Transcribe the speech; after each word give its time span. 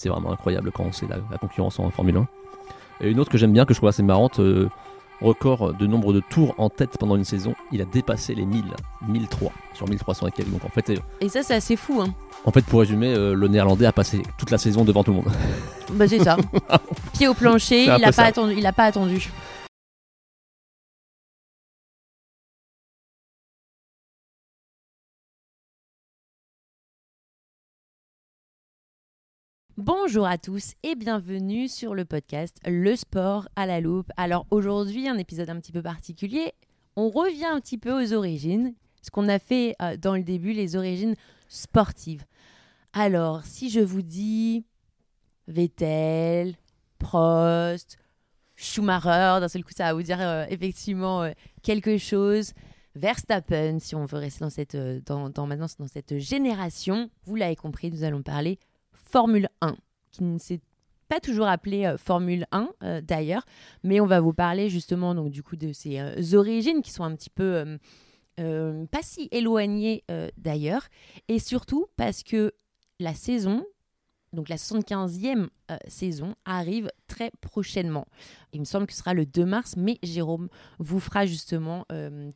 C'est 0.00 0.10
vraiment 0.10 0.30
incroyable 0.30 0.70
quand 0.70 0.94
c'est 0.94 1.08
la, 1.08 1.16
la, 1.28 1.38
concurrence 1.38 1.80
en 1.80 1.90
Formule 1.90 2.18
1. 2.18 2.28
Et 3.00 3.10
une 3.10 3.18
autre 3.18 3.32
que 3.32 3.36
j'aime 3.36 3.52
bien, 3.52 3.64
que 3.64 3.74
je 3.74 3.80
trouve 3.80 3.88
assez 3.88 4.04
marrante, 4.04 4.38
euh, 4.38 4.68
record 5.20 5.74
de 5.74 5.88
nombre 5.88 6.12
de 6.12 6.20
tours 6.20 6.54
en 6.56 6.70
tête 6.70 6.96
pendant 7.00 7.16
une 7.16 7.24
saison, 7.24 7.56
il 7.72 7.82
a 7.82 7.84
dépassé 7.84 8.36
les 8.36 8.46
1000, 8.46 8.62
1003 9.08 9.50
sur 9.74 9.88
1300 9.88 10.28
et 10.28 10.30
quelques. 10.30 10.52
Donc 10.52 10.64
en 10.64 10.68
fait, 10.68 10.92
et 11.20 11.28
ça 11.28 11.42
c'est 11.42 11.56
assez 11.56 11.74
fou. 11.74 12.00
Hein. 12.00 12.14
En 12.44 12.52
fait, 12.52 12.64
pour 12.64 12.78
résumer, 12.78 13.12
euh, 13.12 13.34
le 13.34 13.48
néerlandais 13.48 13.86
a 13.86 13.92
passé 13.92 14.22
toute 14.38 14.52
la 14.52 14.58
saison 14.58 14.84
devant 14.84 15.02
tout 15.02 15.10
le 15.10 15.16
monde. 15.16 15.32
Bah 15.94 16.06
c'est 16.06 16.22
ça. 16.22 16.36
Pied 17.14 17.26
au 17.26 17.34
plancher, 17.34 17.82
il 17.82 18.00
n'a 18.00 18.12
pas, 18.12 18.22
attendu, 18.22 18.54
il 18.56 18.66
a 18.66 18.72
pas 18.72 18.84
attendu. 18.84 19.32
Bonjour 29.78 30.26
à 30.26 30.38
tous 30.38 30.72
et 30.82 30.96
bienvenue 30.96 31.68
sur 31.68 31.94
le 31.94 32.04
podcast 32.04 32.56
Le 32.66 32.96
sport 32.96 33.48
à 33.54 33.64
la 33.64 33.80
loupe. 33.80 34.10
Alors 34.16 34.44
aujourd'hui, 34.50 35.06
un 35.06 35.18
épisode 35.18 35.50
un 35.50 35.60
petit 35.60 35.70
peu 35.70 35.82
particulier. 35.82 36.52
On 36.96 37.08
revient 37.10 37.44
un 37.44 37.60
petit 37.60 37.78
peu 37.78 37.92
aux 37.92 38.12
origines, 38.12 38.74
ce 39.02 39.12
qu'on 39.12 39.28
a 39.28 39.38
fait 39.38 39.76
euh, 39.80 39.96
dans 39.96 40.16
le 40.16 40.24
début, 40.24 40.52
les 40.52 40.74
origines 40.74 41.14
sportives. 41.46 42.24
Alors, 42.92 43.44
si 43.44 43.70
je 43.70 43.78
vous 43.78 44.02
dis 44.02 44.64
Vettel, 45.46 46.56
Prost, 46.98 47.98
Schumacher, 48.56 49.38
d'un 49.38 49.46
seul 49.46 49.62
coup, 49.62 49.70
ça 49.76 49.84
va 49.84 49.94
vous 49.94 50.02
dire 50.02 50.20
euh, 50.20 50.44
effectivement 50.50 51.22
euh, 51.22 51.30
quelque 51.62 51.98
chose. 51.98 52.52
Verstappen, 52.96 53.78
si 53.78 53.94
on 53.94 54.06
veut 54.06 54.18
rester 54.18 54.40
dans 54.40 54.50
cette, 54.50 54.76
dans, 55.06 55.46
maintenant 55.46 55.66
dans 55.78 55.86
cette 55.86 56.18
génération, 56.18 57.10
vous 57.26 57.36
l'avez 57.36 57.54
compris, 57.54 57.92
nous 57.92 58.02
allons 58.02 58.22
parler 58.22 58.58
Formule 59.08 59.48
1, 59.62 59.74
qui 60.10 60.22
ne 60.22 60.38
s'est 60.38 60.60
pas 61.08 61.20
toujours 61.20 61.46
appelée 61.46 61.86
euh, 61.86 61.96
Formule 61.96 62.46
1 62.52 62.68
euh, 62.82 63.00
d'ailleurs, 63.00 63.44
mais 63.82 64.00
on 64.00 64.06
va 64.06 64.20
vous 64.20 64.34
parler 64.34 64.68
justement 64.68 65.14
donc 65.14 65.30
du 65.30 65.42
coup 65.42 65.56
de 65.56 65.72
ses 65.72 65.98
euh, 65.98 66.34
origines 66.34 66.82
qui 66.82 66.90
sont 66.90 67.04
un 67.04 67.16
petit 67.16 67.30
peu 67.30 67.78
pas 68.36 69.02
si 69.02 69.28
éloignées 69.32 70.04
d'ailleurs, 70.36 70.86
et 71.26 71.40
surtout 71.40 71.86
parce 71.96 72.22
que 72.22 72.52
la 73.00 73.12
saison, 73.12 73.66
donc 74.32 74.48
la 74.48 74.54
75e 74.54 75.48
saison, 75.88 76.36
arrive 76.44 76.88
très 77.08 77.32
prochainement. 77.40 78.06
Il 78.52 78.60
me 78.60 78.64
semble 78.64 78.86
que 78.86 78.92
ce 78.92 79.00
sera 79.00 79.12
le 79.12 79.26
2 79.26 79.44
mars, 79.44 79.74
mais 79.76 79.98
Jérôme 80.04 80.48
vous 80.78 81.00
fera 81.00 81.26
justement 81.26 81.84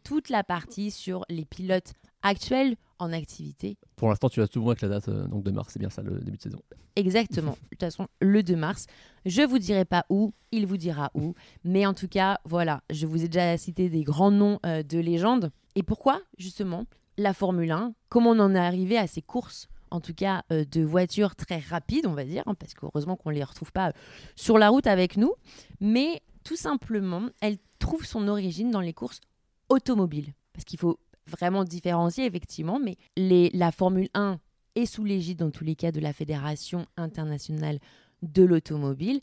toute 0.03 0.29
la 0.29 0.43
partie 0.43 0.91
sur 0.91 1.25
les 1.29 1.45
pilotes 1.45 1.93
actuels 2.23 2.77
en 2.99 3.13
activité. 3.13 3.77
Pour 3.97 4.09
l'instant, 4.09 4.29
tu 4.29 4.41
as 4.41 4.49
tout 4.49 4.63
moins 4.63 4.75
que 4.75 4.87
la 4.87 5.01
date 5.01 5.09
euh, 5.09 5.27
donc 5.27 5.43
de 5.43 5.51
mars, 5.51 5.71
c'est 5.73 5.79
bien 5.79 5.91
ça 5.91 6.03
le 6.03 6.21
début 6.21 6.37
de 6.37 6.43
saison. 6.43 6.61
Exactement. 6.97 7.53
de 7.53 7.69
toute 7.71 7.81
façon, 7.81 8.07
le 8.21 8.43
2 8.43 8.55
mars. 8.55 8.87
Je 9.27 9.43
vous 9.43 9.59
dirai 9.59 9.85
pas 9.85 10.05
où, 10.09 10.33
il 10.53 10.67
vous 10.67 10.77
dira 10.77 11.11
où. 11.15 11.35
Mais 11.65 11.87
en 11.87 11.95
tout 11.95 12.09
cas, 12.09 12.39
voilà, 12.45 12.83
je 12.91 13.07
vous 13.07 13.25
ai 13.25 13.29
déjà 13.29 13.57
cité 13.57 13.89
des 13.89 14.03
grands 14.03 14.31
noms 14.31 14.61
euh, 14.67 14.83
de 14.83 14.99
légendes. 14.99 15.51
Et 15.75 15.83
pourquoi, 15.83 16.21
justement, 16.39 16.85
la 17.19 17.33
Formule 17.33 17.71
1 17.71 17.95
Comment 18.09 18.31
on 18.31 18.39
en 18.39 18.55
est 18.55 18.59
arrivé 18.59 18.99
à 18.99 19.07
ces 19.07 19.23
courses 19.23 19.69
en 19.91 20.01
tout 20.01 20.15
cas 20.15 20.43
euh, 20.51 20.65
de 20.65 20.83
voitures 20.83 21.37
très 21.37 21.59
rapides, 21.59 22.07
on 22.07 22.15
va 22.15 22.25
dire, 22.25 22.43
hein, 22.47 22.55
parce 22.55 22.73
qu'heureusement 22.73 23.17
qu'on 23.17 23.31
ne 23.31 23.35
les 23.35 23.45
retrouve 23.45 23.73
pas 23.73 23.93
sur 24.37 24.59
la 24.59 24.71
route 24.71 24.87
avec 24.87 25.19
nous, 25.19 25.35
mais 25.81 26.23
tout 26.45 26.57
simplement, 26.57 27.29
elle 27.41 27.59
trouve 27.79 28.07
son 28.07 28.27
origine 28.27 28.71
dans 28.71 28.81
les 28.81 28.95
courses 28.95 29.21
automobiles. 29.69 30.33
Parce 30.55 30.65
qu'il 30.65 30.79
faut 30.79 30.99
vraiment 31.27 31.65
différencier, 31.65 32.27
effectivement, 32.27 32.79
mais 32.79 32.97
les, 33.17 33.51
la 33.55 33.73
Formule 33.73 34.09
1 34.15 34.39
est 34.75 34.87
sous 34.87 35.05
l'égide, 35.05 35.39
dans 35.39 35.51
tous 35.51 35.65
les 35.65 35.77
cas, 35.77 35.93
de 35.93 36.01
la 36.01 36.13
Fédération 36.13 36.87
internationale 36.97 37.79
de 38.23 38.43
l'automobile, 38.43 39.21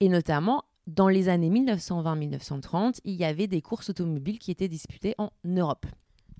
et 0.00 0.08
notamment 0.08 0.64
dans 0.86 1.08
les 1.08 1.28
années 1.28 1.50
1920-1930, 1.50 3.00
il 3.04 3.14
y 3.14 3.24
avait 3.24 3.46
des 3.46 3.62
courses 3.62 3.90
automobiles 3.90 4.38
qui 4.38 4.50
étaient 4.50 4.68
disputées 4.68 5.14
en 5.18 5.30
Europe. 5.44 5.86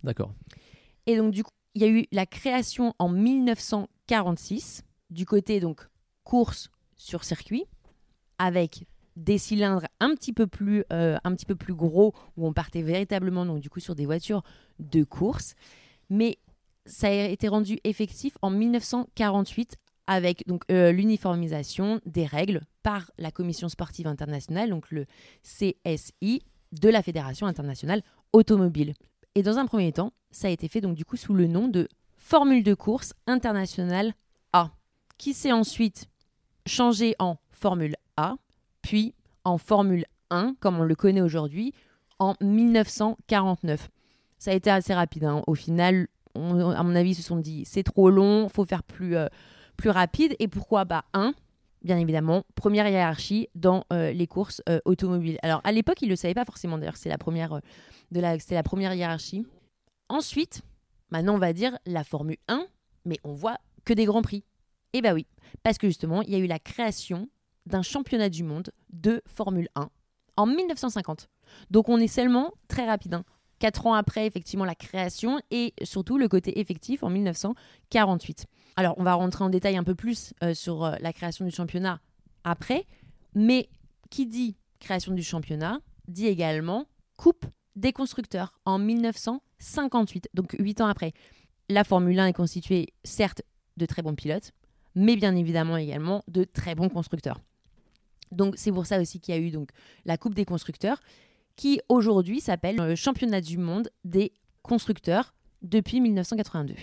D'accord. 0.03 0.33
Et 1.07 1.17
donc, 1.17 1.33
du 1.33 1.45
coup, 1.45 1.51
il 1.75 1.83
y 1.83 1.85
a 1.85 1.89
eu 1.89 2.07
la 2.11 2.27
création 2.27 2.95
en 2.99 3.09
1946 3.09 4.83
du 5.11 5.25
côté 5.27 5.61
donc 5.61 5.89
course 6.25 6.71
sur 6.97 7.25
circuit 7.25 7.65
avec 8.39 8.87
des 9.17 9.39
cylindres 9.39 9.87
un 10.01 10.15
petit 10.15 10.33
peu 10.33 10.47
plus, 10.47 10.85
euh, 10.93 11.19
un 11.25 11.35
petit 11.35 11.47
peu 11.47 11.57
plus 11.57 11.75
gros 11.75 12.15
où 12.37 12.47
on 12.47 12.53
partait 12.53 12.83
véritablement 12.83 13.45
donc 13.45 13.61
du 13.61 13.71
coup 13.71 13.81
sur 13.81 13.95
des 13.95 14.07
voitures 14.07 14.43
de 14.79 15.05
course. 15.05 15.55
Mais 16.09 16.39
ça 16.87 17.09
a 17.09 17.11
été 17.11 17.49
rendu 17.49 17.79
effectif 17.85 18.37
en 18.43 18.51
1948 18.51 19.77
avec 20.07 20.47
donc 20.49 20.65
euh, 20.71 20.91
l'uniformisation 20.91 22.01
des 22.05 22.27
règles 22.27 22.63
par 22.83 23.11
la 23.19 23.31
Commission 23.31 23.69
sportive 23.69 24.07
internationale, 24.07 24.71
donc 24.71 24.91
le 24.91 25.07
CSI 25.43 26.43
de 26.73 26.89
la 26.89 27.03
Fédération 27.03 27.47
internationale 27.47 28.03
automobile. 28.33 28.95
Et 29.35 29.43
dans 29.43 29.59
un 29.59 29.67
premier 29.67 29.93
temps, 29.93 30.13
ça 30.31 30.49
a 30.49 30.51
été 30.51 30.67
fait 30.69 30.81
donc 30.81 30.97
du 30.97 31.05
coup 31.05 31.17
sous 31.17 31.35
le 31.35 31.47
nom 31.47 31.69
de 31.69 31.89
Formule 32.17 32.63
de 32.63 32.75
course 32.75 33.13
internationale 33.27 34.15
A, 34.53 34.71
qui 35.19 35.35
s'est 35.35 35.53
ensuite 35.53 36.09
changé 36.67 37.17
en 37.19 37.39
Formule 37.51 37.97
A 38.17 38.37
puis 38.83 39.15
en 39.45 39.59
Formule 39.59 40.05
1, 40.31 40.55
comme 40.61 40.79
on 40.79 40.85
le 40.85 40.95
connaît 40.95 41.21
aujourd'hui, 41.21 41.73
en 42.19 42.35
1949. 42.41 43.89
Ça 44.39 44.53
a 44.53 44.55
été 44.55 44.71
assez 44.71 44.95
rapide. 44.95 45.25
Hein. 45.25 45.43
Au 45.47 45.55
final, 45.55 46.09
à 46.35 46.83
mon 46.83 46.95
avis, 46.95 47.11
ils 47.11 47.15
se 47.15 47.23
sont 47.23 47.37
dit 47.37 47.65
c'est 47.67 47.83
trop 47.83 48.11
long, 48.11 48.49
faut 48.49 48.65
faire 48.65 48.83
plus, 48.83 49.17
euh, 49.17 49.27
plus 49.77 49.91
rapide. 49.91 50.37
Et 50.39 50.49
pourquoi 50.49 50.85
Bah, 50.85 51.05
1, 51.13 51.35
bien 51.83 51.99
évidemment, 51.99 52.45
première 52.55 52.89
hiérarchie 52.89 53.49
dans 53.55 53.85
euh, 53.93 54.13
les 54.13 54.27
courses 54.27 54.63
euh, 54.69 54.81
automobiles. 54.85 55.39
Alors, 55.43 55.61
à 55.65 55.73
l'époque, 55.73 56.01
ils 56.03 56.07
ne 56.07 56.11
le 56.11 56.17
savaient 56.17 56.35
pas 56.35 56.45
forcément. 56.45 56.79
D'ailleurs, 56.79 56.97
c'est 56.97 57.09
la, 57.09 57.19
première, 57.19 57.61
la, 58.13 58.37
la 58.51 58.63
première 58.63 58.95
hiérarchie. 58.95 59.47
Ensuite, 60.09 60.63
maintenant, 61.11 61.35
on 61.35 61.39
va 61.39 61.53
dire 61.53 61.79
la 61.87 62.05
Formule 62.05 62.39
1, 62.49 62.67
mais 63.05 63.19
on 63.25 63.33
voit 63.33 63.59
que 63.85 63.93
des 63.93 64.05
grands 64.05 64.23
prix. 64.23 64.45
Eh 64.93 65.03
bah 65.03 65.15
oui, 65.15 65.27
parce 65.63 65.79
que 65.79 65.87
justement, 65.87 66.23
il 66.23 66.31
y 66.31 66.35
a 66.35 66.39
eu 66.39 66.47
la 66.47 66.59
création 66.59 67.29
d'un 67.71 67.83
championnat 67.83 68.29
du 68.29 68.45
monde 68.45 68.71
de 68.93 69.23
Formule 69.27 69.69
1 69.75 69.89
en 70.37 70.47
1950. 70.47 71.29
Donc 71.71 71.89
on 71.89 71.99
est 71.99 72.09
seulement 72.09 72.53
très 72.69 72.87
rapide. 72.87 73.15
Hein. 73.15 73.25
Quatre 73.59 73.87
ans 73.87 73.95
après, 73.95 74.27
effectivement, 74.27 74.65
la 74.65 74.75
création 74.75 75.39
et 75.51 75.75
surtout 75.83 76.17
le 76.17 76.29
côté 76.29 76.61
effectif 76.61 77.03
en 77.03 77.11
1948. 77.11 78.47
Alors, 78.77 78.95
on 78.97 79.03
va 79.03 79.15
rentrer 79.15 79.45
en 79.45 79.51
détail 79.51 79.77
un 79.77 79.85
peu 79.85 79.95
plus 79.95 80.33
euh, 80.43 80.55
sur 80.55 80.85
euh, 80.85 80.95
la 81.01 81.13
création 81.13 81.45
du 81.45 81.51
championnat 81.51 82.01
après, 82.45 82.87
mais 83.35 83.69
qui 84.09 84.27
dit 84.27 84.57
création 84.79 85.13
du 85.13 85.23
championnat 85.23 85.81
dit 86.09 86.27
également 86.27 86.87
Coupe 87.17 87.45
des 87.77 87.93
constructeurs 87.93 88.59
en 88.65 88.79
1958, 88.79 90.31
donc 90.33 90.57
huit 90.59 90.81
ans 90.81 90.87
après. 90.87 91.13
La 91.69 91.85
Formule 91.85 92.19
1 92.19 92.29
est 92.29 92.33
constituée, 92.33 92.95
certes, 93.05 93.43
de 93.77 93.85
très 93.85 94.01
bons 94.01 94.15
pilotes, 94.15 94.53
mais 94.95 95.17
bien 95.17 95.37
évidemment 95.37 95.77
également 95.77 96.25
de 96.29 96.45
très 96.45 96.75
bons 96.75 96.89
constructeurs. 96.89 97.41
Donc 98.33 98.55
c'est 98.57 98.73
pour 98.73 98.87
ça 98.87 99.01
aussi 99.01 99.21
qu'il 99.21 99.35
y 99.35 99.39
a 99.39 99.41
eu 99.41 99.51
donc 99.51 99.71
la 100.05 100.17
Coupe 100.17 100.35
des 100.35 100.45
constructeurs 100.45 101.01
qui 101.57 101.81
aujourd'hui 101.89 102.41
s'appelle 102.41 102.77
le 102.77 102.95
Championnat 102.95 103.41
du 103.41 103.59
monde 103.59 103.91
des 104.05 104.33
constructeurs 104.63 105.35
depuis 105.63 106.01
1982. 106.01 106.75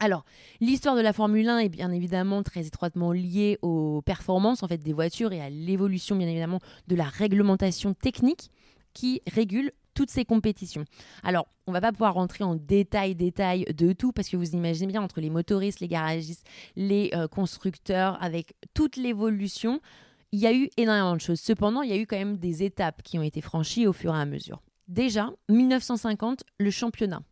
Alors, 0.00 0.24
l'histoire 0.60 0.96
de 0.96 1.00
la 1.00 1.12
Formule 1.12 1.48
1 1.48 1.58
est 1.58 1.68
bien 1.68 1.92
évidemment 1.92 2.42
très 2.42 2.66
étroitement 2.66 3.12
liée 3.12 3.58
aux 3.62 4.02
performances 4.02 4.62
en 4.62 4.68
fait 4.68 4.78
des 4.78 4.92
voitures 4.92 5.32
et 5.32 5.40
à 5.40 5.48
l'évolution 5.48 6.16
bien 6.16 6.26
évidemment 6.26 6.58
de 6.88 6.96
la 6.96 7.04
réglementation 7.04 7.94
technique 7.94 8.50
qui 8.94 9.22
régule 9.32 9.70
toutes 9.94 10.10
ces 10.10 10.24
compétitions. 10.24 10.84
Alors, 11.22 11.46
on 11.66 11.72
va 11.72 11.80
pas 11.80 11.92
pouvoir 11.92 12.14
rentrer 12.14 12.44
en 12.44 12.54
détail, 12.54 13.14
détail 13.14 13.64
de 13.64 13.92
tout, 13.92 14.12
parce 14.12 14.28
que 14.28 14.36
vous 14.36 14.52
imaginez 14.52 14.90
bien, 14.90 15.02
entre 15.02 15.20
les 15.20 15.30
motoristes, 15.30 15.80
les 15.80 15.88
garagistes, 15.88 16.46
les 16.76 17.10
euh, 17.14 17.28
constructeurs, 17.28 18.20
avec 18.22 18.54
toute 18.74 18.96
l'évolution, 18.96 19.80
il 20.32 20.40
y 20.40 20.46
a 20.46 20.54
eu 20.54 20.68
énormément 20.76 21.14
de 21.14 21.20
choses. 21.20 21.40
Cependant, 21.40 21.82
il 21.82 21.90
y 21.90 21.92
a 21.92 21.98
eu 21.98 22.06
quand 22.06 22.16
même 22.16 22.38
des 22.38 22.62
étapes 22.62 23.02
qui 23.02 23.18
ont 23.18 23.22
été 23.22 23.40
franchies 23.40 23.86
au 23.86 23.92
fur 23.92 24.14
et 24.14 24.18
à 24.18 24.24
mesure. 24.24 24.62
Déjà, 24.88 25.30
1950, 25.48 26.42
le 26.58 26.70
championnat. 26.70 27.22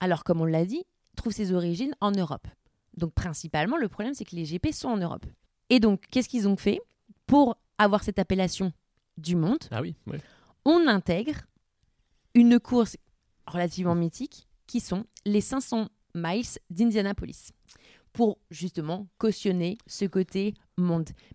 Alors, 0.00 0.24
comme 0.24 0.40
on 0.40 0.44
l'a 0.44 0.64
dit, 0.64 0.84
trouve 1.16 1.32
ses 1.32 1.52
origines 1.52 1.94
en 2.00 2.10
Europe. 2.10 2.46
Donc, 2.96 3.14
principalement, 3.14 3.76
le 3.76 3.88
problème, 3.88 4.14
c'est 4.14 4.24
que 4.24 4.36
les 4.36 4.44
GP 4.44 4.72
sont 4.72 4.88
en 4.88 4.96
Europe. 4.96 5.24
Et 5.70 5.80
donc, 5.80 6.02
qu'est-ce 6.10 6.28
qu'ils 6.28 6.48
ont 6.48 6.56
fait 6.56 6.80
pour 7.26 7.56
avoir 7.78 8.02
cette 8.02 8.18
appellation 8.18 8.72
du 9.16 9.36
monde? 9.36 9.60
Ah 9.70 9.80
oui, 9.80 9.94
On 10.64 10.86
intègre 10.86 11.42
une 12.34 12.58
course 12.58 12.96
relativement 13.46 13.94
mythique 13.94 14.46
qui 14.66 14.80
sont 14.80 15.04
les 15.24 15.40
500 15.40 15.88
miles 16.14 16.44
d'Indianapolis 16.70 17.52
pour 18.12 18.38
justement 18.50 19.08
cautionner 19.18 19.78
ce 19.86 20.04
côté 20.04 20.54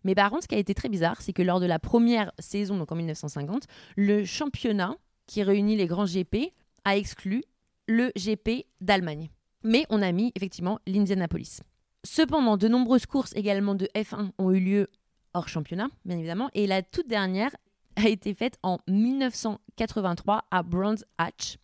Mais 0.04 0.16
par 0.16 0.30
contre, 0.30 0.44
ce 0.44 0.48
qui 0.48 0.56
a 0.56 0.60
été 0.60 0.74
très 0.74 0.90
bizarre, 0.90 1.22
c'est 1.22 1.34
que 1.34 1.42
lors 1.42 1.60
de 1.60 1.66
la 1.66 1.80
première 1.80 2.32
saison, 2.40 2.78
donc 2.78 2.92
en 2.92 2.96
1950, 2.96 3.64
le 3.96 4.26
championnat 4.26 4.96
qui 5.28 5.44
réunit 5.44 5.76
les 5.76 5.88
grands 5.88 6.06
GP 6.06 6.54
a 6.86 6.98
exclu 6.98 7.44
le 7.88 8.12
GP 8.16 8.66
d'Allemagne. 8.82 9.30
Mais 9.64 9.86
on 9.90 10.02
a 10.02 10.12
mis 10.12 10.32
effectivement 10.36 10.80
l'Indianapolis. 10.88 11.62
Cependant, 12.04 12.58
de 12.58 12.68
nombreuses 12.68 13.06
courses 13.06 13.34
également 13.36 13.76
de 13.76 13.90
F1 13.96 14.32
ont 14.38 14.52
eu 14.52 14.60
lieu 14.60 14.88
hors 15.34 15.48
championnat, 15.48 15.90
bien 16.06 16.18
évidemment, 16.18 16.50
et 16.54 16.68
la 16.68 16.82
toute 16.82 17.08
dernière 17.08 17.56
a 17.96 18.08
été 18.08 18.34
faite 18.34 18.58
en 18.64 18.78
1983 18.88 20.46
à 20.52 20.64
Brands 20.64 21.04
Hatch. 21.18 21.58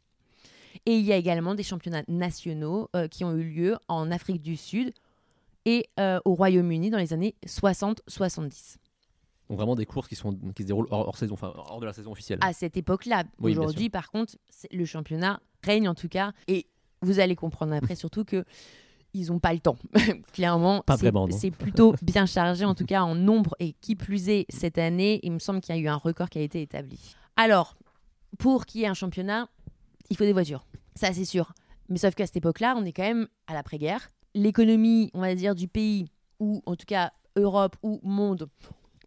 Et 0.86 0.98
il 0.98 1.06
y 1.06 1.14
a 1.14 1.18
également 1.18 1.56
des 1.56 1.64
championnats 1.64 2.04
nationaux 2.08 2.90
euh, 2.96 3.08
qui 3.08 3.24
ont 3.24 3.34
eu 3.34 3.44
lieu 3.44 3.78
en 3.88 4.12
Afrique 4.12 4.42
du 4.42 4.58
Sud 4.58 4.94
et 5.66 5.86
euh, 6.00 6.20
au 6.26 6.36
Royaume-Uni 6.36 6.90
dans 6.90 6.98
les 6.98 7.14
années 7.14 7.36
60-70. 7.46 8.78
Donc 9.50 9.58
vraiment 9.58 9.76
des 9.76 9.86
courses 9.86 10.08
qui, 10.08 10.16
sont, 10.16 10.34
qui 10.56 10.64
se 10.64 10.68
déroulent 10.68 10.88
hors, 10.90 11.08
hors 11.08 11.18
saison, 11.18 11.34
enfin 11.34 11.54
hors 11.56 11.80
de 11.80 11.86
la 11.86 11.94
saison 11.94 12.12
officielle. 12.12 12.40
À 12.42 12.54
cette 12.54 12.78
époque-là, 12.78 13.24
Oui, 13.40 13.52
aujourd'hui, 13.52 13.90
par 13.90 14.10
contre, 14.10 14.36
le 14.72 14.86
championnat 14.86 15.42
règne 15.64 15.88
en 15.88 15.96
tout 15.96 16.10
cas. 16.10 16.32
Et 16.48 16.68
vous 17.02 17.20
allez 17.20 17.36
comprendre 17.36 17.74
après 17.74 17.96
surtout 17.96 18.24
que 18.24 18.46
ils 19.14 19.28
n'ont 19.28 19.40
pas 19.40 19.54
le 19.54 19.60
temps. 19.60 19.78
Clairement, 20.34 20.84
c'est 21.30 21.52
plutôt 21.52 21.94
bien 22.02 22.26
chargé 22.26 22.66
en 22.66 22.74
tout 22.74 22.86
cas 22.86 23.04
en 23.04 23.14
nombre. 23.14 23.56
Et 23.60 23.74
qui 23.74 23.96
plus 23.96 24.30
est, 24.30 24.46
cette 24.50 24.80
année, 24.80 25.20
il 25.24 25.32
me 25.32 25.40
semble 25.40 25.62
qu'il 25.62 25.76
y 25.76 25.78
a 25.78 25.82
eu 25.82 25.88
un 25.88 25.98
record 25.98 26.30
qui 26.30 26.40
a 26.40 26.42
été 26.42 26.62
établi. 26.62 27.00
Alors, 27.36 27.76
pour 28.40 28.66
qu'il 28.66 28.82
y 28.82 28.84
ait 28.86 28.88
un 28.88 28.96
championnat, 28.96 29.50
il 30.10 30.18
faut 30.18 30.24
des 30.24 30.34
voitures. 30.34 30.66
Ça, 30.96 31.14
c'est 31.14 31.26
sûr. 31.26 31.54
Mais 31.90 31.98
sauf 32.00 32.16
qu'à 32.16 32.26
cette 32.26 32.38
époque-là, 32.38 32.76
on 32.78 32.86
est 32.86 32.92
quand 32.94 33.04
même 33.04 33.28
à 33.46 33.54
l'après-guerre. 33.54 34.10
L'économie, 34.36 35.12
on 35.14 35.22
va 35.22 35.36
dire, 35.36 35.56
du 35.56 35.68
pays, 35.68 36.08
ou 36.40 36.62
en 36.66 36.76
tout 36.76 36.86
cas 36.86 37.12
Europe 37.36 37.76
ou 37.84 38.00
monde, 38.04 38.50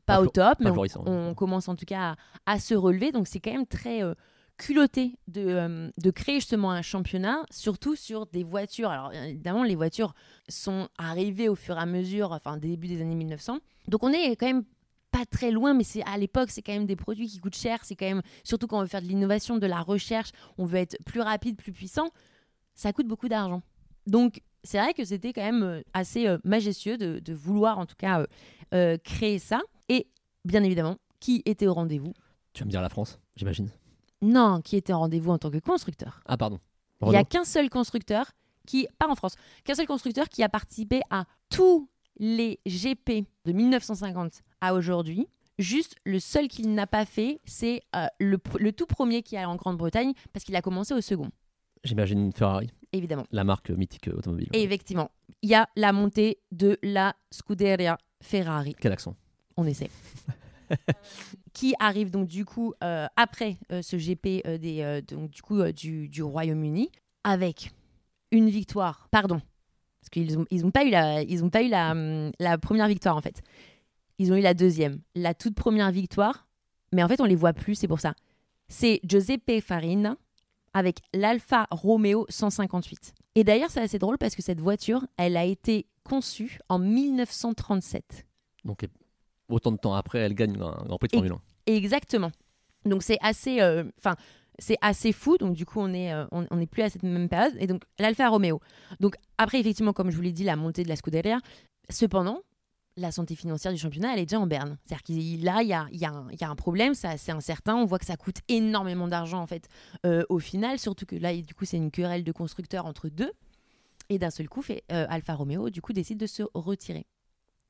pas 0.04 0.18
Pas 0.18 0.22
au 0.22 0.26
top, 0.28 0.58
mais 0.60 0.70
on, 1.04 1.34
commence 1.34 1.68
en 1.68 1.74
tout 1.74 1.84
cas 1.84 2.16
à, 2.46 2.54
à 2.54 2.58
se 2.60 2.74
relever. 2.74 3.12
Donc 3.12 3.26
c'est 3.26 3.40
quand 3.40 3.52
même 3.52 3.66
très 3.66 4.02
euh, 4.02 4.14
culotté 4.56 5.18
de, 5.28 5.42
euh, 5.46 5.90
de 5.98 6.10
créer 6.10 6.36
justement 6.36 6.70
un 6.70 6.82
championnat, 6.82 7.44
surtout 7.50 7.96
sur 7.96 8.26
des 8.26 8.44
voitures. 8.44 8.90
Alors 8.90 9.12
évidemment, 9.12 9.64
les 9.64 9.74
voitures 9.74 10.14
sont 10.48 10.88
arrivées 10.98 11.48
au 11.48 11.54
fur 11.54 11.76
et 11.76 11.80
à 11.80 11.86
mesure, 11.86 12.32
enfin 12.32 12.56
début 12.56 12.88
des 12.88 13.02
années 13.02 13.14
1900. 13.14 13.58
Donc 13.88 14.02
on 14.02 14.12
est 14.12 14.36
quand 14.36 14.46
même 14.46 14.64
pas 15.10 15.24
très 15.26 15.50
loin, 15.50 15.74
mais 15.74 15.84
c'est 15.84 16.02
à 16.04 16.16
l'époque, 16.18 16.50
c'est 16.50 16.62
quand 16.62 16.72
même 16.72 16.86
des 16.86 16.96
produits 16.96 17.28
qui 17.28 17.38
coûtent 17.38 17.56
cher. 17.56 17.78
C'est 17.82 17.96
quand 17.96 18.06
même, 18.06 18.22
surtout 18.44 18.66
quand 18.66 18.78
on 18.78 18.82
veut 18.82 18.88
faire 18.88 19.02
de 19.02 19.08
l'innovation, 19.08 19.58
de 19.58 19.66
la 19.66 19.80
recherche, 19.80 20.30
on 20.58 20.64
veut 20.64 20.78
être 20.78 20.96
plus 21.04 21.20
rapide, 21.20 21.56
plus 21.56 21.72
puissant, 21.72 22.10
ça 22.74 22.92
coûte 22.92 23.06
beaucoup 23.06 23.28
d'argent. 23.28 23.62
Donc 24.06 24.42
c'est 24.66 24.78
vrai 24.78 24.92
que 24.92 25.04
c'était 25.04 25.32
quand 25.32 25.42
même 25.42 25.62
euh, 25.62 25.80
assez 25.94 26.26
euh, 26.26 26.38
majestueux 26.44 26.98
de, 26.98 27.18
de 27.18 27.32
vouloir 27.32 27.78
en 27.78 27.86
tout 27.86 27.96
cas 27.96 28.26
euh, 28.74 28.98
créer 29.02 29.38
ça. 29.38 29.60
Et 29.88 30.06
bien 30.44 30.62
évidemment, 30.62 30.96
qui 31.20 31.42
était 31.46 31.66
au 31.66 31.74
rendez-vous? 31.74 32.12
Tu 32.52 32.62
vas 32.62 32.66
me 32.66 32.70
dire 32.70 32.82
la 32.82 32.88
France, 32.88 33.18
j'imagine. 33.36 33.70
Non, 34.22 34.60
qui 34.62 34.76
était 34.76 34.92
au 34.92 34.98
rendez-vous 34.98 35.30
en 35.30 35.38
tant 35.38 35.50
que 35.50 35.58
constructeur. 35.58 36.20
Ah 36.26 36.36
pardon. 36.36 36.58
Il 37.02 37.08
n'y 37.08 37.16
a 37.16 37.24
qu'un 37.24 37.44
seul 37.44 37.68
constructeur 37.68 38.32
qui, 38.66 38.88
pas 38.98 39.08
en 39.08 39.14
France, 39.14 39.36
qu'un 39.64 39.74
seul 39.74 39.86
constructeur 39.86 40.28
qui 40.28 40.42
a 40.42 40.48
participé 40.48 41.00
à 41.10 41.26
tous 41.50 41.88
les 42.18 42.58
GP 42.66 43.26
de 43.44 43.52
1950 43.52 44.42
à 44.60 44.74
aujourd'hui. 44.74 45.28
Juste, 45.58 45.94
le 46.04 46.18
seul 46.18 46.48
qu'il 46.48 46.74
n'a 46.74 46.86
pas 46.86 47.04
fait, 47.06 47.40
c'est 47.44 47.82
euh, 47.94 48.06
le, 48.18 48.38
tout 48.72 48.86
premier 48.86 49.22
qui 49.22 49.36
est 49.36 49.44
en 49.44 49.56
Grande-Bretagne, 49.56 50.12
parce 50.32 50.44
qu'il 50.44 50.56
a 50.56 50.62
commencé 50.62 50.92
au 50.92 51.00
second, 51.00 51.30
J'imagine 51.84 52.32
Ferrari, 52.32 52.70
évidemment. 52.96 53.26
la 53.30 53.44
marque 53.44 53.70
mythique 53.70 54.08
automobile. 54.08 54.48
Et 54.52 54.62
effectivement, 54.62 55.10
il 55.42 55.50
y 55.50 55.54
a 55.54 55.68
la 55.76 55.92
montée 55.92 56.38
de 56.52 56.78
la 56.82 57.14
Scuderia 57.30 57.98
Ferrari. 58.20 58.74
Quel 58.80 58.92
accent 58.92 59.14
On 59.56 59.66
essaie. 59.66 59.90
qui 61.52 61.74
arrive 61.78 62.10
donc 62.10 62.28
du 62.28 62.44
coup 62.44 62.74
euh, 62.82 63.06
après 63.16 63.56
euh, 63.72 63.80
ce 63.80 63.96
GP 63.96 64.46
euh, 64.46 64.58
des, 64.58 65.02
donc, 65.08 65.30
du, 65.30 65.40
coup, 65.40 65.62
du, 65.72 66.08
du 66.08 66.22
Royaume-Uni 66.22 66.90
avec 67.24 67.70
une 68.32 68.50
victoire, 68.50 69.08
pardon, 69.10 69.40
parce 70.00 70.10
qu'ils 70.10 70.38
n'ont 70.38 70.46
ils 70.50 70.66
ont 70.66 70.70
pas 70.70 70.84
eu, 70.84 70.90
la, 70.90 71.22
ils 71.22 71.44
ont 71.44 71.50
pas 71.50 71.62
eu 71.62 71.68
la, 71.68 71.92
hum, 71.92 72.30
la 72.38 72.58
première 72.58 72.88
victoire 72.88 73.16
en 73.16 73.20
fait. 73.20 73.42
Ils 74.18 74.32
ont 74.32 74.36
eu 74.36 74.40
la 74.40 74.54
deuxième, 74.54 75.00
la 75.14 75.34
toute 75.34 75.54
première 75.54 75.90
victoire, 75.90 76.46
mais 76.92 77.02
en 77.02 77.08
fait 77.08 77.20
on 77.20 77.24
les 77.24 77.36
voit 77.36 77.52
plus, 77.52 77.74
c'est 77.74 77.88
pour 77.88 78.00
ça. 78.00 78.14
C'est 78.68 79.00
Giuseppe 79.04 79.60
Farina 79.62 80.16
avec 80.76 80.98
l'Alfa 81.14 81.66
Romeo 81.70 82.26
158. 82.28 83.14
Et 83.34 83.44
d'ailleurs 83.44 83.70
c'est 83.70 83.80
assez 83.80 83.98
drôle 83.98 84.18
parce 84.18 84.36
que 84.36 84.42
cette 84.42 84.60
voiture, 84.60 85.06
elle 85.16 85.38
a 85.38 85.44
été 85.44 85.86
conçue 86.04 86.58
en 86.68 86.78
1937. 86.78 88.26
Donc 88.66 88.86
autant 89.48 89.72
de 89.72 89.78
temps 89.78 89.94
après, 89.94 90.18
elle 90.18 90.34
gagne 90.34 90.60
un 90.60 90.84
Grand 90.84 90.98
Prix 90.98 91.08
de 91.08 91.12
Formule 91.14 91.32
1. 91.32 91.40
Exactement. 91.72 92.30
Donc 92.84 93.02
c'est 93.02 93.16
assez, 93.22 93.62
euh, 93.62 93.84
c'est 94.58 94.76
assez 94.82 95.12
fou. 95.12 95.38
Donc 95.38 95.54
du 95.54 95.64
coup 95.64 95.80
on 95.80 95.94
est, 95.94 96.12
euh, 96.12 96.26
on 96.30 96.66
plus 96.66 96.82
à 96.82 96.90
cette 96.90 97.02
même 97.02 97.30
période. 97.30 97.54
Et 97.58 97.66
donc 97.66 97.82
l'Alfa 97.98 98.28
Romeo. 98.28 98.60
Donc 99.00 99.16
après 99.38 99.58
effectivement 99.58 99.94
comme 99.94 100.10
je 100.10 100.16
vous 100.16 100.22
l'ai 100.22 100.32
dit 100.32 100.44
la 100.44 100.56
montée 100.56 100.82
de 100.82 100.90
la 100.90 100.96
Scuderia. 100.96 101.38
Cependant 101.88 102.42
la 102.96 103.12
santé 103.12 103.34
financière 103.34 103.72
du 103.72 103.78
championnat 103.78 104.14
elle 104.14 104.20
est 104.20 104.26
déjà 104.26 104.40
en 104.40 104.46
berne. 104.46 104.78
C'est-à-dire 104.84 105.02
qu'il 105.02 105.44
là 105.44 105.62
il 105.62 105.68
y 105.68 105.72
a, 105.74 105.86
y, 105.92 106.04
a 106.04 106.10
un- 106.10 106.30
il 106.30 106.40
y 106.40 106.44
a 106.44 106.48
un 106.50 106.56
problème, 106.56 106.94
c'est 106.94 107.08
assez 107.08 107.30
incertain. 107.32 107.76
On 107.76 107.84
voit 107.84 107.98
que 107.98 108.06
ça 108.06 108.16
coûte 108.16 108.38
énormément 108.48 109.06
d'argent 109.08 109.40
en 109.42 109.46
fait 109.46 109.68
euh, 110.06 110.24
au 110.28 110.38
final. 110.38 110.78
Surtout 110.78 111.04
que 111.06 111.16
là 111.16 111.34
du 111.36 111.54
coup 111.54 111.64
c'est 111.64 111.76
une 111.76 111.90
querelle 111.90 112.24
de 112.24 112.32
constructeurs 112.32 112.86
entre 112.86 113.08
deux. 113.08 113.32
Et 114.08 114.18
d'un 114.18 114.30
seul 114.30 114.48
coup 114.48 114.62
fait, 114.62 114.84
euh, 114.92 115.04
Alfa 115.08 115.34
Romeo 115.34 115.68
du 115.68 115.82
coup 115.82 115.92
décide 115.92 116.18
de 116.18 116.26
se 116.26 116.44
retirer. 116.54 117.06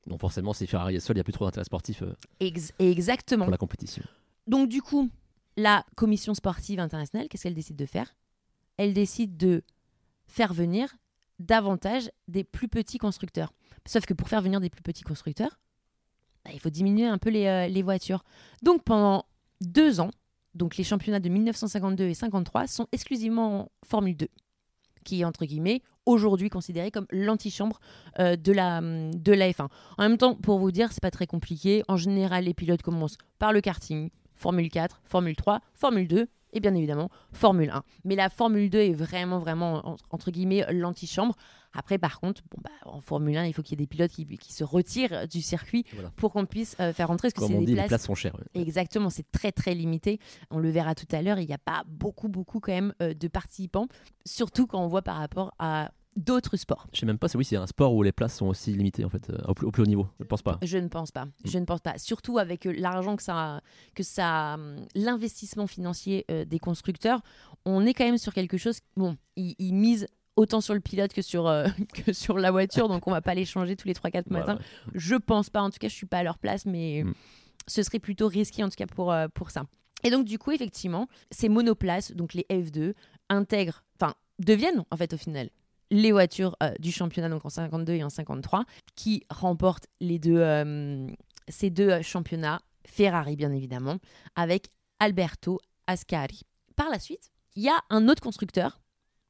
Donc 0.05 0.21
forcément, 0.21 0.53
si 0.53 0.67
Ferrari 0.67 0.95
est 0.95 0.99
seul, 1.01 1.15
il 1.15 1.17
n'y 1.17 1.21
a 1.21 1.23
plus 1.25 1.33
trop 1.33 1.45
d'intérêt 1.45 1.65
sportif 1.65 2.01
euh, 2.03 2.13
Ex- 2.39 2.71
exactement. 2.79 3.43
pour 3.45 3.51
la 3.51 3.57
compétition. 3.57 4.03
Donc 4.45 4.69
du 4.69 4.81
coup, 4.81 5.09
la 5.57 5.83
commission 5.95 6.33
sportive 6.35 6.79
internationale, 6.79 7.27
qu'est-ce 7.27 7.43
qu'elle 7.43 7.55
décide 7.55 7.75
de 7.75 7.85
faire? 7.85 8.15
Elle 8.77 8.93
décide 8.93 9.35
de 9.35 9.63
faire 10.27 10.53
venir 10.53 10.95
davantage 11.39 12.09
des 12.27 12.43
plus 12.43 12.67
petits 12.67 12.97
constructeurs. 12.97 13.53
Sauf 13.85 14.05
que 14.05 14.13
pour 14.13 14.29
faire 14.29 14.41
venir 14.41 14.59
des 14.59 14.69
plus 14.69 14.81
petits 14.81 15.03
constructeurs, 15.03 15.59
bah, 16.43 16.51
il 16.53 16.59
faut 16.59 16.69
diminuer 16.69 17.05
un 17.05 17.17
peu 17.17 17.29
les, 17.29 17.45
euh, 17.45 17.67
les 17.67 17.81
voitures. 17.81 18.23
Donc 18.63 18.83
pendant 18.83 19.25
deux 19.61 19.99
ans, 19.99 20.11
donc 20.55 20.77
les 20.77 20.83
championnats 20.83 21.19
de 21.19 21.29
1952 21.29 22.05
et 22.05 22.13
53 22.13 22.67
sont 22.67 22.87
exclusivement 22.91 23.61
en 23.61 23.71
Formule 23.85 24.17
2, 24.17 24.27
qui 25.03 25.21
est 25.21 25.25
entre 25.25 25.45
guillemets 25.45 25.81
aujourd'hui 26.05 26.49
considérée 26.49 26.89
comme 26.89 27.05
l'antichambre 27.11 27.79
euh, 28.19 28.35
de, 28.35 28.51
la, 28.51 28.79
hum, 28.79 29.13
de 29.13 29.33
la 29.33 29.51
F1. 29.51 29.67
En 29.97 30.03
même 30.03 30.17
temps, 30.17 30.35
pour 30.35 30.59
vous 30.59 30.71
dire, 30.71 30.91
c'est 30.91 31.01
pas 31.01 31.11
très 31.11 31.27
compliqué. 31.27 31.83
En 31.87 31.97
général, 31.97 32.45
les 32.45 32.53
pilotes 32.53 32.81
commencent 32.81 33.17
par 33.39 33.53
le 33.53 33.61
karting, 33.61 34.09
Formule 34.35 34.69
4, 34.69 35.01
Formule 35.03 35.35
3, 35.35 35.61
Formule 35.73 36.07
2 36.07 36.27
et 36.53 36.59
bien 36.59 36.73
évidemment 36.75 37.09
Formule 37.33 37.69
1. 37.69 37.83
Mais 38.05 38.15
la 38.15 38.29
Formule 38.29 38.69
2 38.69 38.79
est 38.79 38.93
vraiment, 38.93 39.37
vraiment, 39.39 39.87
en- 39.87 39.95
entre 40.11 40.31
guillemets, 40.31 40.65
l'antichambre. 40.71 41.35
Après, 41.73 41.97
par 41.97 42.19
contre, 42.19 42.41
bon, 42.49 42.59
bah, 42.63 42.69
en 42.85 43.01
Formule 43.01 43.37
1, 43.37 43.45
il 43.45 43.53
faut 43.53 43.61
qu'il 43.61 43.77
y 43.77 43.81
ait 43.81 43.85
des 43.85 43.87
pilotes 43.87 44.11
qui, 44.11 44.25
qui 44.25 44.53
se 44.53 44.63
retirent 44.63 45.27
du 45.27 45.41
circuit 45.41 45.85
Voilà. 45.93 46.11
pour 46.15 46.31
qu'on 46.31 46.45
puisse 46.45 46.75
euh, 46.79 46.93
faire 46.93 47.09
rentrer, 47.09 47.27
parce 47.27 47.33
que 47.35 47.39
Comme 47.41 47.49
c'est 47.49 47.55
on 47.57 47.59
des 47.59 47.65
dit, 47.67 47.73
places 47.73 47.83
les 47.85 47.87
places 47.89 48.05
sont 48.05 48.15
chères. 48.15 48.35
Exactement, 48.55 49.09
c'est 49.09 49.29
très 49.31 49.51
très 49.51 49.75
limité. 49.75 50.19
On 50.49 50.57
le 50.59 50.69
verra 50.69 50.95
tout 50.95 51.05
à 51.11 51.21
l'heure, 51.21 51.37
il 51.39 51.45
n'y 51.47 51.53
a 51.53 51.57
pas 51.59 51.83
beaucoup 51.85 52.29
beaucoup 52.29 52.59
quand 52.59 52.71
même 52.71 52.93
euh, 53.03 53.13
de 53.13 53.27
participants, 53.27 53.87
surtout 54.25 54.65
quand 54.65 54.81
on 54.83 54.87
voit 54.87 55.01
par 55.03 55.17
rapport 55.17 55.53
à 55.59 55.91
d'autres 56.17 56.57
sports. 56.57 56.87
Je 56.91 56.99
sais 56.99 57.05
même 57.05 57.17
pas 57.17 57.27
si 57.29 57.37
oui, 57.37 57.45
c'est 57.45 57.55
un 57.55 57.67
sport 57.67 57.93
où 57.93 58.03
les 58.03 58.11
places 58.11 58.35
sont 58.35 58.47
aussi 58.47 58.73
limitées 58.73 59.05
en 59.05 59.09
fait, 59.09 59.29
euh, 59.29 59.37
au, 59.47 59.53
plus, 59.53 59.65
au 59.67 59.71
plus 59.71 59.83
haut 59.83 59.87
niveau. 59.87 60.07
Je 60.19 60.25
pense 60.25 60.41
pas. 60.41 60.57
Je 60.63 60.77
ne 60.77 60.87
pense 60.89 61.11
pas. 61.11 61.27
Je 61.45 61.57
ne 61.59 61.65
pense 61.65 61.79
pas. 61.79 61.97
Surtout 61.97 62.37
avec 62.39 62.65
euh, 62.65 62.73
l'argent 62.75 63.15
que 63.15 63.23
ça, 63.23 63.61
que 63.95 64.03
ça, 64.03 64.55
hum, 64.55 64.85
l'investissement 64.95 65.67
financier 65.67 66.25
euh, 66.29 66.43
des 66.43 66.59
constructeurs, 66.59 67.21
on 67.65 67.85
est 67.85 67.93
quand 67.93 68.05
même 68.05 68.17
sur 68.17 68.33
quelque 68.33 68.57
chose. 68.57 68.79
Bon, 68.97 69.15
ils, 69.37 69.55
ils 69.59 69.73
misent 69.73 70.07
autant 70.35 70.59
sur 70.61 70.73
le 70.73 70.79
pilote 70.79 71.13
que 71.13 71.21
sur 71.21 71.47
euh, 71.47 71.67
que 72.05 72.11
sur 72.13 72.37
la 72.37 72.51
voiture, 72.51 72.89
donc 72.89 73.07
on 73.07 73.11
va 73.11 73.21
pas 73.21 73.35
les 73.35 73.45
changer 73.45 73.75
tous 73.75 73.87
les 73.87 73.93
3-4 73.93 74.23
Voilà, 74.27 74.45
matins. 74.45 74.59
Je 74.95 75.15
pense 75.15 75.49
pas. 75.49 75.61
En 75.61 75.69
tout 75.69 75.77
cas, 75.79 75.87
je 75.87 75.95
suis 75.95 76.05
pas 76.07 76.17
à 76.19 76.23
leur 76.23 76.37
place, 76.39 76.65
mais 76.65 77.03
Mm. 77.03 77.13
ce 77.67 77.83
serait 77.83 77.99
plutôt 77.99 78.27
risqué 78.27 78.63
en 78.63 78.69
tout 78.69 78.75
cas 78.75 78.87
pour 78.87 79.13
pour 79.33 79.51
ça. 79.51 79.63
Et 80.03 80.09
donc 80.11 80.25
du 80.25 80.37
coup, 80.39 80.51
effectivement, 80.51 81.07
ces 81.31 81.49
monoplaces, 81.49 82.11
donc 82.11 82.33
les 82.33 82.45
F2, 82.51 82.93
intègrent, 83.29 83.83
enfin 83.99 84.13
deviennent 84.39 84.83
en 84.91 84.97
fait 84.97 85.13
au 85.13 85.17
final 85.17 85.49
les 85.91 86.11
voitures 86.11 86.55
euh, 86.61 86.73
du 86.79 86.91
championnat 86.91 87.29
donc 87.29 87.45
en 87.45 87.49
52 87.49 87.93
et 87.93 88.03
en 88.03 88.09
53 88.09 88.65
qui 88.95 89.23
remportent 89.29 89.87
les 89.99 90.19
deux 90.19 90.37
euh, 90.39 91.07
ces 91.47 91.69
deux 91.69 91.89
euh, 91.89 92.01
championnats 92.01 92.59
Ferrari 92.85 93.35
bien 93.35 93.51
évidemment 93.51 93.97
avec 94.35 94.67
Alberto 94.99 95.59
Ascari. 95.87 96.41
Par 96.75 96.89
la 96.89 96.99
suite, 96.99 97.31
il 97.55 97.63
y 97.63 97.69
a 97.69 97.79
un 97.89 98.09
autre 98.09 98.21
constructeur 98.21 98.79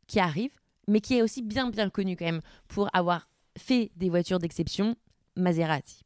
qui 0.07 0.19
arrive 0.19 0.51
mais 0.87 1.01
qui 1.01 1.15
est 1.17 1.21
aussi 1.21 1.41
bien 1.41 1.69
bien 1.69 1.89
connu 1.89 2.15
quand 2.15 2.25
même 2.25 2.41
pour 2.67 2.89
avoir 2.93 3.27
fait 3.57 3.91
des 3.95 4.09
voitures 4.09 4.39
d'exception, 4.39 4.95
Maserati. 5.35 6.01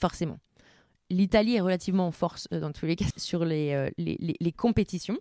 Forcément. 0.00 0.38
L'Italie 1.10 1.56
est 1.56 1.60
relativement 1.60 2.06
en 2.06 2.12
force 2.12 2.48
dans 2.50 2.72
tous 2.72 2.86
les 2.86 2.96
cas 2.96 3.06
sur 3.16 3.44
les, 3.44 3.90
les, 3.98 4.36
les- 4.40 4.52
compétitions. 4.52 5.18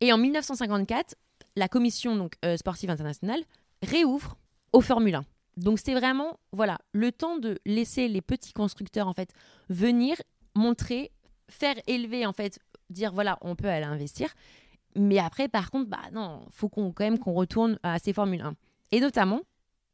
Et 0.00 0.12
en 0.12 0.18
1954, 0.18 1.14
la 1.56 1.68
commission 1.68 2.14
donc, 2.16 2.34
sportive 2.56 2.90
internationale 2.90 3.40
réouvre 3.82 4.36
au 4.72 4.80
Formule 4.80 5.16
1. 5.16 5.24
Donc 5.56 5.78
c'est 5.78 5.94
vraiment 5.94 6.38
voilà 6.52 6.78
le 6.92 7.10
temps 7.10 7.38
de 7.38 7.58
laisser 7.66 8.08
les 8.08 8.20
petits 8.20 8.52
constructeurs 8.52 9.08
en 9.08 9.12
fait 9.12 9.30
venir 9.68 10.16
montrer, 10.54 11.10
faire 11.48 11.74
élever 11.86 12.26
en 12.26 12.32
fait, 12.32 12.60
dire 12.90 13.12
voilà 13.12 13.38
on 13.40 13.56
peut 13.56 13.68
aller 13.68 13.84
investir. 13.84 14.28
Mais 14.94 15.18
après 15.18 15.48
par 15.48 15.70
contre 15.70 15.90
bah 15.90 15.98
non 16.12 16.46
faut 16.50 16.68
qu'on 16.68 16.92
quand 16.92 17.04
même 17.04 17.18
qu'on 17.18 17.34
retourne 17.34 17.78
à 17.82 17.98
ces 17.98 18.12
Formule 18.12 18.42
1. 18.42 18.54
Et 18.92 19.00
notamment 19.00 19.40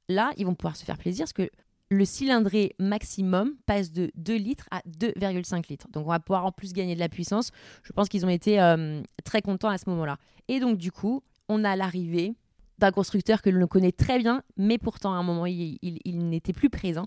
là 0.09 0.33
ils 0.37 0.45
vont 0.45 0.55
pouvoir 0.55 0.77
se 0.77 0.85
faire 0.85 0.99
plaisir 0.99 1.25
parce 1.25 1.33
que 1.33 1.49
le 1.91 2.05
cylindré 2.05 2.75
maximum 2.79 3.55
passe 3.67 3.91
de 3.91 4.11
2 4.17 4.35
litres 4.35 4.67
à 4.71 4.81
2,5 4.89 5.69
litres. 5.69 5.89
Donc 5.93 6.07
on 6.07 6.11
va 6.11 6.21
pouvoir 6.21 6.45
en 6.45 6.53
plus 6.53 6.73
gagner 6.73 6.95
de 6.95 7.01
la 7.01 7.09
puissance. 7.09 7.51
Je 7.83 7.93
pense 7.93 8.09
qu'ils 8.09 8.27
ont 8.27 8.31
été 8.31 8.61
euh, 8.61 9.03
très 9.25 9.43
contents 9.43 9.69
à 9.69 9.79
ce 9.79 9.89
moment-là. 9.91 10.19
Et 10.49 10.61
donc 10.61 10.77
du 10.77 10.91
coup, 10.93 11.23
on 11.49 11.65
a 11.65 11.77
l'arrivée 11.77 12.35
d'un 12.79 12.91
constructeur 12.91 13.43
que 13.43 13.51
l'on 13.51 13.67
connaît 13.67 13.93
très 13.93 14.19
bien, 14.19 14.43
mais 14.57 14.79
pourtant 14.79 15.13
à 15.13 15.17
un 15.17 15.23
moment 15.23 15.47
il, 15.47 15.79
il 15.83 16.29
n'était 16.29 16.53
plus 16.53 16.71
présent. 16.71 17.07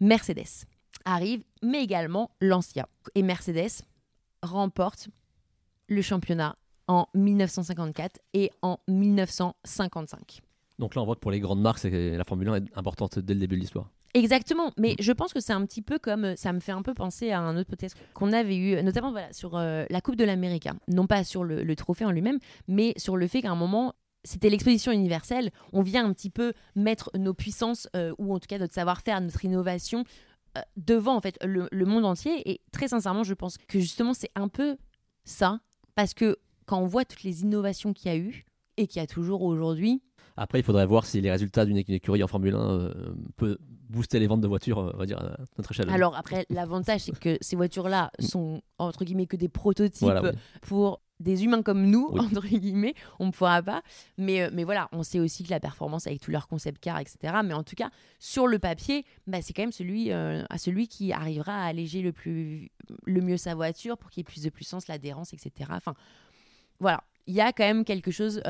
Mercedes 0.00 0.66
arrive, 1.04 1.42
mais 1.62 1.82
également 1.82 2.30
Lancia. 2.40 2.88
Et 3.14 3.22
Mercedes 3.22 3.82
remporte 4.42 5.08
le 5.88 6.02
championnat 6.02 6.56
en 6.88 7.06
1954 7.14 8.20
et 8.34 8.50
en 8.62 8.78
1955. 8.88 10.40
Donc 10.78 10.94
là, 10.94 11.02
on 11.02 11.06
voit 11.06 11.14
que 11.14 11.20
pour 11.20 11.30
les 11.30 11.40
grandes 11.40 11.60
marques, 11.60 11.84
la 11.84 12.24
Formule 12.24 12.48
1 12.48 12.54
est 12.56 12.76
importante 12.76 13.18
dès 13.18 13.34
le 13.34 13.40
début 13.40 13.56
de 13.56 13.60
l'histoire. 13.60 13.90
Exactement, 14.14 14.72
mais 14.78 14.94
je 14.98 15.12
pense 15.12 15.34
que 15.34 15.40
c'est 15.40 15.52
un 15.52 15.64
petit 15.66 15.82
peu 15.82 15.98
comme 15.98 16.36
ça 16.36 16.52
me 16.54 16.60
fait 16.60 16.72
un 16.72 16.80
peu 16.80 16.94
penser 16.94 17.32
à 17.32 17.40
un 17.40 17.56
autre 17.56 17.68
podcast 17.68 17.96
qu'on 18.14 18.32
avait 18.32 18.56
eu, 18.56 18.82
notamment 18.82 19.10
voilà, 19.10 19.30
sur 19.32 19.56
euh, 19.56 19.84
la 19.90 20.00
Coupe 20.00 20.16
de 20.16 20.24
l'Amérique, 20.24 20.68
non 20.88 21.06
pas 21.06 21.22
sur 21.22 21.44
le, 21.44 21.76
trophée 21.76 22.06
en 22.06 22.10
lui-même, 22.10 22.38
mais 22.66 22.94
sur 22.96 23.16
le 23.16 23.26
fait 23.26 23.42
qu'à 23.42 23.50
un 23.50 23.56
moment, 23.56 23.94
c'était 24.26 24.50
l'exposition 24.50 24.92
universelle, 24.92 25.50
on 25.72 25.82
vient 25.82 26.04
un 26.04 26.12
petit 26.12 26.30
peu 26.30 26.52
mettre 26.74 27.10
nos 27.16 27.32
puissances, 27.32 27.88
euh, 27.96 28.12
ou 28.18 28.34
en 28.34 28.38
tout 28.38 28.48
cas 28.48 28.58
notre 28.58 28.74
savoir-faire, 28.74 29.20
notre 29.20 29.44
innovation, 29.44 30.04
euh, 30.58 30.60
devant 30.76 31.16
en 31.16 31.20
fait 31.20 31.38
le, 31.44 31.68
le, 31.70 31.84
monde 31.86 32.04
entier. 32.04 32.50
Et 32.50 32.60
très 32.72 32.88
sincèrement, 32.88 33.24
je 33.24 33.34
pense 33.34 33.56
que 33.56 33.78
justement, 33.78 34.14
c'est 34.14 34.30
un 34.34 34.48
peu 34.48 34.76
ça, 35.24 35.60
parce 35.94 36.12
que 36.12 36.36
quand 36.66 36.78
on 36.78 36.86
voit 36.86 37.04
toutes 37.04 37.22
les 37.22 37.42
innovations 37.42 37.92
qu'il 37.92 38.10
y 38.10 38.14
a 38.14 38.18
eu, 38.18 38.44
et 38.76 38.86
qu'il 38.86 39.00
y 39.00 39.02
a 39.02 39.06
toujours 39.06 39.42
aujourd'hui, 39.42 40.02
après, 40.36 40.60
il 40.60 40.62
faudrait 40.62 40.86
voir 40.86 41.06
si 41.06 41.20
les 41.20 41.30
résultats 41.30 41.64
d'une 41.64 41.78
écurie 41.78 42.22
en 42.22 42.26
Formule 42.26 42.54
1 42.54 42.58
euh, 42.58 42.94
peut 43.36 43.58
booster 43.88 44.18
les 44.18 44.26
ventes 44.26 44.42
de 44.42 44.48
voitures, 44.48 44.78
euh, 44.78 44.90
on 44.94 44.98
va 44.98 45.06
dire, 45.06 45.18
à 45.18 45.38
notre 45.56 45.72
échelle. 45.72 45.88
Alors 45.88 46.14
après, 46.14 46.44
l'avantage, 46.50 47.02
c'est 47.02 47.18
que 47.18 47.38
ces 47.40 47.56
voitures-là 47.56 48.10
sont, 48.18 48.60
entre 48.78 49.04
guillemets, 49.04 49.26
que 49.26 49.36
des 49.36 49.48
prototypes 49.48 50.10
pour 50.60 51.00
des 51.20 51.44
humains 51.44 51.62
comme 51.62 51.86
nous, 51.86 52.08
entre 52.18 52.46
guillemets, 52.46 52.94
on 53.18 53.26
ne 53.26 53.30
pourra 53.30 53.62
pas. 53.62 53.82
Mais, 54.18 54.42
euh, 54.42 54.50
mais 54.52 54.64
voilà, 54.64 54.88
on 54.92 55.02
sait 55.02 55.20
aussi 55.20 55.44
que 55.44 55.50
la 55.50 55.60
performance 55.60 56.06
avec 56.06 56.20
tous 56.20 56.30
leurs 56.30 56.48
concept 56.48 56.80
cars, 56.80 57.00
etc. 57.00 57.34
Mais 57.44 57.54
en 57.54 57.62
tout 57.62 57.76
cas, 57.76 57.90
sur 58.18 58.46
le 58.46 58.58
papier, 58.58 59.04
bah, 59.26 59.42
c'est 59.42 59.52
quand 59.52 59.62
même 59.62 59.72
celui, 59.72 60.12
à 60.12 60.58
celui 60.58 60.88
qui 60.88 61.12
arrivera 61.12 61.62
à 61.62 61.66
alléger 61.66 62.02
le, 62.02 62.12
plus, 62.12 62.70
le 63.04 63.20
mieux 63.20 63.36
sa 63.36 63.54
voiture 63.54 63.98
pour 63.98 64.10
qu'il 64.10 64.20
y 64.20 64.22
ait 64.22 64.24
plus 64.24 64.42
de 64.42 64.50
puissance, 64.50 64.88
l'adhérence, 64.88 65.32
etc. 65.32 65.70
Enfin, 65.72 65.94
voilà, 66.78 67.02
il 67.26 67.34
y 67.34 67.40
a 67.40 67.52
quand 67.52 67.64
même 67.64 67.84
quelque 67.84 68.10
chose 68.10 68.42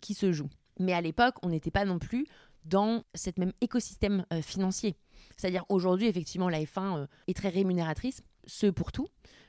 qui 0.00 0.14
se 0.14 0.32
joue. 0.32 0.48
Mais 0.78 0.92
à 0.92 1.00
l'époque, 1.00 1.36
on 1.42 1.48
n'était 1.48 1.70
pas 1.70 1.84
non 1.84 1.98
plus 1.98 2.26
dans 2.66 3.04
cet 3.14 3.38
même 3.38 3.52
écosystème 3.60 4.24
euh, 4.32 4.42
financier. 4.42 4.96
C'est-à-dire 5.36 5.64
aujourd'hui, 5.68 6.06
effectivement, 6.06 6.48
la 6.48 6.60
F1 6.60 6.98
euh, 6.98 7.06
est 7.28 7.36
très 7.36 7.48
rémunératrice, 7.48 8.22
ce 8.46 8.66
pour 8.66 8.92
tout, 8.92 9.08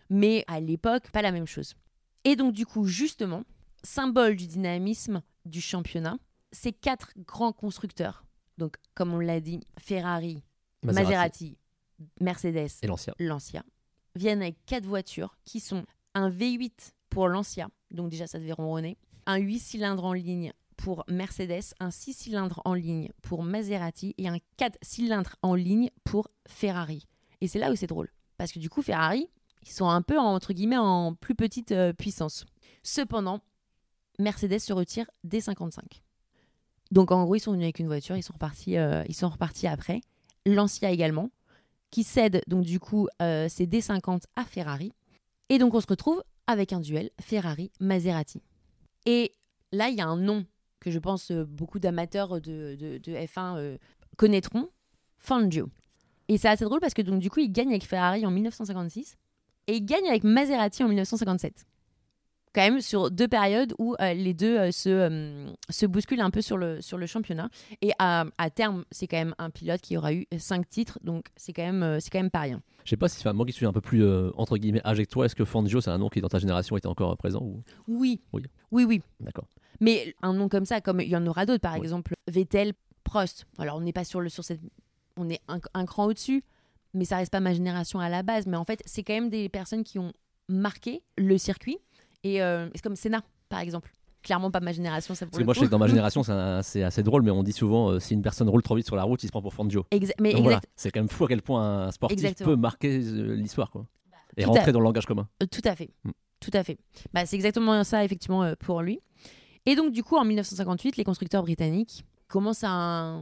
mais 0.10 0.44
à 0.48 0.60
l'époque, 0.60 1.12
pas 1.12 1.22
la 1.22 1.32
même 1.32 1.48
chose. 1.48 1.76
Et 2.24 2.36
donc, 2.36 2.54
du 2.54 2.66
coup, 2.66 2.86
justement, 2.86 3.44
symbole 3.84 4.36
du 4.36 4.48
dynamisme 4.48 5.22
du 5.46 5.62
championnat, 5.62 6.18
ces 6.52 6.74
quatre 6.74 7.14
grands 7.18 7.54
constructeurs, 7.54 8.26
donc 8.58 8.76
comme 8.96 9.14
on 9.14 9.20
l'a 9.20 9.40
dit, 9.40 9.62
Ferrari, 9.80 10.44
Maserati, 10.84 11.58
Mercedes 12.20 12.70
et 12.82 12.88
Lancia, 13.20 13.64
viennent 14.16 14.42
avec 14.42 14.58
quatre 14.66 14.86
voitures 14.86 15.38
qui 15.46 15.60
sont 15.60 15.86
un 16.14 16.30
V8 16.30 16.94
pour 17.10 17.28
Lancia, 17.28 17.70
donc 17.92 18.10
déjà 18.10 18.28
ça 18.28 18.40
devait 18.40 18.54
ronronner, 18.54 18.98
un 19.26 19.38
8 19.38 19.60
cylindres 19.60 20.06
en 20.06 20.14
ligne 20.14 20.54
pour 20.76 21.04
Mercedes, 21.08 21.74
un 21.80 21.92
6 21.92 22.14
cylindres 22.14 22.62
en 22.66 22.74
ligne 22.74 23.10
pour 23.22 23.44
Maserati 23.44 24.14
et 24.18 24.28
un 24.28 24.38
4 24.58 24.78
cylindres 24.82 25.36
en 25.42 25.56
ligne 25.56 25.90
pour 26.04 26.30
Ferrari. 26.48 27.08
Et 27.42 27.48
c'est 27.48 27.60
là 27.60 27.72
où 27.72 27.76
c'est 27.76 27.88
drôle. 27.88 28.10
Parce 28.38 28.52
que 28.52 28.60
du 28.60 28.70
coup, 28.70 28.82
Ferrari, 28.82 29.28
ils 29.68 29.74
sont 29.74 29.90
un 29.90 30.02
peu, 30.02 30.18
entre 30.18 30.54
guillemets, 30.54 30.78
en 30.78 31.14
plus 31.14 31.36
petite 31.36 31.72
euh, 31.72 31.94
puissance. 31.94 32.46
Cependant, 32.84 33.42
Mercedes 34.20 34.60
se 34.60 34.74
retire 34.74 35.06
dès 35.24 35.42
55. 35.42 36.02
Donc 36.92 37.12
en 37.12 37.24
gros, 37.26 37.36
ils 37.36 37.40
sont 37.40 37.52
venus 37.52 37.66
avec 37.66 37.80
une 37.80 37.88
voiture, 37.88 38.16
ils 38.16 38.24
sont 38.24 38.34
repartis, 38.34 38.78
euh, 38.78 39.04
ils 39.08 39.16
sont 39.16 39.30
repartis 39.30 39.68
après. 39.68 40.02
Lancia 40.46 40.90
également, 40.92 41.30
qui 41.92 42.04
cède 42.04 42.42
donc 42.48 42.64
du 42.64 42.80
coup 42.80 43.08
euh, 43.22 43.50
ses 43.50 43.68
D50 43.68 44.24
à 44.36 44.46
Ferrari. 44.46 44.94
Et 45.50 45.58
donc 45.58 45.74
on 45.74 45.82
se 45.82 45.88
retrouve 45.88 46.24
avec 46.48 46.74
un 46.74 46.80
duel 46.80 47.10
Ferrari-Maserati. 47.20 48.42
Et 49.06 49.34
là, 49.72 49.90
il 49.90 49.98
y 49.98 50.02
a 50.02 50.08
un 50.08 50.18
nom 50.18 50.46
que 50.80 50.92
je 50.92 51.00
pense 51.00 51.32
beaucoup 51.32 51.80
d'amateurs 51.80 52.40
de, 52.40 52.76
de, 52.76 53.12
F1 53.12 53.58
euh, 53.58 53.78
connaîtront, 54.16 54.70
Fangio. 55.18 55.70
Et 56.30 56.38
c'est 56.38 56.50
assez 56.50 56.66
drôle 56.66 56.80
parce 56.80 56.94
que 56.94 57.02
donc 57.02 57.20
du 57.20 57.30
coup, 57.30 57.40
il 57.40 57.52
gagne 57.52 57.70
avec 57.70 57.86
Ferrari 57.86 58.26
en 58.26 58.32
1956 58.32 59.18
et 59.68 59.78
il 59.78 59.86
gagne 59.86 60.08
avec 60.08 60.24
Maserati 60.24 60.84
en 60.84 60.88
1957. 60.88 61.66
Quand 62.54 62.62
même 62.62 62.82
sur 62.82 63.12
deux 63.12 63.28
périodes 63.28 63.74
où 63.78 63.96
euh, 64.02 64.14
les 64.14 64.34
deux 64.34 64.72
se, 64.72 65.46
se 65.70 65.86
bousculent 65.86 66.22
un 66.22 66.32
peu 66.32 66.42
sur 66.42 66.58
le, 66.58 66.82
sur 66.82 66.98
le 66.98 67.06
championnat. 67.06 67.50
Et 67.82 67.92
à, 68.00 68.26
à 68.38 68.50
terme, 68.50 68.84
c'est 68.90 69.06
quand 69.06 69.18
même 69.18 69.36
un 69.38 69.52
pilote 69.52 69.82
qui 69.82 69.96
aura 69.96 70.14
eu 70.14 70.26
cinq 70.40 70.68
titres, 70.68 70.98
donc 71.04 71.28
c'est 71.36 71.54
quand, 71.54 71.72
même, 71.72 72.00
c'est 72.00 72.10
quand 72.10 72.20
même 72.20 72.32
pas 72.32 72.40
rien. 72.40 72.62
Je 72.84 72.92
sais 72.92 72.98
pas 72.98 73.10
si, 73.10 73.24
moi 73.28 73.46
qui 73.46 73.52
suis 73.52 73.66
un 73.66 73.74
peu 73.74 73.82
plus 73.82 74.04
entre 74.36 74.58
guillemets 74.58 74.82
âgé 74.86 75.06
que 75.06 75.12
toi, 75.12 75.26
est-ce 75.26 75.36
que 75.36 75.46
Fangio, 75.46 75.82
c'est 75.82 75.92
un 75.92 75.98
nom 75.98 76.10
qui 76.10 76.22
dans 76.22 76.30
ta 76.30 76.40
génération 76.40 76.78
était 76.78 76.88
encore 76.88 77.16
présent 77.18 77.42
ou... 77.42 77.62
Oui. 77.88 78.22
Oui, 78.34 78.44
oui. 78.72 78.86
oui. 78.86 79.02
D'accord. 79.20 79.48
Mais 79.80 80.16
un 80.22 80.34
nom 80.34 80.50
comme 80.50 80.66
ça, 80.66 80.82
comme 80.82 81.02
il 81.02 81.10
y 81.10 81.16
en 81.16 81.26
aura 81.28 81.46
d'autres, 81.46 81.62
par 81.62 81.76
exemple 81.76 82.14
Vettel, 82.28 82.74
Prost. 83.04 83.46
Alors 83.58 83.78
on 83.78 83.82
n'est 83.82 83.94
pas 83.94 84.04
sur 84.04 84.22
le 84.22 84.30
sur 84.30 84.44
cette, 84.44 84.60
on 85.18 85.30
est 85.30 85.42
un, 85.48 85.86
cran 85.86 86.06
au-dessus, 86.06 86.44
mais 86.94 87.06
ça 87.06 87.18
reste 87.18 87.32
pas 87.32 87.40
ma 87.40 87.54
génération 87.54 88.00
à 88.00 88.10
la 88.10 88.24
base. 88.24 88.46
Mais 88.48 88.58
en 88.58 88.66
fait, 88.66 88.82
c'est 88.86 89.04
quand 89.04 89.14
même 89.14 89.30
des 89.30 89.50
personnes 89.50 89.84
qui 89.84 90.00
ont 90.00 90.14
marqué 90.48 91.04
le 91.18 91.38
circuit. 91.38 91.78
Et 92.24 92.42
euh, 92.42 92.70
c'est 92.74 92.82
comme 92.82 92.96
Senna, 92.96 93.24
par 93.50 93.60
exemple 93.60 93.92
clairement 94.24 94.52
pas 94.52 94.60
ma 94.60 94.74
génération. 94.74 95.16
Ça 95.16 95.26
Parce 95.26 95.38
que 95.38 95.44
moi, 95.44 95.54
je 95.54 95.62
sais 95.62 95.66
que 95.68 95.72
dans 95.72 95.80
ma 95.80 95.88
génération, 95.96 96.22
c'est 96.62 96.84
assez 96.84 97.04
drôle, 97.04 97.22
mais 97.22 97.32
on 97.32 97.44
dit 97.44 97.54
souvent 97.54 97.92
euh, 97.92 98.00
si 98.00 98.14
une 98.14 98.22
personne 98.22 98.50
roule 98.50 98.62
trop 98.62 98.76
vite 98.76 98.86
sur 98.86 98.98
la 98.98 99.04
route, 99.04 99.24
il 99.24 99.28
se 99.28 99.32
prend 99.32 99.42
pour 99.42 99.54
Fangio. 99.54 99.86
mais 100.20 100.34
c'est 100.76 100.92
quand 100.92 101.00
même 101.00 101.08
fou 101.08 101.26
à 101.26 101.28
quel 101.30 101.42
point 101.42 101.86
un 101.86 101.92
sportif 101.92 102.36
peut 102.36 102.58
marquer 102.58 103.00
euh, 103.00 103.36
l'histoire 103.36 103.72
quoi. 103.72 103.86
et 104.36 104.44
rentrer 104.44 104.74
dans 104.74 104.80
le 104.80 104.84
langage 104.84 105.06
commun. 105.06 105.30
tout 105.50 105.62
à 105.64 105.76
fait. 105.76 105.92
Mm. 106.04 106.12
Tout 106.40 106.52
à 106.54 106.64
fait. 106.64 106.78
Bah, 107.14 107.26
c'est 107.26 107.36
exactement 107.36 107.84
ça, 107.84 108.04
effectivement, 108.04 108.54
pour 108.60 108.84
lui. 108.84 109.00
Et 109.66 109.76
donc, 109.76 109.92
du 109.92 110.04
coup, 110.04 110.18
en 110.18 110.24
1958, 110.24 110.98
les 110.98 111.04
constructeurs 111.04 111.42
britanniques 111.42 112.06
commencent 112.28 112.64
à. 112.64 113.22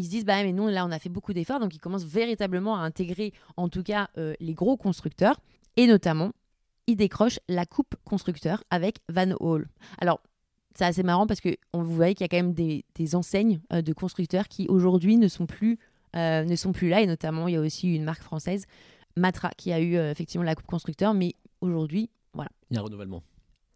Ils 0.00 0.04
se 0.04 0.08
disent, 0.08 0.24
bah, 0.24 0.42
mais 0.42 0.52
nous, 0.52 0.66
là, 0.68 0.86
on 0.86 0.90
a 0.90 0.98
fait 0.98 1.10
beaucoup 1.10 1.34
d'efforts, 1.34 1.60
donc 1.60 1.74
ils 1.74 1.78
commencent 1.78 2.06
véritablement 2.06 2.74
à 2.74 2.78
intégrer, 2.78 3.34
en 3.58 3.68
tout 3.68 3.82
cas, 3.82 4.08
euh, 4.16 4.32
les 4.40 4.54
gros 4.54 4.78
constructeurs. 4.78 5.38
Et 5.76 5.86
notamment, 5.86 6.32
ils 6.86 6.96
décrochent 6.96 7.38
la 7.48 7.66
coupe 7.66 7.96
constructeur 8.02 8.64
avec 8.70 9.00
Van 9.10 9.32
Hall. 9.40 9.68
Alors, 10.00 10.22
c'est 10.74 10.86
assez 10.86 11.02
marrant 11.02 11.26
parce 11.26 11.42
que 11.42 11.50
on, 11.74 11.82
vous 11.82 11.94
voyez 11.94 12.14
qu'il 12.14 12.24
y 12.24 12.24
a 12.24 12.28
quand 12.28 12.42
même 12.42 12.54
des, 12.54 13.14
enseignes 13.14 13.60
euh, 13.74 13.82
de 13.82 13.92
constructeurs 13.92 14.48
qui 14.48 14.66
aujourd'hui 14.68 15.18
ne 15.18 15.28
sont 15.28 15.44
plus 15.44 15.78
euh, 16.16 16.44
ne 16.44 16.56
sont 16.56 16.72
plus 16.72 16.88
là. 16.88 17.02
Et 17.02 17.06
notamment 17.06 17.46
il 17.46 17.54
y 17.54 17.56
a 17.56 17.60
aussi 17.60 17.94
une 17.94 18.04
marque 18.04 18.22
française 18.22 18.64
Matra 19.16 19.50
qui 19.58 19.70
a 19.70 19.80
eu 19.80 19.96
effectivement 19.96 20.44
la 20.44 20.54
coupe 20.54 20.66
constructeur. 20.66 21.12
Mais 21.12 21.34
aujourd'hui 21.60 22.08
voilà. 22.32 22.50
Il 22.70 22.76
y 22.76 22.78
a 22.78 22.80
un 22.80 22.84
renouvellement. 22.84 23.22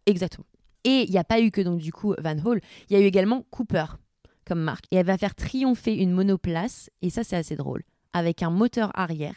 Exactement. 0.07 0.47
Et 0.85 1.03
il 1.03 1.11
n'y 1.11 1.19
a 1.19 1.23
pas 1.23 1.39
eu 1.39 1.51
que 1.51 1.61
donc 1.61 1.79
du 1.79 1.91
coup 1.91 2.15
Van 2.17 2.37
Hall, 2.43 2.61
il 2.89 2.97
y 2.97 2.99
a 2.99 3.03
eu 3.03 3.05
également 3.05 3.43
Cooper 3.51 3.85
comme 4.45 4.61
marque. 4.61 4.85
Et 4.91 4.97
elle 4.97 5.05
va 5.05 5.17
faire 5.17 5.35
triompher 5.35 5.93
une 5.93 6.11
monoplace, 6.11 6.89
et 7.01 7.09
ça 7.09 7.23
c'est 7.23 7.35
assez 7.35 7.55
drôle, 7.55 7.83
avec 8.13 8.43
un 8.43 8.49
moteur 8.49 8.91
arrière 8.93 9.35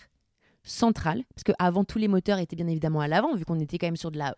central, 0.63 1.25
parce 1.35 1.45
qu'avant 1.45 1.85
tous 1.85 1.99
les 1.99 2.09
moteurs 2.09 2.39
étaient 2.39 2.57
bien 2.57 2.69
évidemment 2.69 3.01
à 3.01 3.09
l'avant, 3.09 3.35
vu 3.35 3.45
qu'on 3.45 3.59
était 3.59 3.79
quand 3.79 3.87
même 3.87 3.97
sur 3.97 4.11
de 4.11 4.19
la 4.19 4.37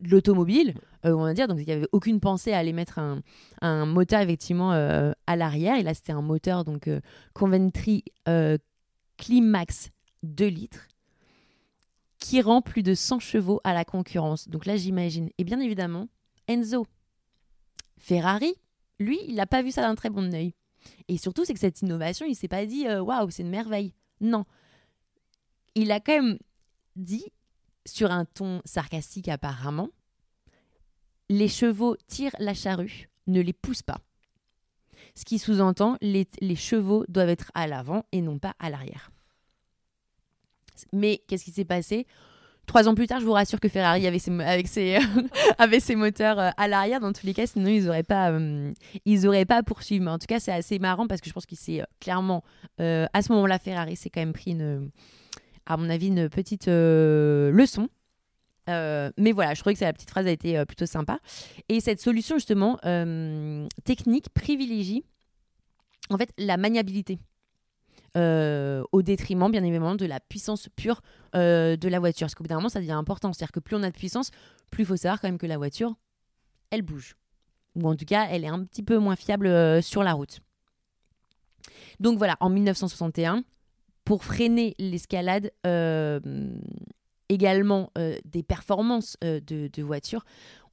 l'automobile, 0.00 0.74
euh, 1.04 1.12
on 1.12 1.22
va 1.22 1.34
dire, 1.34 1.48
donc 1.48 1.58
il 1.60 1.66
n'y 1.66 1.72
avait 1.72 1.88
aucune 1.92 2.20
pensée 2.20 2.52
à 2.52 2.58
aller 2.58 2.72
mettre 2.72 2.98
un, 2.98 3.20
un 3.60 3.86
moteur 3.86 4.20
effectivement 4.20 4.72
euh, 4.72 5.12
à 5.26 5.36
l'arrière. 5.36 5.76
Et 5.76 5.82
là, 5.82 5.94
c'était 5.94 6.12
un 6.12 6.22
moteur 6.22 6.64
donc 6.64 6.88
euh, 6.88 7.00
Coventry 7.34 8.04
Climax 9.16 9.90
2 10.22 10.46
litres 10.46 10.88
qui 12.18 12.40
rend 12.40 12.62
plus 12.62 12.82
de 12.82 12.94
100 12.94 13.18
chevaux 13.18 13.60
à 13.64 13.74
la 13.74 13.84
concurrence. 13.84 14.48
Donc 14.48 14.66
là, 14.66 14.76
j'imagine. 14.76 15.30
Et 15.38 15.44
bien 15.44 15.60
évidemment, 15.60 16.08
Enzo. 16.48 16.86
Ferrari, 17.98 18.54
lui, 18.98 19.18
il 19.26 19.34
n'a 19.34 19.46
pas 19.46 19.62
vu 19.62 19.70
ça 19.70 19.82
d'un 19.82 19.94
très 19.94 20.10
bon 20.10 20.32
œil. 20.34 20.54
Et 21.08 21.18
surtout, 21.18 21.44
c'est 21.44 21.54
que 21.54 21.60
cette 21.60 21.82
innovation, 21.82 22.26
il 22.26 22.34
s'est 22.34 22.48
pas 22.48 22.66
dit 22.66 22.86
euh, 22.86 23.00
waouh, 23.00 23.30
c'est 23.30 23.42
une 23.42 23.50
merveille. 23.50 23.94
Non. 24.20 24.44
Il 25.74 25.90
a 25.92 26.00
quand 26.00 26.22
même 26.22 26.38
dit, 26.96 27.26
sur 27.86 28.10
un 28.10 28.24
ton 28.24 28.62
sarcastique 28.64 29.28
apparemment, 29.28 29.90
les 31.28 31.48
chevaux 31.48 31.96
tirent 32.06 32.36
la 32.38 32.54
charrue, 32.54 33.08
ne 33.26 33.40
les 33.40 33.52
poussent 33.52 33.82
pas. 33.82 34.00
Ce 35.14 35.24
qui 35.24 35.38
sous-entend, 35.38 35.96
les, 36.00 36.26
les 36.40 36.56
chevaux 36.56 37.04
doivent 37.08 37.28
être 37.28 37.50
à 37.54 37.66
l'avant 37.66 38.04
et 38.12 38.20
non 38.20 38.38
pas 38.38 38.54
à 38.58 38.70
l'arrière. 38.70 39.10
Mais 40.92 41.22
qu'est-ce 41.26 41.44
qui 41.44 41.52
s'est 41.52 41.64
passé? 41.64 42.06
Trois 42.66 42.88
ans 42.88 42.94
plus 42.94 43.06
tard, 43.06 43.20
je 43.20 43.24
vous 43.24 43.32
rassure 43.32 43.60
que 43.60 43.68
Ferrari 43.68 44.06
avait 44.06 44.18
ses, 44.18 44.30
avec 44.40 44.68
ses, 44.68 44.98
avait 45.58 45.80
ses 45.80 45.96
moteurs 45.96 46.38
euh, 46.38 46.50
à 46.56 46.68
l'arrière. 46.68 47.00
Dans 47.00 47.12
tous 47.12 47.26
les 47.26 47.34
cas, 47.34 47.46
sinon 47.46 47.68
ils 47.68 47.84
n'auraient 47.84 48.02
pas, 48.04 48.30
euh, 48.30 48.72
ils 49.04 49.46
pas 49.46 49.62
poursuivi. 49.62 50.00
Mais 50.00 50.10
en 50.10 50.18
tout 50.18 50.26
cas, 50.26 50.38
c'est 50.38 50.52
assez 50.52 50.78
marrant 50.78 51.06
parce 51.06 51.20
que 51.20 51.28
je 51.28 51.34
pense 51.34 51.44
qu'il 51.44 51.58
s'est 51.58 51.80
euh, 51.80 51.84
clairement, 52.00 52.44
à 52.78 53.22
ce 53.22 53.32
moment-là, 53.32 53.58
Ferrari 53.58 53.96
s'est 53.96 54.10
quand 54.10 54.20
même 54.20 54.32
pris, 54.32 54.52
une, 54.52 54.90
à 55.66 55.76
mon 55.76 55.90
avis, 55.90 56.08
une 56.08 56.28
petite 56.28 56.66
leçon. 56.68 57.88
mais 58.68 59.32
voilà, 59.32 59.54
je 59.54 59.60
trouvais 59.60 59.74
que 59.74 59.84
la 59.84 59.92
petite 59.92 60.10
phrase 60.10 60.26
a 60.26 60.30
été 60.30 60.64
plutôt 60.64 60.86
sympa. 60.86 61.18
Et 61.68 61.80
cette 61.80 62.00
solution, 62.00 62.36
justement, 62.36 62.78
technique, 63.84 64.30
privilégie 64.30 65.04
en 66.10 66.18
fait 66.18 66.32
la 66.38 66.56
maniabilité. 66.56 67.18
Euh, 68.16 68.84
au 68.92 69.00
détriment, 69.00 69.50
bien 69.50 69.62
évidemment, 69.64 69.94
de 69.94 70.04
la 70.04 70.20
puissance 70.20 70.68
pure 70.76 71.00
euh, 71.34 71.76
de 71.76 71.88
la 71.88 71.98
voiture. 71.98 72.26
Parce 72.26 72.34
qu'au 72.34 72.44
bout 72.44 72.48
d'un 72.48 72.56
moment, 72.56 72.68
ça 72.68 72.80
devient 72.80 72.92
important. 72.92 73.32
C'est-à-dire 73.32 73.52
que 73.52 73.60
plus 73.60 73.76
on 73.76 73.82
a 73.82 73.90
de 73.90 73.96
puissance, 73.96 74.30
plus 74.70 74.82
il 74.82 74.86
faut 74.86 74.96
savoir 74.96 75.20
quand 75.20 75.28
même 75.28 75.38
que 75.38 75.46
la 75.46 75.56
voiture, 75.56 75.94
elle 76.70 76.82
bouge. 76.82 77.16
Ou 77.74 77.88
en 77.88 77.96
tout 77.96 78.04
cas, 78.04 78.26
elle 78.30 78.44
est 78.44 78.48
un 78.48 78.64
petit 78.64 78.82
peu 78.82 78.98
moins 78.98 79.16
fiable 79.16 79.46
euh, 79.46 79.80
sur 79.80 80.02
la 80.02 80.12
route. 80.12 80.40
Donc 82.00 82.18
voilà, 82.18 82.36
en 82.40 82.50
1961, 82.50 83.44
pour 84.04 84.24
freiner 84.24 84.74
l'escalade 84.78 85.52
également 87.28 87.92
des 88.24 88.42
performances 88.42 89.16
de, 89.22 89.40
de 89.68 89.82
voitures, 89.82 90.24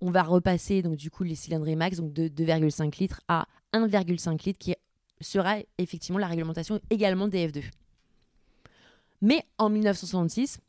on 0.01 0.09
va 0.09 0.23
repasser 0.23 0.81
donc 0.81 0.95
du 0.95 1.11
coup 1.11 1.23
les 1.23 1.35
cylindres 1.35 1.75
max 1.75 1.97
donc 1.97 2.11
de 2.11 2.27
2,5 2.27 2.99
litres 2.99 3.21
à 3.27 3.47
1,5 3.73 4.45
litres 4.45 4.59
qui 4.59 4.71
est 4.71 4.79
sera 5.21 5.57
effectivement 5.77 6.19
la 6.19 6.27
réglementation 6.27 6.79
également 6.89 7.27
des 7.27 7.47
F2. 7.47 7.63
Mais 9.21 9.43
en 9.57 9.69
1966, 9.69 10.59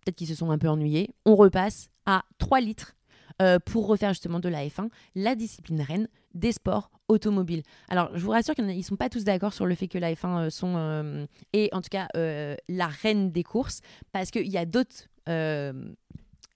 peut-être 0.00 0.16
qu'ils 0.16 0.28
se 0.28 0.34
sont 0.34 0.50
un 0.50 0.58
peu 0.58 0.68
ennuyés, 0.68 1.14
on 1.24 1.36
repasse 1.36 1.90
à 2.06 2.24
3 2.38 2.60
litres 2.60 2.96
euh, 3.42 3.58
pour 3.58 3.86
refaire 3.86 4.10
justement 4.10 4.40
de 4.40 4.48
la 4.48 4.66
F1, 4.66 4.88
la 5.14 5.34
discipline 5.34 5.80
reine 5.80 6.08
des 6.34 6.52
sports 6.52 6.90
automobiles. 7.08 7.62
Alors, 7.88 8.10
je 8.14 8.22
vous 8.22 8.30
rassure 8.30 8.54
qu'ils 8.54 8.66
ne 8.66 8.82
sont 8.82 8.96
pas 8.96 9.08
tous 9.08 9.24
d'accord 9.24 9.52
sur 9.52 9.66
le 9.66 9.74
fait 9.74 9.88
que 9.88 9.98
la 9.98 10.12
F1 10.12 10.46
euh, 10.46 10.50
sont, 10.50 10.74
euh, 10.76 11.26
est 11.52 11.72
en 11.74 11.80
tout 11.80 11.88
cas 11.90 12.08
la 12.14 12.86
reine 12.86 13.32
des 13.32 13.42
courses, 13.42 13.80
parce 14.12 14.30
qu'il 14.30 14.48
y 14.48 14.58
a 14.58 14.66
d'autres 14.66 15.08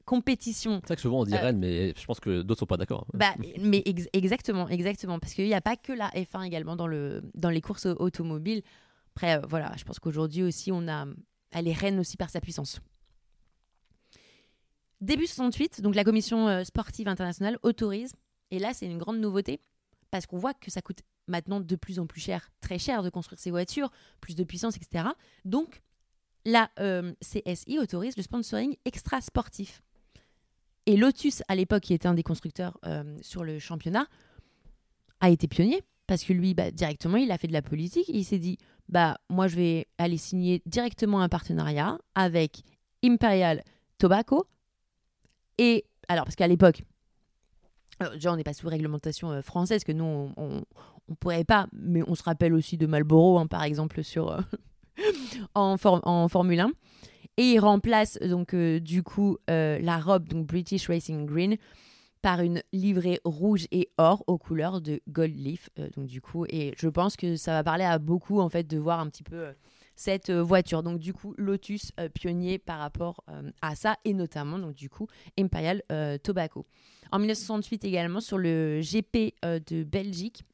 compétition. 0.04 0.80
C'est 0.80 0.88
vrai 0.88 0.96
que 0.96 1.02
souvent 1.02 1.20
on 1.20 1.24
dit 1.24 1.34
euh, 1.34 1.52
mais 1.54 1.94
je 1.96 2.04
pense 2.04 2.20
que 2.20 2.42
d'autres 2.42 2.60
sont 2.60 2.66
pas 2.66 2.76
d'accord. 2.76 3.06
Bah, 3.14 3.34
mais 3.60 3.82
exactement, 4.12 4.68
exactement, 4.68 5.18
parce 5.18 5.34
qu'il 5.34 5.46
n'y 5.46 5.54
a 5.54 5.60
pas 5.60 5.76
que 5.76 5.92
la 5.92 6.10
F1 6.10 6.44
également 6.44 6.76
dans, 6.76 6.86
le, 6.86 7.22
dans 7.34 7.50
les 7.50 7.60
courses 7.60 7.86
automobiles. 7.86 8.62
Après, 9.16 9.38
euh, 9.38 9.46
voilà, 9.48 9.72
je 9.76 9.84
pense 9.84 9.98
qu'aujourd'hui 9.98 10.42
aussi, 10.42 10.72
on 10.72 10.88
a, 10.88 11.06
elle 11.52 11.68
est 11.68 11.72
reine 11.72 11.98
aussi 11.98 12.16
par 12.16 12.30
sa 12.30 12.40
puissance. 12.40 12.80
Début 15.00 15.26
68, 15.26 15.80
donc 15.82 15.94
la 15.94 16.04
commission 16.04 16.48
euh, 16.48 16.64
sportive 16.64 17.08
internationale 17.08 17.58
autorise, 17.62 18.12
et 18.50 18.58
là 18.58 18.72
c'est 18.72 18.86
une 18.86 18.98
grande 18.98 19.18
nouveauté, 19.18 19.60
parce 20.10 20.26
qu'on 20.26 20.38
voit 20.38 20.54
que 20.54 20.70
ça 20.70 20.82
coûte 20.82 21.00
maintenant 21.28 21.60
de 21.60 21.76
plus 21.76 21.98
en 21.98 22.06
plus 22.06 22.20
cher, 22.20 22.50
très 22.60 22.78
cher 22.78 23.02
de 23.02 23.10
construire 23.10 23.38
ces 23.38 23.50
voitures, 23.50 23.90
plus 24.20 24.34
de 24.34 24.44
puissance, 24.44 24.76
etc. 24.76 25.08
Donc 25.44 25.82
la 26.46 26.70
CSI 27.22 27.78
autorise 27.78 28.16
le 28.16 28.22
sponsoring 28.22 28.76
extra 28.84 29.20
sportif. 29.22 29.82
Et 30.86 30.96
Lotus, 30.96 31.42
à 31.48 31.54
l'époque, 31.54 31.82
qui 31.82 31.94
était 31.94 32.08
un 32.08 32.14
des 32.14 32.22
constructeurs 32.22 32.78
euh, 32.86 33.16
sur 33.22 33.44
le 33.44 33.58
championnat, 33.58 34.06
a 35.20 35.30
été 35.30 35.48
pionnier 35.48 35.82
parce 36.06 36.24
que 36.24 36.32
lui, 36.32 36.54
bah, 36.54 36.70
directement, 36.70 37.16
il 37.16 37.30
a 37.30 37.38
fait 37.38 37.48
de 37.48 37.52
la 37.52 37.62
politique. 37.62 38.08
il 38.08 38.24
s'est 38.24 38.38
dit, 38.38 38.58
bah 38.88 39.18
moi, 39.30 39.48
je 39.48 39.56
vais 39.56 39.86
aller 39.96 40.18
signer 40.18 40.62
directement 40.66 41.20
un 41.20 41.28
partenariat 41.28 41.98
avec 42.14 42.62
Imperial 43.02 43.62
Tobacco. 43.98 44.46
Et 45.56 45.84
alors, 46.08 46.24
parce 46.24 46.36
qu'à 46.36 46.46
l'époque, 46.46 46.82
déjà, 48.12 48.32
on 48.32 48.36
n'est 48.36 48.44
pas 48.44 48.52
sous 48.52 48.68
réglementation 48.68 49.30
euh, 49.30 49.40
française, 49.40 49.84
que 49.84 49.92
nous, 49.92 50.32
on, 50.36 50.62
ne 51.08 51.14
pourrait 51.14 51.44
pas, 51.44 51.68
mais 51.72 52.02
on 52.06 52.14
se 52.14 52.22
rappelle 52.22 52.52
aussi 52.52 52.76
de 52.76 52.86
Marlboro, 52.86 53.38
hein, 53.38 53.46
par 53.46 53.62
exemple, 53.62 54.04
sur, 54.04 54.30
euh, 54.30 54.40
en 55.54 55.78
Formule 55.78 56.60
1. 56.60 56.70
Et 57.36 57.52
il 57.52 57.58
remplace 57.58 58.18
donc 58.18 58.54
euh, 58.54 58.78
du 58.78 59.02
coup 59.02 59.38
euh, 59.50 59.78
la 59.80 59.98
robe 59.98 60.28
donc 60.28 60.46
British 60.46 60.86
Racing 60.88 61.26
Green 61.26 61.56
par 62.22 62.40
une 62.40 62.62
livrée 62.72 63.20
rouge 63.24 63.66
et 63.70 63.90
or 63.98 64.24
aux 64.26 64.38
couleurs 64.38 64.80
de 64.80 65.00
Gold 65.08 65.36
Leaf. 65.36 65.68
Euh, 65.78 65.88
donc 65.96 66.06
du 66.06 66.20
coup, 66.20 66.46
et 66.48 66.74
je 66.78 66.88
pense 66.88 67.16
que 67.16 67.36
ça 67.36 67.52
va 67.52 67.64
parler 67.64 67.84
à 67.84 67.98
beaucoup 67.98 68.40
en 68.40 68.48
fait 68.48 68.64
de 68.64 68.78
voir 68.78 69.00
un 69.00 69.08
petit 69.08 69.24
peu 69.24 69.48
cette 69.96 70.30
voiture. 70.30 70.82
Donc 70.82 71.00
du 71.00 71.12
coup, 71.12 71.34
Lotus 71.36 71.92
pionnier 72.14 72.58
par 72.58 72.78
rapport 72.78 73.24
à 73.62 73.74
ça 73.74 73.96
et 74.04 74.14
notamment 74.14 74.58
du 74.70 74.88
coup 74.88 75.06
Imperial 75.38 75.82
Tobacco. 76.22 76.66
En 77.12 77.18
1968 77.18 77.84
également 77.84 78.20
sur 78.20 78.38
le 78.38 78.80
GP 78.80 79.34
de 79.42 79.84
Belgique, 79.84 80.44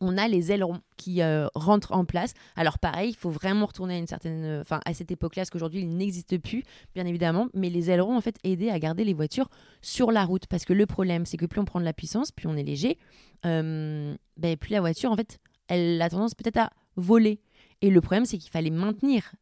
on 0.00 0.16
a 0.16 0.28
les 0.28 0.50
ailerons 0.50 0.80
qui 0.96 1.22
euh, 1.22 1.46
rentrent 1.54 1.92
en 1.92 2.04
place. 2.04 2.32
Alors 2.56 2.78
pareil, 2.78 3.10
il 3.10 3.16
faut 3.16 3.30
vraiment 3.30 3.66
retourner 3.66 3.94
à 3.94 3.98
une 3.98 4.06
certaine, 4.06 4.44
euh, 4.44 4.60
enfin 4.62 4.80
à 4.84 4.94
cette 4.94 5.10
époque-là, 5.10 5.42
parce 5.42 5.50
qu'aujourd'hui 5.50 5.80
il 5.80 5.96
n'existe 5.96 6.38
plus, 6.38 6.64
bien 6.94 7.06
évidemment. 7.06 7.48
Mais 7.54 7.70
les 7.70 7.90
ailerons 7.90 8.16
en 8.16 8.20
fait 8.20 8.36
aidaient 8.44 8.70
à 8.70 8.78
garder 8.78 9.04
les 9.04 9.14
voitures 9.14 9.48
sur 9.82 10.10
la 10.10 10.24
route, 10.24 10.46
parce 10.46 10.64
que 10.64 10.72
le 10.72 10.86
problème 10.86 11.26
c'est 11.26 11.36
que 11.36 11.46
plus 11.46 11.60
on 11.60 11.64
prend 11.64 11.80
de 11.80 11.84
la 11.84 11.92
puissance, 11.92 12.32
plus 12.32 12.48
on 12.48 12.56
est 12.56 12.62
léger, 12.62 12.98
euh, 13.46 14.14
ben, 14.36 14.56
plus 14.56 14.72
la 14.72 14.80
voiture 14.80 15.12
en 15.12 15.16
fait, 15.16 15.38
elle 15.68 16.00
a 16.00 16.08
tendance 16.08 16.34
peut-être 16.34 16.58
à 16.58 16.70
voler. 16.96 17.40
Et 17.82 17.90
le 17.90 18.00
problème 18.00 18.24
c'est 18.24 18.38
qu'il 18.38 18.50
fallait 18.50 18.70
maintenir. 18.70 19.32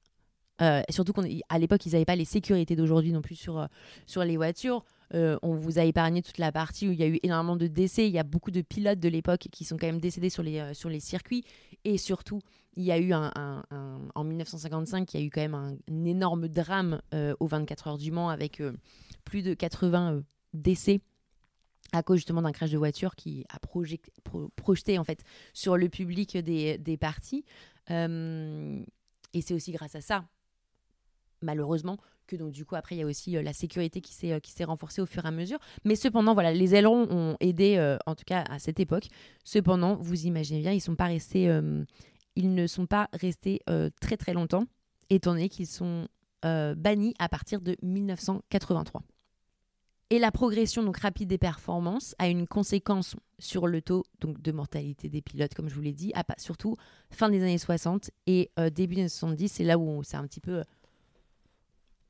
surtout 0.90 1.12
qu'à 1.12 1.58
l'époque, 1.58 1.86
ils 1.86 1.92
n'avaient 1.92 2.04
pas 2.04 2.16
les 2.16 2.24
sécurités 2.24 2.74
d'aujourd'hui 2.74 3.12
non 3.12 3.22
plus 3.22 3.36
sur, 3.36 3.66
sur 4.06 4.24
les 4.24 4.36
voitures. 4.36 4.84
Euh, 5.14 5.38
on 5.42 5.54
vous 5.54 5.78
a 5.78 5.84
épargné 5.84 6.22
toute 6.22 6.38
la 6.38 6.52
partie 6.52 6.88
où 6.88 6.92
il 6.92 6.98
y 6.98 7.02
a 7.02 7.08
eu 7.08 7.18
énormément 7.22 7.56
de 7.56 7.66
décès. 7.66 8.06
Il 8.06 8.12
y 8.12 8.18
a 8.18 8.24
beaucoup 8.24 8.50
de 8.50 8.60
pilotes 8.60 9.00
de 9.00 9.08
l'époque 9.08 9.48
qui 9.50 9.64
sont 9.64 9.76
quand 9.76 9.86
même 9.86 10.00
décédés 10.00 10.30
sur 10.30 10.42
les, 10.42 10.58
euh, 10.58 11.00
circuits. 11.00 11.44
Et 11.84 11.96
surtout, 11.98 12.40
il 12.76 12.84
y 12.84 12.92
a 12.92 12.98
eu 12.98 13.12
un, 13.12 13.32
en 14.14 14.24
1955, 14.24 15.14
il 15.14 15.20
y 15.20 15.22
a 15.22 15.26
eu 15.26 15.30
quand 15.30 15.40
même 15.40 15.54
un, 15.54 16.04
énorme 16.04 16.48
drame 16.48 17.00
euh, 17.14 17.34
aux 17.40 17.46
24 17.46 17.88
heures 17.88 17.98
du 17.98 18.10
Mans 18.12 18.28
avec 18.28 18.62
plus 19.24 19.42
de 19.42 19.54
80 19.54 20.22
décès 20.52 21.00
à 21.92 22.02
cause 22.02 22.18
justement 22.18 22.42
d'un 22.42 22.52
crash 22.52 22.70
de 22.70 22.78
voiture 22.78 23.16
qui 23.16 23.44
a 23.48 23.58
projeté 23.58 24.98
en 24.98 25.04
fait 25.04 25.24
sur 25.54 25.76
le 25.76 25.88
public 25.88 26.36
des, 26.36 26.78
des 26.78 26.96
parties. 26.96 27.44
et 27.88 29.40
c'est 29.40 29.54
aussi 29.54 29.72
grâce 29.72 29.94
à 29.94 30.00
ça, 30.00 30.24
malheureusement, 31.40 31.98
que 32.28 32.36
donc 32.36 32.52
du 32.52 32.64
coup 32.64 32.76
après 32.76 32.94
il 32.94 32.98
y 32.98 33.02
a 33.02 33.06
aussi 33.06 33.36
euh, 33.36 33.42
la 33.42 33.52
sécurité 33.52 34.00
qui 34.00 34.12
s'est 34.12 34.32
euh, 34.32 34.38
qui 34.38 34.52
s'est 34.52 34.64
renforcée 34.64 35.00
au 35.00 35.06
fur 35.06 35.24
et 35.24 35.28
à 35.28 35.32
mesure. 35.32 35.58
Mais 35.84 35.96
cependant 35.96 36.34
voilà 36.34 36.52
les 36.52 36.74
ailerons 36.76 37.08
ont 37.10 37.36
aidé 37.40 37.76
euh, 37.76 37.96
en 38.06 38.14
tout 38.14 38.24
cas 38.24 38.44
à 38.48 38.60
cette 38.60 38.78
époque. 38.78 39.08
Cependant 39.42 39.96
vous 39.96 40.26
imaginez 40.26 40.60
bien 40.60 40.72
ils 40.72 40.80
sont 40.80 40.94
pas 40.94 41.06
restés 41.06 41.50
ils 42.36 42.54
ne 42.54 42.66
sont 42.66 42.86
pas 42.86 43.08
restés 43.14 43.62
très 44.00 44.16
très 44.16 44.34
longtemps 44.34 44.64
étant 45.10 45.32
donné 45.32 45.48
qu'ils 45.48 45.66
sont 45.66 46.06
bannis 46.42 47.14
à 47.18 47.28
partir 47.28 47.60
de 47.60 47.76
1983 47.82 49.02
et 50.10 50.18
la 50.18 50.30
progression 50.30 50.82
donc 50.82 50.98
rapide 50.98 51.28
des 51.28 51.38
performances 51.38 52.14
a 52.18 52.28
une 52.28 52.46
conséquence 52.46 53.16
sur 53.38 53.66
le 53.66 53.82
taux 53.82 54.04
donc 54.20 54.40
de 54.40 54.52
mortalité 54.52 55.08
des 55.08 55.22
pilotes, 55.22 55.54
comme 55.54 55.68
je 55.68 55.74
vous 55.74 55.80
l'ai 55.80 55.92
dit, 55.92 56.12
à, 56.14 56.24
surtout 56.38 56.76
fin 57.10 57.28
des 57.28 57.42
années 57.42 57.58
60 57.58 58.10
et 58.26 58.50
début 58.72 58.96
des 58.96 59.00
années 59.02 59.08
70, 59.08 59.48
c'est 59.48 59.64
là 59.64 59.78
où 59.78 60.02
c'est 60.02 60.16
un 60.16 60.26
petit 60.26 60.40
peu 60.40 60.62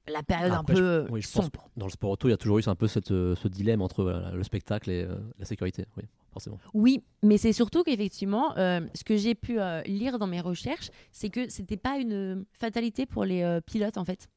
la 0.08 0.22
période 0.22 0.52
un 0.52 0.64
peu 0.64 1.08
sombre. 1.20 1.68
dans 1.76 1.86
le 1.86 1.90
sport 1.90 2.10
auto, 2.10 2.28
il 2.28 2.32
y 2.32 2.34
a 2.34 2.36
toujours 2.36 2.58
eu 2.58 2.62
un 2.66 2.74
peu 2.74 2.86
cette, 2.86 3.10
euh, 3.10 3.34
ce 3.34 3.48
dilemme 3.48 3.82
entre 3.82 4.30
le 4.32 4.42
spectacle 4.42 4.90
et 4.90 5.02
euh, 5.02 5.16
la 5.38 5.44
sécurité. 5.44 5.86
Oui, 5.96 6.04
forcément. 6.32 6.58
Oui, 6.74 7.02
mais 7.22 7.38
c'est 7.38 7.52
surtout 7.52 7.82
qu'effectivement, 7.82 8.56
euh, 8.56 8.80
ce 8.94 9.04
que 9.04 9.16
j'ai 9.16 9.34
pu 9.34 9.58
lire 9.86 10.18
dans 10.18 10.26
mes 10.26 10.40
recherches, 10.40 10.90
c'est 11.12 11.30
que 11.30 11.48
c'était 11.48 11.76
pas 11.76 11.98
une 11.98 12.44
fatalité 12.52 13.06
pour 13.06 13.24
les 13.24 13.60
pilotes 13.66 13.98
en 13.98 14.04
fait. 14.04 14.28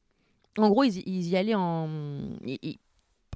En 0.58 0.70
gros, 0.70 0.84
ils, 0.84 1.28
y 1.28 1.38
allaient 1.38 1.56
en, 1.56 1.90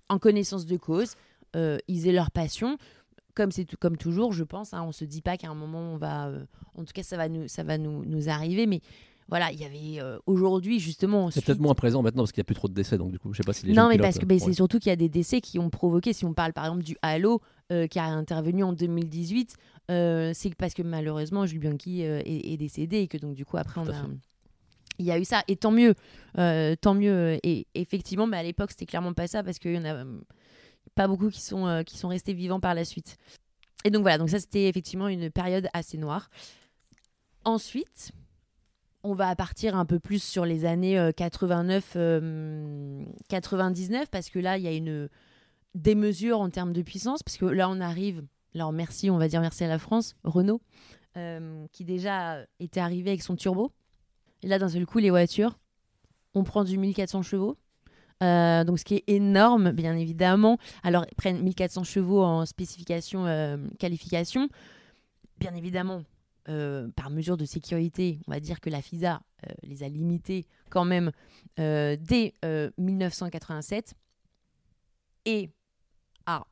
en 0.10 0.20
connaissance 0.20 0.66
de 0.66 0.78
cause, 0.78 1.16
ils 1.54 2.08
aient 2.08 2.14
leur 2.14 2.32
passion. 2.32 2.78
Comme 3.34 3.52
c'est 3.52 3.76
comme 3.76 3.98
toujours, 3.98 4.32
je 4.32 4.46
pense, 4.46 4.74
hein, 4.74 4.82
on 4.88 4.94
se 4.94 5.04
dit 5.04 5.22
pas 5.22 5.36
qu'à 5.36 5.50
un 5.50 5.56
moment 5.56 5.80
on 5.80 5.98
va, 5.98 6.32
en 6.74 6.86
tout 6.86 6.94
cas 6.94 7.04
ça 7.04 7.18
va 7.18 7.28
nous, 7.28 7.50
ça 7.50 7.64
va 7.64 7.78
nous, 7.78 8.06
nous 8.06 8.30
arriver, 8.30 8.66
mais 8.66 8.80
voilà, 9.28 9.52
il 9.52 9.60
y 9.60 9.66
avait 9.66 10.04
euh, 10.04 10.20
aujourd'hui 10.28 10.80
justement. 10.80 11.32
C'est 11.32 11.44
peut-être 11.44 11.60
moins 11.60 11.74
présent 11.74 12.04
maintenant 12.04 12.24
parce 12.24 12.32
qu'il 12.32 12.42
n'y 12.42 12.46
a 12.46 12.50
plus 12.50 12.56
trop 12.56 12.68
de 12.68 12.74
décès, 12.74 12.98
donc 12.98 13.12
du 13.12 13.18
coup, 13.18 13.34
je 13.34 13.38
sais 13.38 13.44
pas 13.44 13.54
si 13.54 13.66
les 13.66 13.74
Non, 13.74 13.90
mais 13.90 13.98
parce 13.98 14.20
que 14.20 14.26
c'est 14.38 14.54
surtout 14.54 14.78
qu'il 14.78 14.92
y 14.92 14.94
a 14.94 14.98
des 14.98 15.10
décès 15.10 15.42
qui 15.42 15.58
ont 15.58 15.70
provoqué. 15.70 16.14
Si 16.14 16.26
on 16.26 16.34
parle 16.34 16.54
par 16.54 16.66
exemple 16.66 16.84
du 16.84 16.96
Halo 17.02 17.42
euh, 17.72 17.88
qui 17.88 17.98
a 17.98 18.06
intervenu 18.06 18.64
en 18.64 18.72
2018, 18.72 19.56
euh, 19.90 20.32
c'est 20.36 20.54
parce 20.54 20.76
que 20.76 20.84
malheureusement 20.84 21.46
Jules 21.48 21.60
Bianchi 21.60 22.02
est, 22.02 22.58
décédé 22.58 23.00
et 23.00 23.08
que 23.08 23.18
donc 23.18 23.34
du 23.34 23.46
coup 23.46 23.58
après 23.58 23.82
on 23.82 23.90
a. 23.90 24.06
Il 24.98 25.06
y 25.06 25.12
a 25.12 25.20
eu 25.20 25.26
ça 25.26 25.44
et 25.50 25.58
tant 25.58 25.72
mieux, 25.72 25.96
tant 26.36 26.94
mieux. 26.94 27.40
Et 27.44 27.66
effectivement, 27.74 28.28
mais 28.28 28.38
à 28.38 28.44
l'époque 28.44 28.72
c'était 28.72 28.86
clairement 28.86 29.14
pas 29.14 29.28
ça 29.28 29.44
parce 29.44 29.58
qu'il 29.58 29.74
y 29.74 29.78
en 29.78 29.86
a 29.86 30.06
pas 30.94 31.08
beaucoup 31.08 31.30
qui 31.30 31.42
sont 31.42 31.84
qui 31.84 31.98
sont 31.98 32.10
restés 32.10 32.34
vivants 32.34 32.60
par 32.60 32.76
la 32.76 32.86
suite. 32.86 33.18
Et 33.86 33.90
donc 33.90 34.04
voilà, 34.04 34.20
donc 34.20 34.30
ça 34.30 34.40
c'était 34.40 34.68
effectivement 34.68 35.08
une 35.08 35.32
période 35.32 35.68
assez 35.74 35.98
noire. 35.98 36.30
Ensuite, 37.44 38.12
on 39.06 39.14
va 39.14 39.36
partir 39.36 39.78
un 39.78 39.86
peu 39.86 40.00
plus 40.00 40.22
sur 40.22 40.46
les 40.46 40.66
années 40.66 41.12
89, 41.16 41.98
99, 43.30 44.10
parce 44.10 44.30
que 44.30 44.40
là, 44.40 44.58
il 44.58 44.64
y 44.64 44.68
a 44.68 44.74
une 44.74 45.10
démesure 45.76 46.40
en 46.40 46.50
termes 46.50 46.74
de 46.74 46.82
puissance, 46.82 47.22
parce 47.22 47.38
que 47.38 47.46
là, 47.46 47.70
on 47.70 47.80
arrive, 47.80 48.24
alors 48.56 48.72
merci, 48.72 49.10
on 49.10 49.18
va 49.18 49.28
dire 49.28 49.42
merci 49.42 49.64
à 49.64 49.68
la 49.68 49.78
France, 49.78 50.16
Renault, 50.24 50.62
qui 51.72 51.86
déjà 51.86 52.40
était 52.60 52.80
arrivé 52.80 53.12
avec 53.12 53.22
son 53.22 53.36
turbo. 53.36 53.72
Et 54.42 54.48
là, 54.48 54.58
d'un 54.60 54.70
seul 54.70 54.86
coup, 54.86 54.98
les 54.98 55.12
voitures, 55.12 55.60
on 56.34 56.44
prend 56.44 56.64
du 56.64 56.78
1400 56.78 57.22
chevaux. 57.22 57.58
donc, 58.22 58.80
ce 58.80 58.86
qui 58.86 58.96
est 58.96 59.04
énorme, 59.08 59.72
bien 59.72 59.96
évidemment. 59.96 60.58
Alors, 60.84 61.06
ils 61.12 61.16
prennent 61.16 61.44
1400 61.44 61.84
chevaux 61.84 62.24
en 62.24 62.46
spécification, 62.46 63.26
qualification. 63.78 64.50
Bien 65.38 65.54
évidemment, 65.54 66.02
euh, 66.48 66.90
par 66.96 67.10
mesure 67.10 67.38
de 67.38 67.46
sécurité, 67.46 68.20
on 68.28 68.32
va 68.32 68.40
dire 68.40 68.60
que 68.60 68.70
la 68.70 68.82
FISA 68.82 69.22
euh, 69.48 69.52
les 69.64 69.82
a 69.82 69.90
limités 69.90 70.46
quand 70.70 70.86
même 70.86 71.12
euh, 71.60 71.98
dès 72.00 72.36
1987 72.78 73.96
et 75.26 75.50
a 76.26 76.46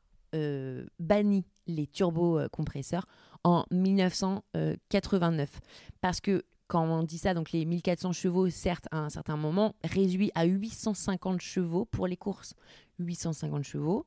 banni 0.98 1.46
les 1.68 1.86
turbocompresseurs 1.86 3.06
en 3.44 3.64
1989. 3.70 5.60
Parce 6.00 6.20
que 6.20 6.44
quand 6.66 6.84
on 6.84 7.04
dit 7.04 7.18
ça, 7.18 7.34
donc 7.34 7.52
les 7.52 7.64
1400 7.64 8.10
chevaux, 8.12 8.50
certes, 8.50 8.88
à 8.90 8.98
un 8.98 9.10
certain 9.10 9.36
moment, 9.36 9.76
réduit 9.84 10.32
à 10.34 10.44
850 10.44 11.40
chevaux 11.40 11.84
pour 11.84 12.08
les 12.08 12.16
courses. 12.16 12.54
850 12.98 13.62
chevaux, 13.62 14.06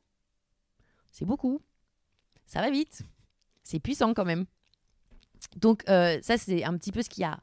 c'est 1.12 1.24
beaucoup. 1.26 1.62
Ça 2.46 2.60
va 2.62 2.70
vite. 2.70 3.04
C'est 3.64 3.80
puissant 3.80 4.14
quand 4.14 4.26
même. 4.26 4.46
Donc 5.58 5.84
euh, 5.90 6.18
ça, 6.22 6.38
c'est 6.38 6.64
un 6.64 6.78
petit 6.78 6.92
peu 6.92 7.02
ce 7.02 7.10
qui 7.10 7.24
a 7.24 7.40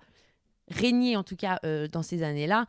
régné, 0.69 1.17
en 1.17 1.23
tout 1.23 1.37
cas, 1.37 1.59
euh, 1.65 1.89
dans 1.89 2.03
ces 2.03 2.23
années-là. 2.23 2.67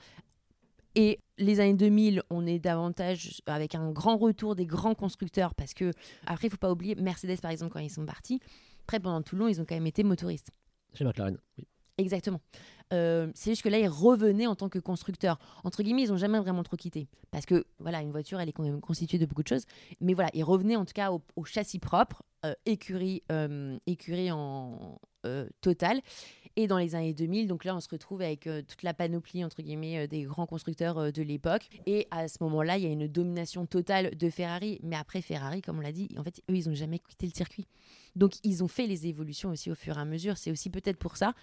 Et 0.96 1.20
les 1.38 1.60
années 1.60 1.74
2000, 1.74 2.24
on 2.30 2.46
est 2.48 2.60
davantage 2.60 3.42
avec 3.48 3.76
un 3.76 3.92
grand 3.92 4.18
retour 4.18 4.56
des 4.56 4.66
grands 4.66 4.96
constructeurs 4.96 5.54
parce 5.54 5.74
que, 5.74 5.92
après, 6.26 6.48
il 6.48 6.50
faut 6.50 6.58
pas 6.58 6.72
oublier, 6.72 6.96
Mercedes, 6.96 7.42
par 7.42 7.52
exemple, 7.52 7.74
quand 7.74 7.80
ils 7.80 7.90
sont 7.90 8.06
partis, 8.06 8.40
après, 8.84 9.00
pendant 9.00 9.22
tout 9.22 9.36
le 9.36 9.42
long, 9.42 9.48
ils 9.48 9.60
ont 9.60 9.66
quand 9.66 9.76
même 9.76 9.88
été 9.88 10.04
motoristes. 10.04 10.52
Chez 10.94 11.04
McLaren, 11.04 11.38
oui. 11.58 11.68
Exactement. 11.98 12.42
Euh, 12.94 13.32
c'est 13.36 13.52
juste 13.52 13.62
que 13.62 13.70
là, 13.70 13.80
ils 13.80 13.88
revenaient 13.88 14.48
en 14.48 14.56
tant 14.56 14.68
que 14.68 14.80
constructeurs. 14.80 15.40
Entre 15.64 15.82
guillemets, 15.82 16.04
ils 16.04 16.10
n'ont 16.10 16.18
jamais 16.18 16.40
vraiment 16.40 16.64
trop 16.64 16.76
quitté. 16.76 17.08
Parce 17.32 17.46
que, 17.46 17.66
voilà, 17.80 18.02
une 18.02 18.12
voiture, 18.12 18.40
elle 18.40 18.50
est 18.50 18.52
quand 18.52 18.64
même 18.64 18.82
constituée 18.82 19.18
de 19.18 19.26
beaucoup 19.26 19.44
de 19.44 19.48
choses. 19.48 19.66
Mais 20.02 20.14
voilà, 20.14 20.30
ils 20.34 20.44
revenaient 20.44 20.76
en 20.76 20.86
tout 20.86 20.94
cas 20.94 21.12
au, 21.12 21.46
châssis 21.46 21.80
propre, 21.80 22.24
écurie, 22.66 23.24
écurie 23.88 24.32
en, 24.32 25.00
euh, 25.26 25.48
total. 25.62 26.02
Et 26.58 26.68
dans 26.68 26.78
les 26.78 26.96
années 26.96 27.14
2000, 27.14 27.48
donc 27.48 27.66
là, 27.66 27.76
on 27.76 27.82
se 27.82 27.90
retrouve 27.90 28.22
avec 28.22 28.48
euh, 28.48 28.62
toute 28.62 28.82
la 28.84 28.94
panoplie, 28.94 29.44
entre 29.44 29.62
guillemets, 29.62 30.06
euh, 30.06 30.08
des 30.08 30.24
grands 30.24 30.46
constructeurs 30.46 31.12
de 31.12 31.22
l'époque. 31.22 31.68
Et 31.86 32.08
à 32.12 32.28
ce 32.28 32.38
moment-là, 32.42 32.78
il 32.78 32.84
y 32.84 32.88
a 32.88 32.90
une 32.90 33.08
domination 33.08 33.66
totale 33.66 34.16
de 34.16 34.30
Ferrari. 34.30 34.80
Mais 34.84 34.96
après, 34.96 35.22
Ferrari, 35.22 35.62
comme 35.62 35.80
on 35.80 35.82
l'a 35.82 35.92
dit, 35.92 36.10
en 36.18 36.24
fait, 36.24 36.42
eux, 36.50 36.56
ils 36.56 36.70
n'ont 36.70 36.76
jamais 36.76 37.00
quitté 37.00 37.26
le 37.26 37.34
circuit. 37.34 37.68
Donc, 38.16 38.34
ils 38.44 38.64
ont 38.64 38.68
fait 38.68 38.88
les 38.88 39.08
évolutions 39.08 39.50
aussi 39.50 39.70
au 39.70 39.76
fur 39.76 39.98
et 39.98 40.02
à 40.02 40.06
mesure. 40.06 40.38
C'est 40.38 40.52
aussi 40.52 40.70
peut-être 40.70 40.98
pour 40.98 41.18
ça 41.18 41.34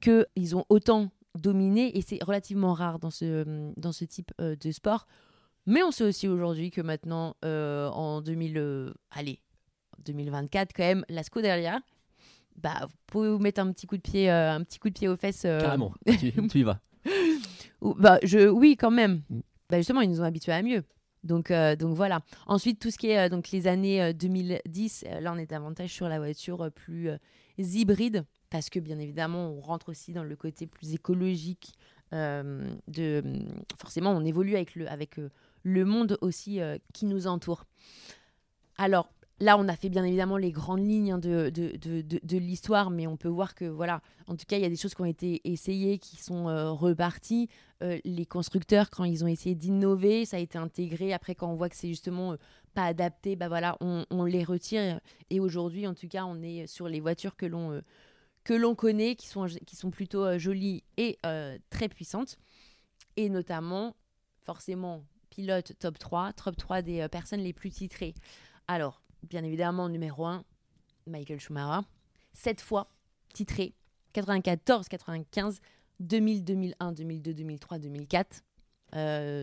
qu'ils 0.00 0.56
ont 0.56 0.64
autant 0.68 1.10
dominé. 1.36 1.96
Et 1.96 2.02
c'est 2.02 2.22
relativement 2.24 2.72
rare 2.72 2.98
dans 2.98 3.10
ce, 3.10 3.72
dans 3.76 3.92
ce 3.92 4.04
type 4.04 4.32
de 4.40 4.70
sport. 4.72 5.06
Mais 5.66 5.82
on 5.82 5.92
sait 5.92 6.04
aussi 6.04 6.26
aujourd'hui 6.26 6.70
que 6.70 6.80
maintenant, 6.80 7.36
en 7.42 8.20
2000, 8.22 8.92
allez, 9.10 9.40
2024, 10.04 10.72
quand 10.74 10.82
même, 10.82 11.04
la 11.08 11.22
Scuderia, 11.22 11.80
bah, 12.62 12.86
vous 12.86 12.94
pouvez 13.06 13.30
vous 13.30 13.38
mettre 13.38 13.60
un 13.60 13.72
petit 13.72 13.86
coup 13.86 13.96
de 13.96 14.02
pied, 14.02 14.30
euh, 14.30 14.52
un 14.52 14.64
petit 14.64 14.78
coup 14.78 14.88
de 14.88 14.94
pied 14.94 15.08
aux 15.08 15.16
fesses. 15.16 15.44
Euh. 15.44 15.60
Carrément, 15.60 15.94
tu, 16.06 16.58
y 16.58 16.62
vas. 16.62 16.80
bah, 17.80 18.18
je, 18.22 18.48
oui, 18.48 18.76
quand 18.76 18.90
même. 18.90 19.22
Mm. 19.30 19.40
Bah, 19.70 19.76
justement, 19.78 20.00
ils 20.00 20.10
nous 20.10 20.20
ont 20.20 20.24
habitués 20.24 20.52
à 20.52 20.62
mieux. 20.62 20.82
Donc, 21.24 21.50
euh, 21.50 21.76
donc 21.76 21.94
voilà. 21.94 22.20
Ensuite, 22.46 22.80
tout 22.80 22.90
ce 22.90 22.98
qui 22.98 23.10
est 23.10 23.28
donc 23.28 23.50
les 23.50 23.66
années 23.66 24.14
2010, 24.14 25.04
là, 25.20 25.32
on 25.32 25.38
est 25.38 25.50
davantage 25.50 25.90
sur 25.90 26.08
la 26.08 26.18
voiture 26.18 26.70
plus 26.72 27.10
hybride, 27.58 28.24
parce 28.50 28.70
que 28.70 28.78
bien 28.78 28.98
évidemment, 28.98 29.50
on 29.50 29.60
rentre 29.60 29.90
aussi 29.90 30.12
dans 30.12 30.22
le 30.22 30.36
côté 30.36 30.66
plus 30.66 30.94
écologique. 30.94 31.72
de, 32.12 33.22
forcément, 33.78 34.12
on 34.12 34.24
évolue 34.24 34.54
avec 34.54 34.74
le, 34.74 34.88
avec, 34.88 35.16
le 35.64 35.84
monde 35.84 36.16
aussi 36.22 36.60
qui 36.94 37.04
nous 37.04 37.26
entoure. 37.26 37.64
Alors, 38.78 39.10
Là, 39.40 39.56
on 39.56 39.68
a 39.68 39.76
fait 39.76 39.88
bien 39.88 40.04
évidemment 40.04 40.36
les 40.36 40.50
grandes 40.50 40.84
lignes 40.84 41.12
hein, 41.12 41.18
de, 41.18 41.50
de, 41.50 42.38
l'histoire, 42.38 42.90
mais 42.90 43.06
on 43.06 43.16
peut 43.16 43.28
voir 43.28 43.54
que, 43.54 43.66
voilà, 43.66 44.02
en 44.26 44.34
tout 44.34 44.44
cas, 44.48 44.56
il 44.56 44.62
y 44.62 44.66
a 44.66 44.68
des 44.68 44.76
choses 44.76 44.94
qui 44.94 45.00
ont 45.00 45.04
été 45.04 45.40
essayées, 45.44 45.98
qui 45.98 46.16
sont 46.16 46.48
euh, 46.48 46.72
reparties. 46.72 47.48
Euh, 47.84 48.00
les 48.04 48.26
constructeurs, 48.26 48.90
quand 48.90 49.04
ils 49.04 49.24
ont 49.24 49.28
essayé 49.28 49.54
d'innover, 49.54 50.24
ça 50.24 50.38
a 50.38 50.40
été 50.40 50.58
intégré. 50.58 51.12
Après, 51.12 51.36
quand 51.36 51.48
on 51.48 51.54
voit 51.54 51.68
que 51.68 51.76
c'est 51.76 51.88
justement 51.88 52.32
euh, 52.32 52.36
pas 52.74 52.86
adapté, 52.86 53.36
bah 53.36 53.46
voilà, 53.46 53.76
on, 53.80 54.24
les 54.24 54.42
retire. 54.42 55.00
Et 55.30 55.38
aujourd'hui, 55.38 55.86
en 55.86 55.94
tout 55.94 56.08
cas, 56.08 56.24
on 56.24 56.42
est 56.42 56.66
sur 56.66 56.88
les 56.88 56.98
voitures 56.98 57.36
que 57.36 57.46
l'on 57.46 57.80
que 58.42 58.54
l'on 58.54 58.74
connaît, 58.74 59.14
qui 59.14 59.28
sont, 59.28 59.46
qui 59.66 59.76
sont 59.76 59.90
plutôt 59.90 60.38
jolies 60.38 60.82
et 60.96 61.18
très 61.70 61.88
puissantes. 61.88 62.38
Et 63.16 63.28
notamment, 63.28 63.94
forcément, 64.40 65.04
pilote 65.28 65.74
top 65.78 65.98
3, 65.98 66.32
top 66.32 66.56
3 66.56 66.82
des 66.82 67.08
personnes 67.08 67.40
les 67.40 67.52
plus 67.52 67.70
titrées. 67.70 68.14
Alors, 68.66 69.02
bien 69.22 69.44
évidemment, 69.44 69.88
numéro 69.88 70.26
1, 70.26 70.44
Michael 71.06 71.40
Schumacher. 71.40 71.86
Sept 72.32 72.60
fois 72.60 72.88
titré 73.32 73.74
94, 74.12 74.88
95, 74.88 75.60
2000, 76.00 76.44
2001, 76.44 76.92
2002, 76.92 77.34
2003, 77.34 77.78
2004. 77.78 78.42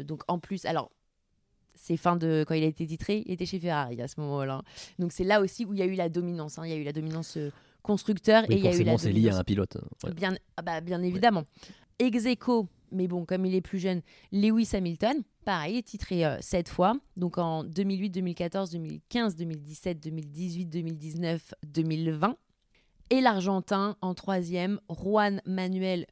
donc 0.06 0.24
en 0.28 0.40
plus, 0.40 0.66
alors 0.66 0.92
c'est 1.76 1.98
fin 1.98 2.16
de 2.16 2.44
quand 2.48 2.56
il 2.56 2.64
a 2.64 2.68
été 2.68 2.86
titré, 2.88 3.24
il 3.26 3.34
était 3.34 3.46
chez 3.46 3.60
Ferrari 3.60 4.02
à 4.02 4.08
ce 4.08 4.20
moment-là. 4.22 4.64
Donc 4.98 5.12
c'est 5.12 5.24
là 5.24 5.42
aussi 5.42 5.66
où 5.66 5.74
il 5.74 5.80
y 5.80 5.82
a 5.82 5.86
eu 5.86 5.94
la 5.94 6.10
dominance. 6.10 6.58
Hein. 6.58 6.64
Il 6.66 6.72
y 6.72 6.74
a 6.74 6.78
eu 6.78 6.84
la 6.84 6.94
dominance 6.94 7.38
euh, 7.38 7.52
constructeur 7.84 8.44
et 8.50 8.56
il 8.56 8.64
y 8.64 8.68
a 8.68 8.76
eu 8.76 8.84
la 8.84 8.98
c'est 8.98 9.12
lié 9.12 9.30
à 9.30 9.38
un 9.38 9.44
pilote. 9.44 9.78
Bien, 10.16 10.36
ah 10.58 10.62
bah, 10.62 10.82
bien 10.82 11.02
évidemment. 11.04 11.44
Ouais. 12.02 12.38
mais 12.92 13.08
bon, 13.08 13.26
comme 13.26 13.46
il 13.46 13.54
est 13.56 13.62
plus 13.62 13.80
jeune, 13.80 14.02
Lewis 14.32 14.70
Hamilton. 14.74 15.22
Pareil, 15.46 15.84
titré 15.84 16.26
euh, 16.26 16.38
sept 16.42 16.68
fois, 16.68 16.96
donc 17.18 17.38
en 17.38 17.64
2008, 17.64 18.10
2014, 18.10 18.72
2015, 18.72 19.36
2017, 19.36 20.04
2018, 20.04 20.66
2019, 20.66 21.54
2020. 21.68 22.36
Et 23.12 23.22
l'Argentin 23.22 23.96
en 24.02 24.16
troisième, 24.16 24.80
Juan 24.90 25.42
Manuel 25.46 26.08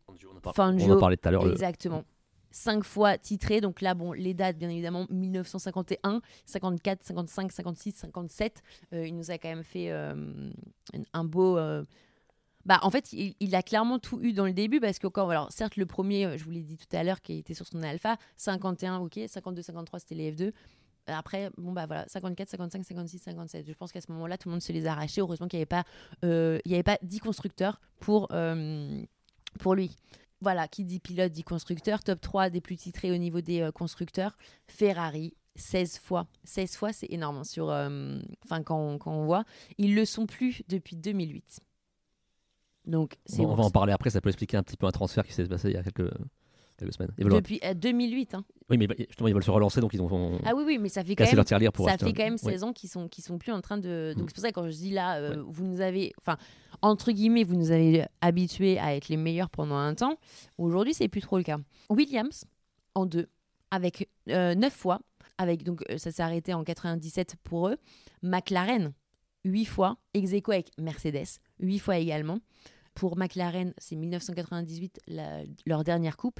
Fangio. 0.53 0.93
On 0.93 0.97
en 0.97 0.99
parlait 0.99 1.17
tout 1.17 1.27
à 1.27 1.31
l'heure. 1.31 1.47
Exactement. 1.49 2.03
Cinq 2.51 2.83
fois 2.83 3.17
titré, 3.17 3.59
donc 3.59 3.81
là, 3.81 3.95
bon, 3.95 4.11
les 4.11 4.35
dates, 4.35 4.59
bien 4.59 4.69
évidemment, 4.69 5.07
1951, 5.09 6.21
54, 6.45 7.03
55, 7.03 7.51
56, 7.51 7.91
57. 7.95 8.61
il 8.91 9.15
nous 9.15 9.31
a 9.31 9.39
quand 9.39 9.49
même 9.49 9.63
fait 9.63 9.89
euh, 9.89 10.13
un 11.13 11.23
beau, 11.23 11.57
euh, 11.57 11.83
bah, 12.65 12.79
en 12.81 12.89
fait, 12.89 13.11
il, 13.11 13.55
a 13.55 13.61
clairement 13.61 13.99
tout 13.99 14.19
eu 14.21 14.31
dans 14.31 14.45
le 14.45 14.53
début 14.53 14.79
parce 14.79 14.97
que 14.97 15.07
quand, 15.07 15.27
alors 15.27 15.51
certes, 15.51 15.75
le 15.75 15.85
premier, 15.85 16.25
euh, 16.25 16.37
je 16.37 16.43
vous 16.45 16.51
l'ai 16.51 16.61
dit 16.61 16.77
tout 16.77 16.95
à 16.95 17.03
l'heure, 17.03 17.21
qui 17.21 17.37
était 17.37 17.53
sur 17.53 17.67
son 17.67 17.83
alpha, 17.83 18.17
51, 18.37 18.99
ok, 18.99 19.19
52, 19.27 19.61
53, 19.61 19.99
c'était 19.99 20.15
les 20.15 20.31
F2. 20.31 20.53
Après, 21.07 21.49
bon, 21.57 21.73
bah 21.73 21.85
voilà, 21.85 22.05
54, 22.07 22.49
55, 22.49 22.85
56, 22.85 23.19
57. 23.19 23.67
Je 23.67 23.73
pense 23.73 23.91
qu'à 23.91 23.99
ce 23.99 24.09
moment-là, 24.13 24.37
tout 24.37 24.47
le 24.47 24.53
monde 24.53 24.61
se 24.61 24.71
les 24.71 24.87
a 24.87 24.93
arrachés. 24.93 25.19
Heureusement 25.19 25.49
qu'il 25.49 25.57
n'y 25.57 25.63
avait, 25.63 25.65
pas, 25.65 25.83
euh, 26.23 26.59
avait 26.65 26.83
pas 26.83 26.97
10 27.01 27.19
constructeurs 27.19 27.81
pour, 27.99 28.29
euh, 28.31 29.03
pour 29.59 29.75
lui. 29.75 29.97
Voilà, 30.39 30.69
qui 30.69 30.85
dit 30.85 31.01
pilote 31.01 31.33
dit 31.33 31.43
constructeur. 31.43 32.01
Top 32.05 32.21
3 32.21 32.49
des 32.49 32.61
plus 32.61 32.77
titrés 32.77 33.11
au 33.11 33.17
niveau 33.17 33.41
des 33.41 33.69
constructeurs. 33.73 34.37
Ferrari, 34.67 35.33
16 35.57 35.99
fois. 35.99 36.27
16 36.45 36.77
fois, 36.77 36.93
c'est 36.93 37.07
énorme. 37.09 37.39
Hein, 37.39 37.43
sur, 37.43 37.65
enfin, 37.65 38.63
quand, 38.63 38.97
quand 38.97 39.11
on 39.11 39.25
voit. 39.25 39.43
Ils 39.77 39.95
le 39.95 40.05
sont 40.05 40.25
plus 40.25 40.63
depuis 40.69 40.95
2008. 40.95 41.59
Donc, 42.85 43.15
on 43.39 43.55
va 43.55 43.63
en 43.63 43.69
parler 43.69 43.93
après, 43.93 44.09
ça 44.09 44.21
peut 44.21 44.29
expliquer 44.29 44.57
un 44.57 44.63
petit 44.63 44.77
peu 44.77 44.85
un 44.85 44.91
transfert 44.91 45.25
qui 45.25 45.33
s'est 45.33 45.45
passé 45.45 45.69
il 45.69 45.75
y 45.75 45.77
a 45.77 45.83
quelques, 45.83 46.11
quelques 46.77 46.93
semaines. 46.93 47.11
Depuis 47.17 47.61
2008. 47.75 48.33
Euh, 48.33 48.37
hein. 48.37 48.45
Oui, 48.69 48.77
mais 48.77 48.87
justement, 48.97 49.27
ils 49.27 49.33
veulent 49.33 49.43
se 49.43 49.51
relancer, 49.51 49.79
donc 49.79 49.93
ils 49.93 50.01
ont. 50.01 50.39
Ah 50.45 50.53
oui, 50.55 50.63
oui, 50.65 50.77
mais 50.79 50.89
ça 50.89 51.03
fait 51.03 51.15
quand 51.15 51.23
même. 51.23 51.71
pour 51.71 51.89
ça 51.89 51.97
fait 51.97 52.13
quand 52.13 52.23
même 52.23 52.37
16 52.37 52.63
ans 52.63 52.73
qu'ils 52.73 52.89
sont, 52.89 53.07
qui 53.07 53.21
sont 53.21 53.37
plus 53.37 53.51
en 53.51 53.61
train 53.61 53.77
de. 53.77 54.13
Donc 54.17 54.25
mm. 54.25 54.27
c'est 54.27 54.35
pour 54.35 54.41
ça 54.41 54.49
que 54.49 54.55
quand 54.55 54.69
je 54.69 54.75
dis 54.75 54.91
là, 54.91 55.17
euh, 55.17 55.43
vous 55.47 55.65
nous 55.65 55.81
avez. 55.81 56.13
Enfin, 56.21 56.37
entre 56.81 57.11
guillemets, 57.11 57.43
vous 57.43 57.55
nous 57.55 57.71
avez 57.71 58.05
habitués 58.21 58.79
à 58.79 58.95
être 58.95 59.07
les 59.07 59.17
meilleurs 59.17 59.49
pendant 59.49 59.75
un 59.75 59.93
temps. 59.95 60.17
Aujourd'hui, 60.57 60.93
c'est 60.93 61.07
plus 61.07 61.21
trop 61.21 61.37
le 61.37 61.43
cas. 61.43 61.57
Williams, 61.89 62.45
en 62.95 63.05
deux, 63.05 63.27
avec 63.71 64.09
euh, 64.29 64.55
9 64.55 64.73
fois. 64.73 64.99
Avec, 65.39 65.63
donc 65.63 65.83
ça 65.97 66.11
s'est 66.11 66.21
arrêté 66.21 66.53
en 66.53 66.63
97 66.63 67.37
pour 67.43 67.69
eux. 67.69 67.77
McLaren, 68.21 68.93
8 69.45 69.65
fois. 69.65 69.97
Execo 70.13 70.51
avec 70.51 70.69
Mercedes, 70.77 71.39
8 71.59 71.79
fois 71.79 71.97
également. 71.97 72.39
Pour 72.93 73.17
McLaren, 73.17 73.73
c'est 73.77 73.95
1998, 73.95 74.99
leur 75.65 75.83
dernière 75.83 76.17
coupe. 76.17 76.39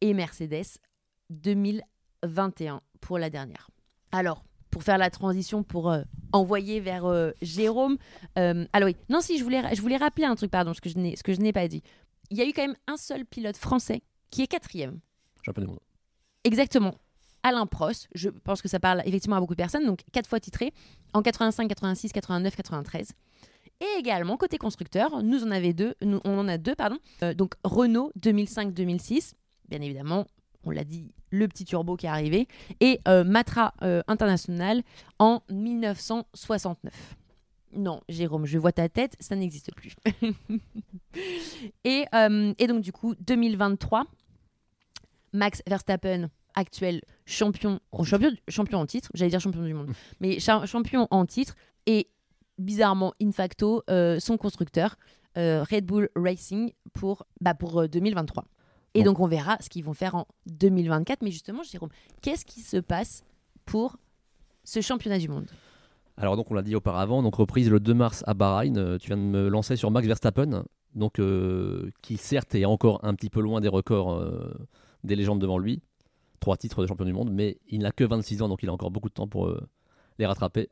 Et 0.00 0.14
Mercedes, 0.14 0.78
2021 1.30 2.80
pour 3.00 3.18
la 3.18 3.30
dernière. 3.30 3.70
Alors, 4.10 4.44
pour 4.70 4.82
faire 4.82 4.98
la 4.98 5.10
transition, 5.10 5.62
pour 5.62 5.90
euh, 5.90 6.02
envoyer 6.32 6.80
vers 6.80 7.04
euh, 7.04 7.30
Jérôme. 7.42 7.98
Euh, 8.38 8.66
alors 8.72 8.88
oui, 8.88 8.96
non, 9.08 9.20
si, 9.20 9.38
je 9.38 9.44
voulais, 9.44 9.62
je 9.74 9.80
voulais 9.80 9.98
rappeler 9.98 10.24
un 10.24 10.34
truc, 10.34 10.50
pardon, 10.50 10.72
ce 10.74 10.80
que 10.80 10.88
je 10.88 11.40
n'ai 11.40 11.52
pas 11.52 11.68
dit. 11.68 11.82
il 12.30 12.38
y 12.38 12.40
a 12.40 12.48
eu 12.48 12.52
quand 12.52 12.62
même 12.62 12.76
un 12.86 12.96
seul 12.96 13.24
pilote 13.24 13.56
français 13.56 14.02
qui 14.30 14.42
est 14.42 14.46
quatrième. 14.46 14.98
Champion 15.42 15.62
du 15.62 15.68
monde. 15.68 15.80
Exactement. 16.44 16.94
Alain 17.42 17.66
Prost, 17.66 18.08
je 18.14 18.28
pense 18.30 18.62
que 18.62 18.68
ça 18.68 18.80
parle 18.80 19.02
effectivement 19.04 19.36
à 19.36 19.40
beaucoup 19.40 19.54
de 19.54 19.62
personnes, 19.62 19.84
donc 19.84 20.02
quatre 20.12 20.28
fois 20.28 20.40
titré 20.40 20.72
en 21.12 21.22
85, 21.22 21.68
86, 21.68 22.12
89, 22.12 22.56
93. 22.56 23.12
Et 23.82 23.98
également 23.98 24.36
côté 24.36 24.58
constructeur, 24.58 25.22
nous 25.24 25.42
en 25.44 25.50
avait 25.50 25.72
deux, 25.72 25.94
nous, 26.02 26.20
on 26.24 26.38
en 26.38 26.46
a 26.46 26.56
deux 26.56 26.74
pardon. 26.76 26.98
Euh, 27.22 27.34
donc 27.34 27.54
Renault 27.64 28.12
2005-2006, 28.20 29.32
bien 29.68 29.80
évidemment, 29.80 30.26
on 30.64 30.70
l'a 30.70 30.84
dit, 30.84 31.10
le 31.30 31.48
petit 31.48 31.64
turbo 31.64 31.96
qui 31.96 32.06
est 32.06 32.10
arrivé, 32.10 32.46
et 32.80 33.00
euh, 33.08 33.24
Matra 33.24 33.74
euh, 33.82 34.00
International 34.06 34.82
en 35.18 35.42
1969. 35.50 37.16
Non, 37.74 38.00
Jérôme, 38.08 38.44
je 38.46 38.58
vois 38.58 38.70
ta 38.72 38.88
tête, 38.88 39.16
ça 39.18 39.34
n'existe 39.34 39.74
plus. 39.74 39.94
et, 41.84 42.04
et 42.58 42.66
donc 42.66 42.82
du 42.82 42.92
coup, 42.92 43.14
2023, 43.20 44.04
Max 45.32 45.62
Verstappen, 45.66 46.28
actuel 46.54 47.00
champion, 47.24 47.80
champion, 48.04 48.30
champion 48.48 48.78
en 48.80 48.86
titre, 48.86 49.08
j'allais 49.14 49.30
dire 49.30 49.40
champion 49.40 49.64
du 49.64 49.72
monde, 49.74 49.90
mais 50.20 50.38
cha- 50.38 50.66
champion 50.66 51.08
en 51.10 51.24
titre, 51.24 51.56
et 51.86 52.08
bizarrement, 52.58 53.12
in 53.20 53.32
facto, 53.32 53.82
euh, 53.90 54.18
son 54.20 54.36
constructeur, 54.36 54.96
euh, 55.38 55.64
Red 55.70 55.86
Bull 55.86 56.08
Racing, 56.16 56.72
pour, 56.92 57.24
bah, 57.40 57.54
pour 57.54 57.80
euh, 57.82 57.88
2023. 57.88 58.44
Et 58.94 59.00
Bon. 59.00 59.06
donc 59.06 59.20
on 59.20 59.26
verra 59.26 59.56
ce 59.60 59.68
qu'ils 59.70 59.84
vont 59.84 59.94
faire 59.94 60.14
en 60.14 60.26
2024. 60.46 61.22
Mais 61.22 61.30
justement, 61.30 61.62
Jérôme, 61.62 61.88
qu'est-ce 62.20 62.44
qui 62.44 62.60
se 62.60 62.76
passe 62.76 63.24
pour 63.64 63.96
ce 64.64 64.80
championnat 64.80 65.18
du 65.18 65.28
monde? 65.28 65.46
Alors 66.18 66.36
donc 66.36 66.50
on 66.50 66.54
l'a 66.54 66.62
dit 66.62 66.76
auparavant, 66.76 67.22
donc 67.22 67.34
reprise 67.36 67.70
le 67.70 67.80
2 67.80 67.94
mars 67.94 68.22
à 68.26 68.34
Bahreïn. 68.34 68.76
Euh, 68.76 68.98
tu 68.98 69.06
viens 69.08 69.16
de 69.16 69.22
me 69.22 69.48
lancer 69.48 69.76
sur 69.76 69.90
Max 69.90 70.06
Verstappen, 70.06 70.64
donc 70.94 71.18
euh, 71.18 71.90
qui 72.02 72.18
certes 72.18 72.54
est 72.54 72.66
encore 72.66 73.00
un 73.02 73.14
petit 73.14 73.30
peu 73.30 73.40
loin 73.40 73.62
des 73.62 73.68
records 73.68 74.12
euh, 74.12 74.52
des 75.04 75.16
légendes 75.16 75.40
devant 75.40 75.56
lui, 75.56 75.80
trois 76.38 76.58
titres 76.58 76.82
de 76.82 76.86
champion 76.86 77.06
du 77.06 77.14
monde, 77.14 77.30
mais 77.32 77.56
il 77.68 77.78
n'a 77.80 77.92
que 77.92 78.04
26 78.04 78.42
ans, 78.42 78.48
donc 78.50 78.62
il 78.62 78.68
a 78.68 78.72
encore 78.74 78.90
beaucoup 78.90 79.08
de 79.08 79.14
temps 79.14 79.26
pour 79.26 79.46
euh, 79.48 79.66
les 80.18 80.26
rattraper. 80.26 80.68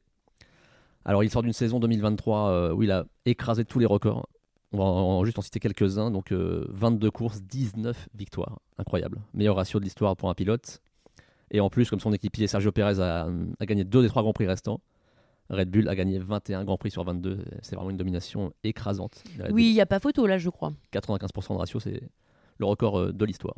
Alors 1.05 1.25
il 1.25 1.31
sort 1.31 1.43
d'une 1.43 1.53
saison 1.53 1.81
2023 1.81 2.51
euh, 2.51 2.73
où 2.73 2.83
il 2.83 2.91
a 2.91 3.05
écrasé 3.27 3.65
tous 3.65 3.79
les 3.79 3.87
records. 3.87 4.29
On 4.73 4.79
va 4.79 4.85
en- 4.85 5.25
juste 5.25 5.39
en 5.39 5.43
citer 5.43 5.59
quelques-uns. 5.61 6.11
Donc 6.11 6.33
euh, 6.33 6.67
22 6.71 7.11
courses, 7.11 7.43
19 7.43 8.09
victoires. 8.15 8.59
Incroyable. 8.79 9.19
Meilleur 9.35 9.57
ratio 9.57 9.79
de 9.81 9.85
l'histoire 9.85 10.17
pour 10.17 10.31
un 10.31 10.35
pilote. 10.35 10.81
Et 11.51 11.61
en 11.61 11.69
plus, 11.71 11.91
comme 11.91 11.99
son 12.01 12.13
équipier 12.13 12.47
Sergio 12.47 12.71
Pérez 12.71 13.01
a, 13.01 13.27
a 13.59 13.67
gagné 13.67 13.83
deux 13.85 14.03
des 14.03 14.09
trois 14.09 14.23
grands 14.23 14.33
prix 14.33 14.47
restants, 14.47 14.81
Red 15.49 15.69
Bull 15.69 15.89
a 15.89 15.97
gagné 15.97 16.21
21 16.21 16.63
grands 16.65 16.77
prix 16.77 16.93
sur 16.93 17.03
22. 17.03 17.45
C'est 17.63 17.75
vraiment 17.75 17.91
une 17.91 17.97
domination 17.97 18.53
écrasante. 18.63 19.25
Oui, 19.51 19.71
il 19.71 19.73
n'y 19.73 19.81
a 19.81 19.87
pas 19.87 19.99
photo 19.99 20.27
là, 20.27 20.39
je 20.39 20.49
crois. 20.49 20.73
95% 20.93 21.55
de 21.55 21.59
ratio, 21.59 21.81
c'est 21.81 22.01
le 22.59 22.67
record 22.67 23.01
euh, 23.01 23.13
de 23.13 23.25
l'histoire. 23.25 23.57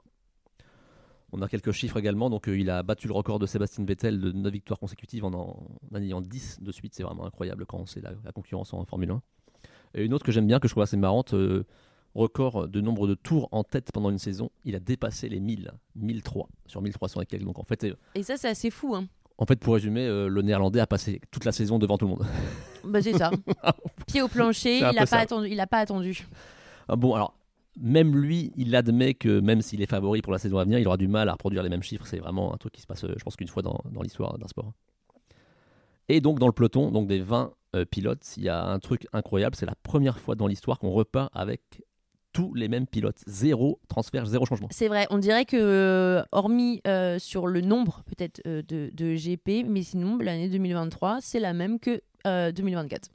On 1.32 1.40
a 1.40 1.48
quelques 1.48 1.72
chiffres 1.72 1.96
également. 1.96 2.28
Donc, 2.28 2.48
euh, 2.48 2.58
il 2.58 2.68
a 2.68 2.82
battu 2.82 3.08
le 3.08 3.14
record 3.14 3.38
de 3.38 3.46
Sébastien 3.46 3.84
Vettel 3.84 4.20
de 4.20 4.32
9 4.32 4.52
victoires 4.52 4.78
consécutives 4.78 5.24
en 5.24 5.32
en, 5.32 5.66
en 5.92 5.96
ayant 5.96 6.20
10 6.20 6.58
de 6.60 6.72
suite. 6.72 6.94
C'est 6.94 7.02
vraiment 7.02 7.24
incroyable 7.24 7.64
quand 7.64 7.86
c'est 7.86 8.02
la, 8.02 8.10
la 8.24 8.32
concurrence 8.32 8.74
en 8.74 8.84
Formule 8.84 9.10
1. 9.10 9.22
Et 9.94 10.04
une 10.04 10.12
autre 10.12 10.24
que 10.24 10.32
j'aime 10.32 10.46
bien, 10.46 10.60
que 10.60 10.68
je 10.68 10.74
trouve 10.74 10.82
assez 10.82 10.98
marrante, 10.98 11.32
euh, 11.32 11.64
record 12.14 12.68
de 12.68 12.80
nombre 12.82 13.06
de 13.06 13.14
tours 13.14 13.48
en 13.50 13.64
tête 13.64 13.92
pendant 13.92 14.10
une 14.10 14.18
saison. 14.18 14.50
Il 14.64 14.74
a 14.76 14.80
dépassé 14.80 15.30
les 15.30 15.40
1000, 15.40 15.72
1003 15.96 16.48
sur 16.66 16.82
1300 16.82 17.22
et 17.22 17.26
quelques. 17.26 17.44
Donc, 17.44 17.58
en 17.58 17.64
fait, 17.64 17.84
euh, 17.84 17.96
Et 18.14 18.22
ça, 18.22 18.36
c'est 18.36 18.48
assez 18.48 18.70
fou. 18.70 18.94
Hein. 18.94 19.06
en 19.38 19.46
fait 19.46 19.58
pour 19.58 19.72
résumer, 19.74 20.06
le 20.06 20.42
néerlandais 20.42 20.80
a 20.80 20.86
passé 20.86 21.20
toute 21.30 21.46
la 21.46 21.52
saison 21.52 21.78
devant 21.78 21.96
tout 21.96 22.04
le 22.04 22.10
monde. 22.10 22.26
Bah, 22.84 23.00
c'est 23.00 23.16
ça. 23.16 23.30
Pied 24.06 24.20
au 24.20 24.28
plancher, 24.28 24.78
il 24.78 24.94
n'a 24.94 25.06
pas, 25.06 25.18
attendu, 25.18 25.48
il 25.48 25.60
a 25.60 25.66
pas 25.66 25.78
attendu. 25.78 26.26
Ah 26.88 26.96
bon, 26.96 27.14
alors, 27.14 27.34
même 27.80 28.16
lui, 28.16 28.52
il 28.56 28.74
admet 28.76 29.14
que 29.14 29.40
même 29.40 29.62
s'il 29.62 29.82
est 29.82 29.86
favori 29.86 30.22
pour 30.22 30.32
la 30.32 30.38
saison 30.38 30.58
à 30.58 30.64
venir, 30.64 30.78
il 30.78 30.86
aura 30.86 30.96
du 30.96 31.08
mal 31.08 31.28
à 31.28 31.32
reproduire 31.32 31.62
les 31.62 31.68
mêmes 31.68 31.82
chiffres. 31.82 32.06
C'est 32.06 32.18
vraiment 32.18 32.54
un 32.54 32.56
truc 32.56 32.72
qui 32.72 32.82
se 32.82 32.86
passe, 32.86 33.04
euh, 33.04 33.14
je 33.16 33.24
pense, 33.24 33.36
qu'une 33.36 33.48
fois 33.48 33.62
dans, 33.62 33.80
l'histoire 34.02 34.38
d'un 34.38 34.48
sport. 34.48 34.72
Et 36.08 36.20
donc, 36.20 36.38
dans 36.38 36.46
le 36.46 36.52
peloton, 36.52 36.90
donc 36.90 37.06
des 37.06 37.20
20 37.20 37.52
euh, 37.74 37.84
pilotes, 37.84 38.36
il 38.36 38.44
y 38.44 38.48
a 38.48 38.64
un 38.64 38.78
truc 38.78 39.06
incroyable. 39.12 39.56
C'est 39.56 39.66
la 39.66 39.74
première 39.82 40.18
fois 40.18 40.34
dans 40.34 40.46
l'histoire 40.46 40.78
qu'on 40.78 40.90
repart 40.90 41.30
avec 41.34 41.62
tous 42.32 42.54
les 42.54 42.68
mêmes 42.68 42.86
pilotes. 42.86 43.22
Zéro 43.26 43.80
transfert, 43.88 44.26
zéro 44.26 44.46
changement. 44.46 44.68
C'est 44.70 44.88
vrai, 44.88 45.06
on 45.10 45.18
dirait 45.18 45.44
que, 45.44 45.56
euh, 45.56 46.22
hormis 46.32 46.82
sur 47.18 47.46
le 47.46 47.60
nombre 47.60 48.02
peut-être 48.06 48.42
de, 48.44 49.14
GP, 49.14 49.66
mais 49.68 49.82
sinon, 49.82 50.18
l'année 50.18 50.48
2023, 50.48 51.18
c'est 51.20 51.40
la 51.40 51.52
même 51.52 51.78
que 51.78 52.00
euh, 52.26 52.52
2024. 52.52 53.10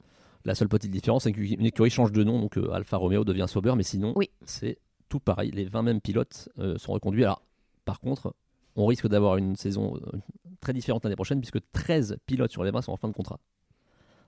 La 0.48 0.54
seule 0.54 0.68
petite 0.68 0.90
différence, 0.90 1.24
c'est 1.24 1.32
qu'une 1.32 1.64
écurie 1.66 1.90
change 1.90 2.10
de 2.12 2.24
nom. 2.24 2.40
Donc, 2.40 2.56
euh, 2.56 2.70
Alfa 2.72 2.96
Romeo 2.96 3.22
devient 3.24 3.46
Sauber, 3.48 3.74
mais 3.76 3.82
sinon, 3.82 4.12
Oui. 4.16 4.30
c'est 4.44 4.78
tout 5.08 5.20
pareil. 5.20 5.50
Les 5.52 5.64
20 5.66 5.82
mêmes 5.82 6.00
pilotes 6.00 6.48
euh, 6.58 6.76
sont 6.78 6.92
reconduits. 6.92 7.24
Alors, 7.24 7.42
par 7.84 8.00
contre, 8.00 8.34
on 8.74 8.86
risque 8.86 9.06
d'avoir 9.08 9.36
une 9.36 9.56
saison 9.56 9.96
euh, 9.96 10.18
très 10.60 10.72
différente 10.72 11.04
l'année 11.04 11.16
prochaine, 11.16 11.40
puisque 11.40 11.60
13 11.72 12.16
pilotes 12.26 12.50
sur 12.50 12.64
les 12.64 12.70
20 12.70 12.82
sont 12.82 12.92
en 12.92 12.96
fin 12.96 13.08
de 13.08 13.12
contrat. 13.14 13.38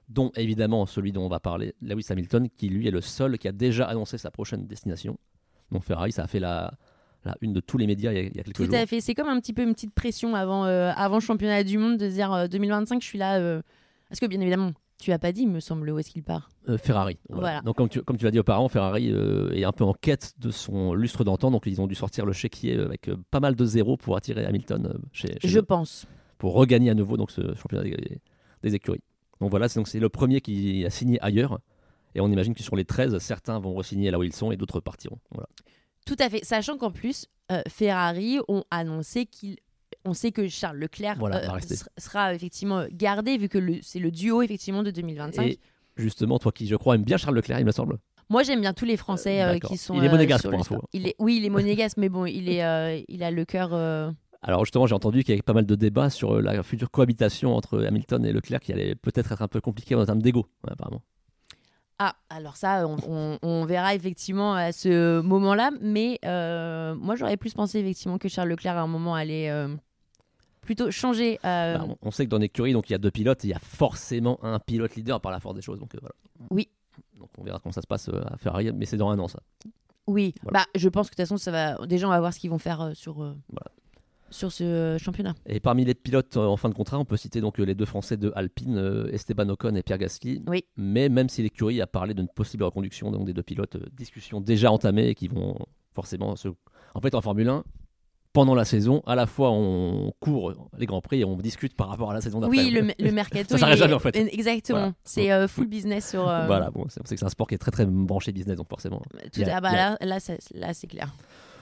Dont 0.08 0.32
évidemment 0.36 0.86
celui 0.86 1.12
dont 1.12 1.24
on 1.24 1.28
va 1.28 1.38
parler, 1.40 1.74
Lewis 1.80 2.06
Hamilton, 2.10 2.48
qui 2.56 2.68
lui 2.68 2.88
est 2.88 2.90
le 2.90 3.00
seul 3.00 3.38
qui 3.38 3.46
a 3.48 3.52
déjà 3.52 3.86
annoncé 3.86 4.18
sa 4.18 4.30
prochaine 4.32 4.66
destination. 4.66 5.16
Donc 5.70 5.84
Ferrari, 5.84 6.10
ça 6.10 6.24
a 6.24 6.26
fait 6.26 6.40
la, 6.40 6.74
la 7.24 7.36
une 7.42 7.52
de 7.52 7.60
tous 7.60 7.78
les 7.78 7.86
médias 7.86 8.10
il 8.12 8.16
y 8.16 8.18
a, 8.18 8.22
il 8.22 8.36
y 8.36 8.40
a 8.40 8.42
quelques 8.42 8.56
Tout 8.56 8.64
jours. 8.64 8.74
à 8.74 8.86
fait. 8.86 9.00
C'est 9.00 9.14
comme 9.14 9.28
un 9.28 9.38
petit 9.38 9.52
peu 9.52 9.62
une 9.62 9.72
petite 9.72 9.94
pression 9.94 10.34
avant, 10.34 10.64
euh, 10.64 10.90
avant 10.96 11.16
le 11.16 11.20
championnat 11.20 11.62
du 11.62 11.78
monde 11.78 11.96
de 11.96 12.08
dire 12.08 12.32
euh, 12.32 12.48
2025, 12.48 13.00
je 13.00 13.06
suis 13.06 13.18
là. 13.18 13.38
euh, 13.38 13.62
Parce 14.08 14.18
que 14.18 14.26
bien 14.26 14.40
évidemment, 14.40 14.72
tu 15.00 15.12
as 15.12 15.18
pas 15.18 15.32
dit, 15.32 15.42
il 15.42 15.48
me 15.50 15.60
semble, 15.60 15.90
où 15.90 15.98
est-ce 15.98 16.10
qu'il 16.10 16.22
part. 16.22 16.48
Euh, 16.68 16.78
Ferrari. 16.78 17.18
Voilà. 17.28 17.40
Voilà. 17.42 17.60
Donc 17.62 17.76
comme 17.76 17.88
tu, 17.88 18.02
comme 18.02 18.16
tu 18.16 18.24
l'as 18.24 18.30
dit 18.30 18.38
auparavant, 18.38 18.68
Ferrari 18.68 19.10
euh, 19.10 19.50
est 19.52 19.64
un 19.64 19.72
peu 19.72 19.84
en 19.84 19.92
quête 19.94 20.34
de 20.38 20.50
son 20.50 20.94
lustre 20.94 21.24
d'antan, 21.24 21.50
donc 21.50 21.64
ils 21.66 21.80
ont 21.80 21.86
dû 21.86 21.94
sortir 21.94 22.26
le 22.26 22.32
chéquier 22.32 22.78
avec 22.78 23.08
euh, 23.08 23.16
pas 23.30 23.40
mal 23.40 23.56
de 23.56 23.64
zéros 23.64 23.96
pour 23.96 24.16
attirer 24.16 24.44
Hamilton 24.44 24.98
chez, 25.12 25.28
chez 25.40 25.48
Je 25.48 25.58
eux, 25.58 25.62
pense. 25.62 26.06
pour 26.38 26.54
regagner 26.54 26.90
à 26.90 26.94
nouveau 26.94 27.16
donc 27.16 27.30
ce 27.30 27.54
championnat 27.54 27.84
des, 27.84 28.20
des 28.62 28.74
écuries. 28.74 29.02
Donc 29.40 29.50
voilà, 29.50 29.68
c'est 29.68 29.98
le 30.00 30.08
premier 30.08 30.40
qui 30.40 30.84
a 30.84 30.90
signé 30.90 31.18
ailleurs, 31.20 31.60
et 32.14 32.20
on 32.20 32.28
imagine 32.28 32.54
que 32.54 32.62
sur 32.62 32.76
les 32.76 32.84
13, 32.84 33.18
certains 33.18 33.58
vont 33.58 33.74
re-signer 33.74 34.10
là 34.10 34.18
où 34.18 34.22
ils 34.22 34.34
sont 34.34 34.52
et 34.52 34.56
d'autres 34.56 34.80
partiront. 34.80 35.18
Voilà. 35.32 35.48
Tout 36.06 36.16
à 36.18 36.28
fait. 36.28 36.44
Sachant 36.44 36.76
qu'en 36.76 36.90
plus, 36.90 37.26
Ferrari 37.68 38.38
ont 38.48 38.64
annoncé 38.70 39.26
qu'il. 39.26 39.56
On 40.04 40.14
sait 40.14 40.32
que 40.32 40.48
Charles 40.48 40.78
Leclerc 40.78 41.16
Voilà, 41.18 41.36
euh, 41.54 41.58
sera 41.98 42.34
effectivement 42.34 42.84
gardé 42.90 43.36
vu 43.36 43.48
que 43.48 43.58
c'est 43.82 43.98
le 43.98 44.10
duo 44.10 44.42
effectivement 44.42 44.82
de 44.82 44.90
2025. 44.90 45.42
Et 45.46 45.58
justement, 45.96 46.38
toi 46.38 46.52
qui 46.52 46.66
je 46.66 46.76
crois 46.76 46.94
aime 46.94 47.04
bien 47.04 47.16
Charles 47.18 47.36
Leclerc, 47.36 47.58
il 47.60 47.66
me 47.66 47.72
semble. 47.72 47.98
Moi 48.30 48.42
j'aime 48.44 48.60
bien 48.60 48.72
tous 48.72 48.84
les 48.86 48.96
Français 48.96 49.42
Euh, 49.42 49.54
euh, 49.54 49.58
qui 49.58 49.76
sont. 49.76 49.94
Il 49.94 50.04
est 50.04 50.08
euh, 50.08 50.10
monégasque, 50.10 50.48
pour 50.48 50.58
info. 50.58 50.82
Il 50.92 51.06
est, 51.08 51.16
oui, 51.18 51.36
il 51.38 51.44
est 51.44 51.50
monégasque, 51.50 51.96
mais 51.98 52.08
bon, 52.08 52.24
il 52.26 52.48
est, 52.48 52.64
euh, 52.64 53.00
il 53.08 53.22
a 53.22 53.30
le 53.30 53.44
cœur. 53.44 53.70
euh, 53.74 54.10
Alors 54.40 54.64
justement, 54.64 54.86
j'ai 54.86 54.94
entendu 54.94 55.20
qu'il 55.22 55.32
y 55.32 55.34
avait 55.34 55.42
pas 55.42 55.52
mal 55.52 55.66
de 55.66 55.74
débats 55.74 56.08
sur 56.10 56.36
euh, 56.36 56.40
la 56.40 56.62
future 56.62 56.90
cohabitation 56.90 57.54
entre 57.54 57.82
Hamilton 57.84 58.24
et 58.24 58.32
Leclerc 58.32 58.60
qui 58.60 58.72
allait 58.72 58.94
peut-être 58.94 59.32
être 59.32 59.42
un 59.42 59.48
peu 59.48 59.60
compliquée 59.60 59.94
en 59.96 60.06
termes 60.06 60.22
d'ego, 60.22 60.46
apparemment. 60.66 61.02
Ah, 61.98 62.16
alors 62.30 62.56
ça, 62.56 62.86
on, 62.88 62.96
on- 63.06 63.38
on 63.42 63.64
verra 63.66 63.94
effectivement 63.94 64.54
à 64.54 64.72
ce 64.72 65.20
moment-là, 65.20 65.70
mais 65.82 66.18
euh, 66.24 66.94
moi 66.94 67.14
j'aurais 67.14 67.36
plus 67.36 67.52
pensé 67.52 67.78
effectivement 67.80 68.16
que 68.16 68.28
Charles 68.28 68.48
Leclerc 68.48 68.78
à 68.78 68.80
un 68.80 68.86
moment 68.86 69.14
allait 69.14 69.50
euh, 69.50 69.68
plutôt 70.74 70.90
changer. 70.92 71.38
euh, 71.44 71.78
Bah, 71.78 71.86
on- 71.88 71.96
on 72.08 72.10
sait 72.12 72.24
que 72.26 72.30
dans 72.30 72.38
l'écurie, 72.38 72.72
donc 72.72 72.88
il 72.90 72.92
y 72.92 72.94
a 72.94 72.98
deux 72.98 73.10
pilotes, 73.10 73.42
il 73.44 73.50
y 73.50 73.52
a 73.54 73.58
forcément 73.58 74.38
un 74.44 74.58
pilote 74.60 74.94
leader 74.94 75.20
par 75.20 75.32
la 75.32 75.40
force 75.40 75.56
des 75.56 75.62
choses. 75.62 75.80
Donc 75.80 75.94
euh, 75.96 75.98
voilà. 76.00 76.14
Oui. 76.50 76.68
Donc 77.18 77.28
on 77.38 77.42
verra 77.42 77.58
comment 77.58 77.72
ça 77.72 77.82
se 77.82 77.86
passe 77.88 78.08
euh, 78.08 78.22
à 78.26 78.36
Ferrari, 78.36 78.70
mais 78.72 78.86
c'est 78.86 78.96
dans 78.96 79.10
un 79.10 79.18
an 79.18 79.26
ça. 79.28 79.40
Oui, 80.06 80.34
Voilà. 80.42 80.60
bah 80.60 80.66
je 80.76 80.88
pense 80.88 81.08
que 81.08 81.12
de 81.12 81.16
toute 81.16 81.26
façon 81.28 81.36
ça 81.38 81.50
va. 81.50 81.86
Déjà 81.86 82.06
on 82.06 82.10
va 82.10 82.20
voir 82.20 82.32
ce 82.32 82.38
qu'ils 82.38 82.50
vont 82.50 82.58
faire 82.58 82.90
sur 82.94 83.14
Voilà. 83.16 83.70
sur 84.30 84.50
ce 84.52 84.96
championnat. 85.00 85.34
Et 85.46 85.58
parmi 85.60 85.84
les 85.84 85.94
pilotes 85.94 86.36
en 86.36 86.56
fin 86.56 86.68
de 86.68 86.74
contrat, 86.74 86.98
on 86.98 87.04
peut 87.04 87.16
citer 87.16 87.40
donc 87.40 87.58
les 87.58 87.74
deux 87.74 87.84
Français 87.84 88.16
de 88.16 88.32
Alpine, 88.36 89.08
Esteban 89.12 89.48
Ocon 89.48 89.74
et 89.74 89.82
Pierre 89.82 89.98
Gasly. 89.98 90.42
Oui. 90.46 90.64
Mais 90.76 91.08
même 91.08 91.28
si 91.28 91.42
l'écurie 91.42 91.80
a 91.80 91.86
parlé 91.88 92.14
d'une 92.14 92.28
possible 92.28 92.62
reconduction 92.64 93.10
donc 93.10 93.24
des 93.24 93.32
deux 93.34 93.42
pilotes, 93.42 93.76
discussions 93.92 94.40
déjà 94.40 94.70
entamées 94.70 95.08
et 95.08 95.14
qui 95.16 95.26
vont 95.28 95.56
forcément 95.94 96.36
se. 96.36 96.48
En 96.94 97.00
fait, 97.00 97.14
en 97.14 97.20
Formule 97.20 97.48
1, 97.48 97.64
pendant 98.32 98.54
la 98.54 98.64
saison, 98.64 99.02
à 99.06 99.14
la 99.14 99.26
fois 99.26 99.50
on 99.50 100.12
court 100.20 100.52
les 100.78 100.86
grands 100.86 101.00
prix 101.00 101.20
et 101.20 101.24
on 101.24 101.36
discute 101.36 101.74
par 101.74 101.88
rapport 101.88 102.10
à 102.10 102.14
la 102.14 102.20
saison 102.20 102.40
d'après. 102.40 102.58
Oui, 102.58 102.70
le, 102.70 102.92
le 102.98 103.12
mercato. 103.12 103.50
Ça 103.50 103.58
s'arrête 103.58 103.78
jamais, 103.78 103.94
en 103.94 103.98
fait. 103.98 104.14
Exactement. 104.16 104.78
Voilà. 104.78 104.94
C'est 105.04 105.32
euh, 105.32 105.48
full 105.48 105.66
business 105.68 106.10
sur. 106.10 106.28
euh, 106.28 106.46
Voilà, 106.46 106.70
bon, 106.70 106.84
c'est 106.88 107.00
c'est 107.06 107.22
un 107.24 107.28
sport 107.28 107.46
qui 107.48 107.54
est 107.54 107.58
très 107.58 107.70
très 107.72 107.86
branché 107.86 108.32
business, 108.32 108.56
donc 108.56 108.68
forcément. 108.68 109.00
tout- 109.00 109.40
Il 109.40 109.46
y 109.46 109.50
a- 109.50 109.56
ah 109.56 109.60
bah 109.60 109.70
a- 109.70 110.04
là, 110.06 110.18
là, 110.54 110.74
c'est 110.74 110.86
clair. 110.86 111.14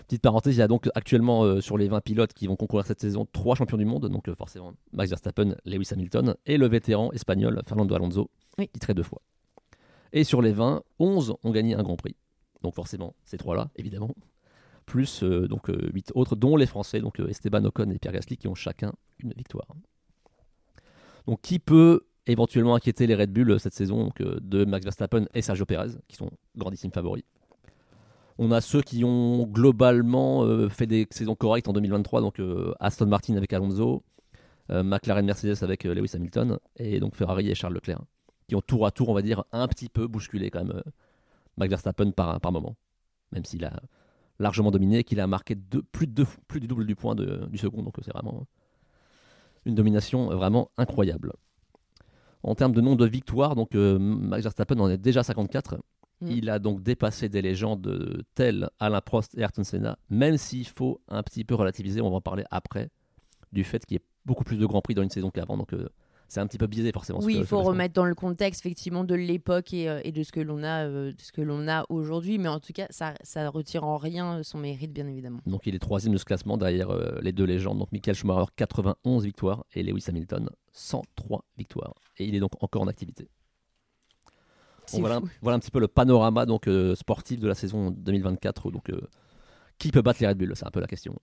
Petite 0.06 0.22
parenthèse, 0.22 0.56
il 0.56 0.58
y 0.58 0.62
a 0.62 0.68
donc 0.68 0.88
actuellement 0.94 1.44
euh, 1.44 1.60
sur 1.60 1.76
les 1.76 1.86
20 1.88 2.00
pilotes 2.00 2.32
qui 2.32 2.46
vont 2.46 2.56
concourir 2.56 2.86
cette 2.86 3.00
saison 3.00 3.26
trois 3.30 3.54
champions 3.56 3.76
du 3.76 3.84
monde, 3.84 4.08
donc 4.08 4.34
forcément 4.36 4.72
Max 4.92 5.10
Verstappen, 5.10 5.54
Lewis 5.66 5.88
Hamilton 5.92 6.34
et 6.46 6.56
le 6.56 6.66
vétéran 6.66 7.12
espagnol 7.12 7.60
Fernando 7.66 7.94
Alonso, 7.94 8.30
Oui. 8.58 8.68
titré 8.72 8.94
deux 8.94 9.02
fois. 9.02 9.20
Et 10.14 10.24
sur 10.24 10.40
les 10.40 10.52
20, 10.52 10.82
11 10.98 11.34
ont 11.44 11.50
gagné 11.50 11.74
un 11.74 11.82
Grand 11.82 11.96
Prix. 11.96 12.16
Donc 12.62 12.74
forcément, 12.74 13.14
ces 13.26 13.36
trois-là, 13.36 13.68
évidemment, 13.76 14.08
plus 14.88 15.22
euh, 15.22 15.46
donc 15.46 15.68
8 15.68 16.12
autres, 16.14 16.34
dont 16.34 16.56
les 16.56 16.66
Français, 16.66 17.00
donc 17.00 17.20
euh, 17.20 17.28
Esteban 17.28 17.64
Ocon 17.64 17.90
et 17.90 17.98
Pierre 17.98 18.14
Gasly, 18.14 18.36
qui 18.36 18.48
ont 18.48 18.54
chacun 18.54 18.92
une 19.20 19.32
victoire. 19.36 19.68
Donc 21.26 21.42
qui 21.42 21.58
peut 21.58 22.06
éventuellement 22.26 22.74
inquiéter 22.74 23.06
les 23.06 23.14
Red 23.14 23.32
Bull 23.32 23.50
euh, 23.50 23.58
cette 23.58 23.74
saison 23.74 24.04
donc, 24.04 24.20
euh, 24.20 24.38
de 24.40 24.64
Max 24.64 24.84
Verstappen 24.84 25.26
et 25.34 25.42
Sergio 25.42 25.66
Perez, 25.66 25.92
qui 26.08 26.16
sont 26.16 26.30
grandissimes 26.56 26.92
favoris? 26.92 27.24
On 28.38 28.52
a 28.52 28.60
ceux 28.60 28.82
qui 28.82 29.04
ont 29.04 29.44
globalement 29.46 30.44
euh, 30.44 30.68
fait 30.68 30.86
des 30.86 31.06
saisons 31.10 31.34
correctes 31.34 31.68
en 31.68 31.72
2023, 31.72 32.20
donc 32.20 32.38
euh, 32.38 32.72
Aston 32.78 33.06
Martin 33.06 33.36
avec 33.36 33.52
Alonso, 33.52 34.04
euh, 34.70 34.82
McLaren 34.82 35.26
Mercedes 35.26 35.62
avec 35.62 35.84
euh, 35.86 35.94
Lewis 35.94 36.12
Hamilton, 36.14 36.58
et 36.76 37.00
donc 37.00 37.16
Ferrari 37.16 37.50
et 37.50 37.54
Charles 37.54 37.74
Leclerc, 37.74 38.00
qui 38.46 38.54
ont 38.54 38.60
tour 38.60 38.86
à 38.86 38.90
tour, 38.90 39.08
on 39.08 39.14
va 39.14 39.22
dire, 39.22 39.44
un 39.50 39.66
petit 39.66 39.88
peu 39.88 40.06
bousculé 40.06 40.50
quand 40.50 40.64
même 40.64 40.76
euh, 40.76 40.90
Max 41.56 41.70
Verstappen 41.70 42.12
par, 42.12 42.40
par 42.40 42.52
moment, 42.52 42.76
même 43.32 43.44
s'il 43.44 43.64
a 43.64 43.80
largement 44.38 44.70
dominé 44.70 44.98
et 44.98 45.04
qu'il 45.04 45.20
a 45.20 45.26
marqué 45.26 45.54
deux- 45.54 45.82
plus, 45.82 46.06
de 46.06 46.12
deux- 46.12 46.26
plus 46.46 46.60
du 46.60 46.66
double 46.68 46.86
du 46.86 46.94
point 46.96 47.14
de- 47.14 47.46
du 47.50 47.58
second, 47.58 47.82
donc 47.82 47.94
c'est 48.04 48.12
vraiment 48.12 48.46
une 49.64 49.74
domination 49.74 50.26
vraiment 50.28 50.70
incroyable. 50.76 51.32
En 52.42 52.54
termes 52.54 52.72
de 52.72 52.80
nombre 52.80 52.96
de 52.98 53.06
victoires, 53.06 53.56
donc 53.56 53.74
euh, 53.74 53.98
Max 53.98 54.44
Verstappen 54.44 54.78
en 54.78 54.88
est 54.88 54.96
déjà 54.98 55.22
54. 55.22 55.76
Mm. 56.20 56.26
Il 56.30 56.50
a 56.50 56.58
donc 56.58 56.82
dépassé 56.82 57.28
des 57.28 57.42
légendes 57.42 57.86
euh, 57.86 58.22
telles 58.34 58.70
Alain 58.78 59.00
Prost 59.00 59.36
et 59.36 59.40
Ayrton 59.40 59.64
Senna, 59.64 59.98
même 60.10 60.36
s'il 60.36 60.66
faut 60.66 61.00
un 61.08 61.22
petit 61.22 61.44
peu 61.44 61.54
relativiser, 61.54 62.00
on 62.00 62.10
va 62.10 62.16
en 62.16 62.20
parler 62.20 62.44
après, 62.50 62.90
du 63.52 63.64
fait 63.64 63.84
qu'il 63.84 63.96
y 63.96 64.00
ait 64.00 64.04
beaucoup 64.24 64.44
plus 64.44 64.56
de 64.56 64.66
grands 64.66 64.80
prix 64.82 64.94
dans 64.94 65.02
une 65.02 65.10
saison 65.10 65.30
qu'avant. 65.30 65.56
Donc 65.56 65.72
euh, 65.74 65.88
c'est 66.28 66.40
un 66.40 66.46
petit 66.46 66.58
peu 66.58 66.66
biaisé 66.66 66.92
forcément. 66.92 67.20
Oui, 67.22 67.36
il 67.38 67.46
faut 67.46 67.62
remettre 67.62 67.94
dans 67.94 68.04
le 68.04 68.14
contexte 68.14 68.64
effectivement 68.64 69.02
de 69.02 69.14
l'époque 69.14 69.72
et, 69.72 69.88
euh, 69.88 70.00
et 70.04 70.12
de 70.12 70.22
ce 70.22 70.30
que 70.30 70.40
l'on 70.40 70.62
a, 70.62 70.86
euh, 70.86 71.12
de 71.12 71.20
ce 71.20 71.32
que 71.32 71.40
l'on 71.40 71.66
a 71.68 71.84
aujourd'hui. 71.88 72.38
Mais 72.38 72.48
en 72.48 72.60
tout 72.60 72.72
cas, 72.72 72.86
ça, 72.90 73.14
ça 73.22 73.48
retire 73.48 73.84
en 73.84 73.96
rien 73.96 74.42
son 74.42 74.58
mérite, 74.58 74.92
bien 74.92 75.08
évidemment. 75.08 75.40
Donc 75.46 75.66
il 75.66 75.74
est 75.74 75.78
troisième 75.78 76.12
de 76.12 76.18
ce 76.18 76.26
classement 76.26 76.58
derrière 76.58 76.90
euh, 76.90 77.18
les 77.22 77.32
deux 77.32 77.44
légendes. 77.44 77.78
Donc 77.78 77.90
Michael 77.92 78.14
Schumacher 78.14 78.50
91 78.56 79.24
victoires 79.24 79.64
et 79.74 79.82
Lewis 79.82 80.04
Hamilton 80.08 80.50
103 80.72 81.44
victoires. 81.56 81.94
Et 82.18 82.26
il 82.26 82.34
est 82.34 82.40
donc 82.40 82.62
encore 82.62 82.82
en 82.82 82.88
activité. 82.88 83.28
Donc 84.92 85.00
voilà, 85.00 85.20
voilà 85.42 85.56
un 85.56 85.58
petit 85.58 85.70
peu 85.70 85.80
le 85.80 85.88
panorama 85.88 86.46
donc 86.46 86.66
euh, 86.66 86.94
sportif 86.94 87.40
de 87.40 87.48
la 87.48 87.54
saison 87.54 87.90
2024. 87.90 88.70
Donc 88.70 88.90
euh, 88.90 89.00
qui 89.78 89.90
peut 89.90 90.02
battre 90.02 90.20
les 90.20 90.28
Red 90.28 90.38
Bull? 90.38 90.52
C'est 90.54 90.66
un 90.66 90.70
peu 90.70 90.80
la 90.80 90.86
question. 90.86 91.14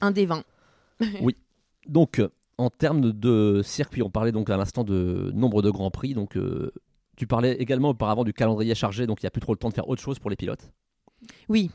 Un 0.00 0.10
des 0.10 0.26
20. 0.26 0.42
Donc, 1.86 2.18
euh, 2.18 2.28
en 2.60 2.70
termes 2.70 3.00
de, 3.12 3.62
circuit, 3.64 4.02
on 4.02 4.10
parlait 4.10 4.32
donc 4.32 4.50
à 4.50 4.56
l'instant 4.56 4.84
de 4.84 5.30
nombre 5.34 5.62
de 5.62 5.70
grands 5.70 5.90
prix. 5.90 6.14
Donc, 6.14 6.36
euh, 6.36 6.70
tu 7.16 7.26
parlais 7.26 7.52
également 7.54 7.90
auparavant 7.90 8.22
du 8.24 8.32
calendrier 8.32 8.74
chargé, 8.74 9.06
donc 9.06 9.22
il 9.22 9.24
n'y 9.24 9.28
a 9.28 9.30
plus 9.30 9.40
trop 9.40 9.52
le 9.52 9.58
temps 9.58 9.68
de 9.70 9.74
faire 9.74 9.88
autre 9.88 10.02
chose 10.02 10.18
pour 10.18 10.30
les 10.30 10.36
pilotes, 10.36 10.70
Oui, 11.48 11.70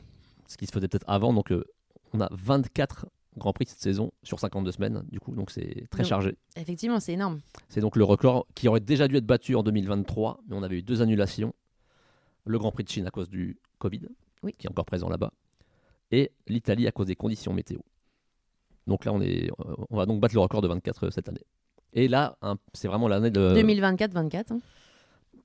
ce 0.46 0.56
qui 0.56 0.66
se 0.66 0.72
faisait 0.72 0.88
peut-être 0.88 1.04
avant. 1.08 1.32
Donc, 1.32 1.50
euh, 1.52 1.64
on 2.12 2.20
a 2.20 2.28
24 2.32 3.06
grands 3.36 3.52
prix 3.52 3.66
cette 3.66 3.80
saison 3.80 4.12
sur 4.22 4.38
52 4.40 4.70
semaines, 4.72 5.04
du 5.10 5.20
coup, 5.20 5.34
donc 5.34 5.50
c'est 5.50 5.86
très 5.90 6.02
Donc- 6.04 6.08
chargé. 6.08 6.36
effectivement, 6.56 7.00
c'est 7.00 7.12
énorme. 7.12 7.40
C'est 7.68 7.80
donc 7.80 7.96
le 7.96 8.04
record 8.04 8.46
qui 8.54 8.68
aurait 8.68 8.80
déjà 8.80 9.08
dû 9.08 9.16
être 9.16 9.26
battu 9.26 9.54
en 9.56 9.62
2023, 9.62 10.40
mais 10.48 10.56
on 10.56 10.62
avait 10.62 10.78
eu 10.78 10.82
deux 10.82 11.02
annulations. 11.02 11.52
Le 12.44 12.58
Grand 12.58 12.70
Prix 12.70 12.84
de 12.84 12.88
Chine 12.88 13.06
à 13.06 13.10
cause 13.10 13.28
du 13.28 13.58
Covid, 13.78 14.02
Oui. 14.44 14.54
qui 14.56 14.66
est 14.66 14.70
encore 14.70 14.86
présent 14.86 15.08
là-bas, 15.08 15.32
et 16.12 16.30
l'Italie 16.46 16.86
à 16.86 16.92
cause 16.92 17.08
des 17.08 17.16
conditions 17.16 17.52
météo. 17.52 17.78
Donc 18.86 19.04
là, 19.04 19.12
on, 19.12 19.20
est, 19.20 19.50
euh, 19.50 19.74
on 19.90 19.96
va 19.96 20.06
donc 20.06 20.20
battre 20.20 20.34
le 20.34 20.40
record 20.40 20.62
de 20.62 20.68
24 20.68 21.10
cette 21.10 21.28
année. 21.28 21.44
Et 21.92 22.08
là, 22.08 22.36
hein, 22.42 22.56
c'est 22.72 22.88
vraiment 22.88 23.08
l'année 23.08 23.30
de... 23.30 23.54
2024-24. 23.54 24.52
hein. 24.52 24.60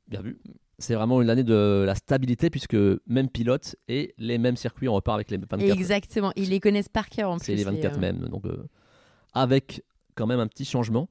Bien 0.08 0.21
vu. 0.21 0.39
C'est 0.77 0.95
vraiment 0.95 1.21
l'année 1.21 1.43
de 1.43 1.84
la 1.86 1.95
stabilité, 1.95 2.49
puisque 2.49 2.75
même 3.06 3.30
pilote 3.30 3.75
et 3.88 4.13
les 4.17 4.38
mêmes 4.38 4.58
circuits, 4.58 4.88
on 4.89 4.93
repart 4.93 5.15
avec 5.15 5.30
les 5.30 5.38
24. 5.38 5.62
Exactement. 5.62 6.32
Ils 6.36 6.49
les 6.49 6.60
connaissent 6.60 6.89
par 6.89 7.08
cœur 7.08 7.30
en 7.30 7.38
plus. 7.38 7.45
C'est 7.45 7.56
les 7.56 7.63
24 7.63 7.95
euh, 7.95 7.99
mêmes. 7.99 8.27
Donc, 8.27 8.45
euh, 8.45 8.67
avec 9.34 9.84
quand 10.15 10.27
même 10.27 10.39
un 10.39 10.47
petit 10.47 10.65
changement. 10.65 11.08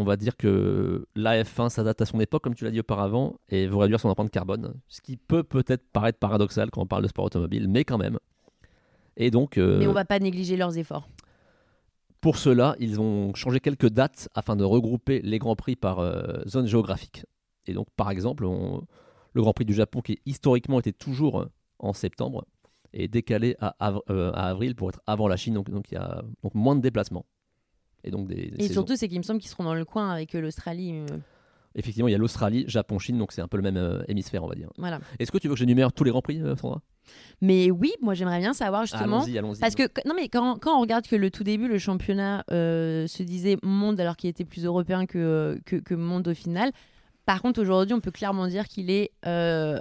On 0.00 0.04
va 0.04 0.16
dire 0.16 0.36
que 0.36 1.06
la 1.16 1.42
F1 1.42 1.70
s'adapte 1.70 2.00
à 2.00 2.06
son 2.06 2.20
époque, 2.20 2.44
comme 2.44 2.54
tu 2.54 2.64
l'as 2.64 2.70
dit 2.70 2.78
auparavant, 2.78 3.34
et 3.48 3.66
veut 3.66 3.76
réduire 3.76 3.98
son 3.98 4.08
empreinte 4.08 4.30
carbone. 4.30 4.74
Ce 4.86 5.00
qui 5.00 5.16
peut 5.16 5.42
peut-être 5.42 5.84
paraître 5.92 6.20
paradoxal 6.20 6.70
quand 6.70 6.80
on 6.82 6.86
parle 6.86 7.02
de 7.02 7.08
sport 7.08 7.24
automobile, 7.24 7.66
mais 7.68 7.82
quand 7.84 7.98
même. 7.98 8.18
Et 9.16 9.32
donc, 9.32 9.58
euh, 9.58 9.78
Mais 9.80 9.88
on 9.88 9.92
va 9.92 10.04
pas 10.04 10.20
négliger 10.20 10.56
leurs 10.56 10.78
efforts. 10.78 11.08
Pour 12.20 12.36
cela, 12.36 12.74
ils 12.80 13.00
ont 13.00 13.34
changé 13.34 13.60
quelques 13.60 13.88
dates 13.88 14.28
afin 14.34 14.56
de 14.56 14.64
regrouper 14.64 15.20
les 15.22 15.38
grands 15.38 15.56
prix 15.56 15.76
par 15.76 15.98
euh, 16.00 16.42
zone 16.46 16.66
géographique. 16.66 17.24
Et 17.66 17.74
donc, 17.74 17.86
par 17.96 18.10
exemple, 18.10 18.44
on- 18.44 18.82
le 19.34 19.42
Grand 19.42 19.52
Prix 19.52 19.66
du 19.66 19.74
Japon, 19.74 20.00
qui 20.00 20.18
historiquement 20.26 20.78
était 20.80 20.92
toujours 20.92 21.40
euh, 21.40 21.46
en 21.78 21.92
septembre, 21.92 22.44
est 22.92 23.08
décalé 23.08 23.56
à, 23.60 23.76
av- 23.78 24.00
euh, 24.10 24.32
à 24.32 24.48
avril 24.48 24.74
pour 24.74 24.88
être 24.88 25.00
avant 25.06 25.28
la 25.28 25.36
Chine. 25.36 25.54
Donc, 25.54 25.70
donc 25.70 25.90
il 25.92 25.94
y 25.94 25.98
a 25.98 26.22
donc 26.42 26.54
moins 26.54 26.74
de 26.74 26.80
déplacements. 26.80 27.26
Et 28.04 28.10
donc 28.10 28.26
des, 28.28 28.34
des 28.50 28.56
Et 28.56 28.62
saisons. 28.62 28.72
surtout, 28.74 28.96
c'est 28.96 29.08
qu'il 29.08 29.18
me 29.18 29.22
semble 29.22 29.40
qu'ils 29.40 29.50
seront 29.50 29.64
dans 29.64 29.74
le 29.74 29.84
coin 29.84 30.10
avec 30.10 30.32
l'Australie. 30.32 30.92
euh, 30.94 31.18
Effectivement, 31.74 32.08
il 32.08 32.12
y 32.12 32.14
a 32.14 32.18
l'Australie, 32.18 32.64
Japon, 32.66 32.98
Chine, 32.98 33.18
donc 33.18 33.32
c'est 33.32 33.42
un 33.42 33.48
peu 33.48 33.58
le 33.58 33.62
même 33.62 34.02
hémisphère, 34.08 34.42
on 34.42 34.48
va 34.48 34.54
dire. 34.54 34.70
Voilà. 34.78 34.98
Est-ce 35.18 35.30
que 35.30 35.38
tu 35.38 35.46
veux 35.48 35.54
que 35.54 35.58
j'énumère 35.58 35.92
tous 35.92 36.02
les 36.04 36.10
grands 36.10 36.22
prix, 36.22 36.40
Sandra? 36.56 36.80
Mais 37.40 37.70
oui, 37.70 37.92
moi 38.02 38.14
j'aimerais 38.14 38.38
bien 38.40 38.52
savoir 38.52 38.82
justement. 38.86 39.22
Allons-y, 39.22 39.38
allons-y. 39.38 39.60
Parce 39.60 39.74
que 39.74 39.84
non 40.06 40.14
mais 40.14 40.28
quand, 40.28 40.58
quand 40.60 40.76
on 40.76 40.80
regarde 40.80 41.06
que 41.06 41.16
le 41.16 41.30
tout 41.30 41.44
début 41.44 41.68
le 41.68 41.78
championnat 41.78 42.44
euh, 42.50 43.06
se 43.06 43.22
disait 43.22 43.56
monde 43.62 44.00
alors 44.00 44.16
qu'il 44.16 44.28
était 44.30 44.44
plus 44.44 44.64
européen 44.64 45.06
que, 45.06 45.60
que, 45.64 45.76
que 45.76 45.94
monde 45.94 46.28
au 46.28 46.34
final. 46.34 46.70
Par 47.26 47.42
contre 47.42 47.60
aujourd'hui 47.60 47.94
on 47.94 48.00
peut 48.00 48.10
clairement 48.10 48.46
dire 48.46 48.66
qu'il 48.68 48.90
est 48.90 49.10
euh, 49.26 49.78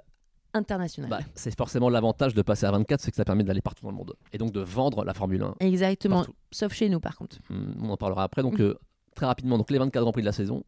international. 0.53 1.09
Bah, 1.09 1.19
c'est 1.35 1.55
forcément 1.55 1.89
l'avantage 1.89 2.33
de 2.33 2.41
passer 2.41 2.65
à 2.65 2.71
24, 2.71 2.99
c'est 3.01 3.11
que 3.11 3.17
ça 3.17 3.25
permet 3.25 3.43
d'aller 3.43 3.61
partout 3.61 3.83
dans 3.83 3.91
le 3.91 3.97
monde. 3.97 4.13
Et 4.33 4.37
donc 4.37 4.51
de 4.51 4.59
vendre 4.61 5.03
la 5.03 5.13
Formule 5.13 5.43
1 5.43 5.55
Exactement. 5.59 6.17
partout. 6.17 6.33
Sauf 6.51 6.73
chez 6.73 6.89
nous 6.89 6.99
par 6.99 7.15
contre. 7.15 7.37
Hum, 7.49 7.75
On 7.81 7.89
en 7.89 7.97
parlera 7.97 8.23
après. 8.23 8.41
Donc 8.41 8.59
euh, 8.59 8.77
très 9.15 9.25
rapidement, 9.25 9.57
donc 9.57 9.71
les 9.71 9.77
24 9.79 10.01
grands 10.03 10.11
prix 10.11 10.21
de 10.21 10.27
la 10.27 10.31
saison. 10.31 10.63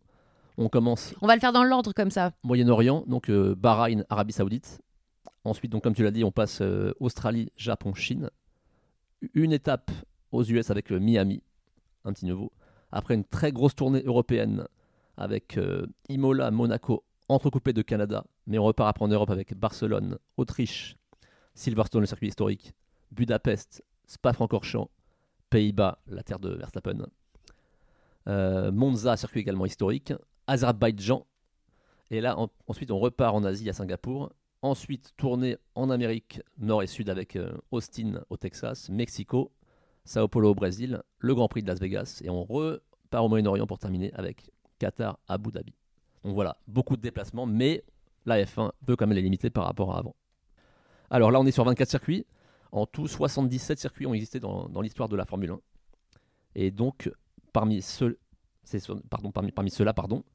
On 0.57 0.67
commence 0.67 1.13
On 1.21 1.27
va 1.27 1.35
le 1.35 1.39
faire 1.39 1.53
dans 1.53 1.63
l'ordre 1.63 1.93
comme 1.93 2.11
ça. 2.11 2.31
Moyen-Orient, 2.43 3.05
donc 3.07 3.29
euh, 3.29 3.55
Bahreïn, 3.57 4.03
Arabie 4.09 4.33
Saoudite. 4.33 4.81
Ensuite, 5.43 5.71
donc 5.71 5.83
comme 5.83 5.95
tu 5.95 6.03
l'as 6.03 6.11
dit, 6.11 6.23
on 6.23 6.31
passe 6.31 6.61
euh, 6.61 6.93
Australie, 6.99 7.51
Japon, 7.55 7.93
Chine. 7.93 8.29
Une 9.33 9.51
étape 9.53 9.91
aux 10.31 10.43
US 10.43 10.69
avec 10.69 10.91
euh, 10.91 10.99
Miami, 10.99 11.41
un 12.05 12.13
petit 12.13 12.25
nouveau. 12.25 12.51
Après 12.91 13.13
une 13.15 13.23
très 13.23 13.51
grosse 13.51 13.75
tournée 13.75 14.01
européenne 14.03 14.65
avec 15.17 15.57
euh, 15.57 15.85
Imola, 16.09 16.51
Monaco, 16.51 17.03
entrecoupé 17.27 17.73
de 17.73 17.81
Canada. 17.81 18.25
Mais 18.47 18.57
on 18.57 18.63
repart 18.63 18.89
après 18.89 19.05
en 19.05 19.09
Europe 19.09 19.29
avec 19.29 19.53
Barcelone, 19.55 20.17
Autriche, 20.37 20.97
Silverstone, 21.53 22.01
le 22.01 22.07
circuit 22.07 22.27
historique, 22.27 22.73
Budapest, 23.11 23.83
Spa-Francorchamps, 24.07 24.89
Pays-Bas, 25.49 25.99
la 26.07 26.23
terre 26.23 26.39
de 26.39 26.49
Verstappen. 26.49 27.05
Euh, 28.27 28.71
Monza, 28.71 29.17
circuit 29.17 29.39
également 29.41 29.65
historique. 29.65 30.13
Azerbaïdjan. 30.47 31.25
Et 32.11 32.21
là, 32.21 32.37
en- 32.39 32.49
ensuite, 32.67 32.91
on 32.91 32.99
repart 32.99 33.35
en 33.35 33.43
Asie 33.43 33.69
à 33.69 33.73
Singapour. 33.73 34.31
Ensuite, 34.61 35.13
tournée 35.15 35.55
en 35.75 35.89
Amérique 35.89 36.41
Nord 36.57 36.83
et 36.83 36.87
Sud 36.87 37.09
avec 37.09 37.37
euh, 37.37 37.53
Austin 37.71 38.21
au 38.29 38.35
Texas, 38.35 38.89
Mexico, 38.89 39.53
Sao 40.03 40.27
Paulo 40.27 40.51
au 40.51 40.55
Brésil, 40.55 41.01
le 41.19 41.33
Grand 41.33 41.47
Prix 41.47 41.61
de 41.61 41.67
Las 41.67 41.79
Vegas. 41.79 42.21
Et 42.25 42.29
on 42.29 42.43
repart 42.43 43.23
au 43.23 43.29
Moyen-Orient 43.29 43.67
pour 43.67 43.79
terminer 43.79 44.11
avec 44.15 44.51
Qatar, 44.77 45.17
Abu 45.29 45.51
Dhabi. 45.51 45.73
Donc 46.25 46.33
voilà, 46.33 46.57
beaucoup 46.67 46.97
de 46.97 47.01
déplacements, 47.01 47.45
mais 47.45 47.85
la 48.25 48.43
F1 48.43 48.71
peut 48.85 48.97
quand 48.97 49.07
même 49.07 49.15
les 49.15 49.21
limiter 49.21 49.49
par 49.49 49.63
rapport 49.63 49.95
à 49.95 49.99
avant. 49.99 50.15
Alors 51.09 51.31
là, 51.31 51.39
on 51.39 51.45
est 51.45 51.51
sur 51.51 51.63
24 51.63 51.89
circuits. 51.89 52.25
En 52.73 52.85
tout, 52.85 53.07
77 53.07 53.79
circuits 53.79 54.07
ont 54.07 54.13
existé 54.13 54.41
dans, 54.41 54.67
l'histoire 54.81 55.07
de 55.07 55.15
la 55.15 55.23
Formule 55.23 55.51
1. 55.51 55.59
Et 56.55 56.71
donc, 56.71 57.09
parmi 57.53 57.81
ceux, 57.81 58.19
pardon, 59.09 59.31
parmi, 59.31 59.53
parmi 59.53 59.71
ceux-là, 59.71 59.93
pardon, 59.93 60.25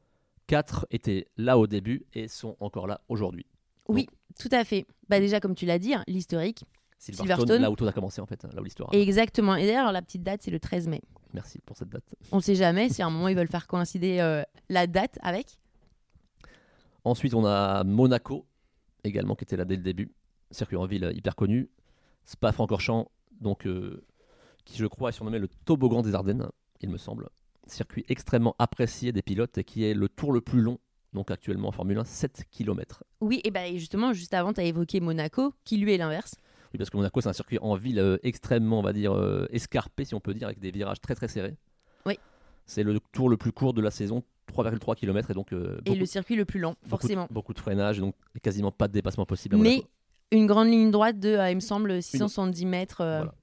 4 0.47 0.87
étaient 0.91 1.29
là 1.37 1.59
au 1.59 1.67
début 1.67 2.07
et 2.15 2.27
sont 2.27 2.57
encore 2.59 2.87
là 2.87 3.03
aujourd'hui. 3.09 3.47
Oui, 3.89 4.07
tout 4.39 4.49
à 4.53 4.65
fait. 4.65 4.87
Bah 5.09 5.21
déjà 5.21 5.41
comme 5.41 5.55
tu 5.55 5.67
l'as 5.67 5.79
dit, 5.79 5.95
hein, 5.95 6.03
l'historique. 6.07 6.65
Silverstone, 6.99 7.27
Silverstone. 7.37 7.63
là 7.63 7.71
où 7.71 7.77
tout 7.77 7.87
a 7.87 7.93
commencé 7.93 8.21
en 8.23 8.27
fait, 8.27 8.43
là 8.45 8.61
où 8.61 8.65
l'histoire. 8.65 8.89
a- 8.93 8.97
Exactement. 8.97 9.57
Et 9.57 9.67
d'ailleurs 9.67 9.93
la 9.93 10.01
petite 10.01 10.23
date 10.23 10.43
c'est 10.43 10.51
le 10.51 10.59
13 10.61 10.89
mai. 10.89 11.03
Merci 11.35 11.59
pour 11.67 11.77
cette 11.77 11.89
date. 11.91 12.15
On 12.33 12.41
sait 12.41 12.55
jamais 12.55 12.89
si 12.89 13.03
à 13.03 13.07
un 13.07 13.11
moment 13.11 13.29
ils 13.29 13.37
veulent 13.37 13.49
faire 13.49 13.67
coïncider 13.67 14.21
euh, 14.21 14.43
la 14.71 14.87
date 14.87 15.19
avec. 15.23 15.59
Ensuite, 17.05 17.35
on 17.35 17.45
a 17.45 17.85
Monaco, 17.85 18.47
également, 19.03 19.35
qui 19.35 19.45
était 19.45 19.57
là 19.57 19.65
dès 19.67 19.77
le 19.77 19.83
début. 19.83 20.13
Circuit 20.51 20.77
en 20.77 20.87
ville 20.87 21.05
euh, 21.05 21.13
hyper 21.13 21.37
connu. 21.37 21.69
Spa-Francorchamps, 22.25 23.11
donc, 23.41 23.67
euh, 23.67 24.03
qui 24.65 24.79
je 24.79 24.87
crois 24.87 25.11
est 25.11 25.13
surnommé 25.13 25.39
le 25.39 25.49
toboggan 25.67 26.01
des 26.01 26.15
Ardennes, 26.15 26.49
il 26.81 26.89
me 26.89 26.97
semble. 26.97 27.29
Circuit 27.67 28.05
extrêmement 28.09 28.55
apprécié 28.59 29.13
des 29.13 29.21
pilotes 29.21 29.59
et 29.59 29.65
qui 29.65 29.85
est 29.85 29.93
le 29.93 30.09
tour 30.09 30.33
le 30.33 30.41
plus 30.41 30.63
long, 30.63 30.79
donc 31.15 31.31
actuellement 31.31 31.69
en 31.69 31.73
Formule 31.73 31.99
1, 31.99 32.05
7 32.05 32.45
km. 32.51 33.05
Oui, 33.21 33.41
et 33.45 33.53
et 33.55 33.79
justement, 33.79 34.13
juste 34.13 34.35
avant, 34.35 34.53
tu 34.53 34.61
as 34.61 34.65
évoqué 34.65 35.01
Monaco, 35.01 35.55
qui 35.65 35.79
lui 35.79 35.95
est 35.95 35.99
l'inverse. 35.99 36.35
Oui, 36.73 36.79
parce 36.79 36.91
que 36.91 36.97
Monaco, 36.97 37.21
c'est 37.21 37.29
un 37.29 37.33
circuit 37.33 37.59
en 37.63 37.77
ville 37.77 38.01
euh, 38.01 38.19
extrêmement, 38.25 38.81
on 38.81 38.83
va 38.83 38.93
dire, 38.93 39.13
euh, 39.13 39.47
escarpé, 39.51 40.05
si 40.05 40.15
on 40.15 40.21
peut 40.21 40.35
dire, 40.35 40.49
avec 40.49 40.59
des 40.59 40.73
virages 40.73 41.01
très 41.01 41.15
très 41.15 41.29
serrés. 41.29 41.57
Oui. 42.05 42.19
C'est 42.67 42.83
le 42.83 42.99
tour 43.13 43.29
le 43.29 43.37
plus 43.37 43.53
court 43.53 43.75
de 43.75 43.81
la 43.81 43.91
saison, 43.91 44.25
3,3 44.53 44.97
km, 44.97 45.31
et 45.31 45.35
donc 45.35 45.53
euh, 45.53 45.81
Et 45.87 45.95
le 45.95 46.05
circuit 46.05 46.35
le 46.35 46.45
plus 46.45 46.59
lent, 46.59 46.75
forcément. 46.87 47.29
beaucoup 47.31 47.55
de 47.55 47.61
freinage, 47.61 48.01
donc 48.01 48.15
quasiment 48.43 48.73
pas 48.73 48.89
de 48.89 48.93
dépassement 48.93 49.25
possible. 49.25 49.55
à 49.55 49.59
Mais 49.59 49.85
une 50.33 50.47
grande 50.47 50.69
ligne 50.69 50.91
droite 50.91 51.21
de, 51.21 51.39
il 51.49 51.55
me 51.55 51.61
semble, 51.61 52.03
670 52.03 52.67
mètres. 52.67 52.97
Voilà. 52.97 53.25
donc 53.25 53.35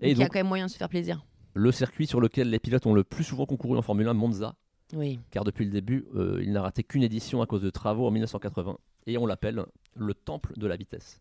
Et 0.00 0.10
il 0.10 0.18
y 0.18 0.22
a 0.22 0.28
quand 0.28 0.38
même 0.38 0.48
moyen 0.48 0.66
de 0.66 0.70
se 0.70 0.76
faire 0.76 0.90
plaisir. 0.90 1.24
le 1.54 1.72
circuit 1.72 2.06
sur 2.06 2.20
lequel 2.20 2.50
les 2.50 2.58
pilotes 2.58 2.84
ont 2.86 2.94
le 2.94 3.04
plus 3.04 3.24
souvent 3.24 3.46
concouru 3.46 3.78
en 3.78 3.82
Formule 3.82 4.08
1, 4.08 4.12
Monza, 4.12 4.54
Oui. 4.94 5.18
car 5.30 5.44
depuis 5.44 5.64
le 5.64 5.70
début, 5.70 6.06
euh, 6.14 6.40
il 6.42 6.52
n'a 6.52 6.62
raté 6.62 6.82
qu'une 6.82 7.02
édition 7.02 7.42
à 7.42 7.46
cause 7.46 7.62
de 7.62 7.70
travaux 7.70 8.06
en 8.06 8.10
1980. 8.10 8.78
et 9.06 9.18
on 9.18 9.26
l'appelle 9.26 9.64
le 9.96 10.14
temple 10.14 10.52
de 10.56 10.66
la 10.66 10.76
vitesse. 10.76 11.20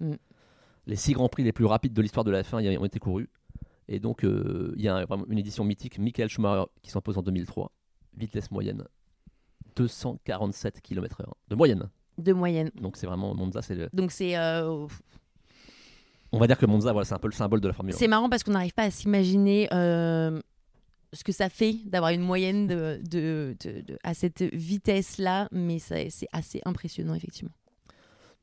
Mm. 0.00 0.14
Les 0.86 0.96
six 0.96 1.12
grands 1.12 1.28
prix 1.28 1.44
les 1.44 1.52
plus 1.52 1.66
rapides 1.66 1.92
de 1.92 2.02
l'histoire 2.02 2.24
de 2.24 2.30
la 2.30 2.42
F1 2.42 2.62
y 2.62 2.76
ont 2.78 2.84
été 2.84 2.98
courus. 2.98 3.28
Et 3.88 3.98
donc, 3.98 4.24
euh, 4.24 4.72
il 4.76 4.82
y 4.82 4.88
a 4.88 5.04
une 5.28 5.38
édition 5.38 5.64
mythique, 5.64 5.98
Michael 5.98 6.28
Schumacher, 6.28 6.64
qui 6.82 6.90
s'impose 6.90 7.18
en 7.18 7.22
2003. 7.22 7.72
Vitesse 8.16 8.50
moyenne, 8.50 8.84
247 9.76 10.80
km/h. 10.80 11.24
De 11.48 11.54
moyenne. 11.56 11.90
De 12.18 12.32
moyenne. 12.32 12.70
Donc, 12.80 12.96
c'est 12.96 13.06
vraiment 13.06 13.34
Monza, 13.34 13.62
c'est 13.62 13.74
le... 13.74 13.88
Donc 13.92 14.12
c'est 14.12 14.36
euh, 14.36 14.86
On 16.32 16.38
va 16.38 16.46
dire 16.46 16.58
que 16.58 16.66
Monza, 16.66 16.92
voilà, 16.92 17.04
c'est 17.04 17.14
un 17.14 17.18
peu 17.18 17.28
le 17.28 17.32
symbole 17.32 17.60
de 17.60 17.68
la 17.68 17.74
Formule 17.74 17.94
1. 17.94 17.98
c'est 17.98 18.08
marrant 18.08 18.28
parce 18.28 18.42
qu'on 18.44 18.52
n'arrive 18.52 18.74
pas 18.74 18.84
à 18.84 18.90
s'imaginer 18.90 19.68
euh, 19.72 20.40
ce 21.12 21.24
que 21.24 21.32
ça 21.32 21.48
fait 21.48 21.76
d'avoir 21.86 22.12
une 22.12 22.20
moyenne 22.20 22.66
de, 22.66 23.00
de- 23.02 23.56
de- 23.64 23.80
de- 23.80 23.98
à 24.04 24.14
cette 24.14 24.42
vitesse-là, 24.42 25.48
mais 25.52 25.78
c'est 25.78 26.08
assez 26.32 26.60
impressionnant 26.64 27.14
effectivement. 27.14 27.52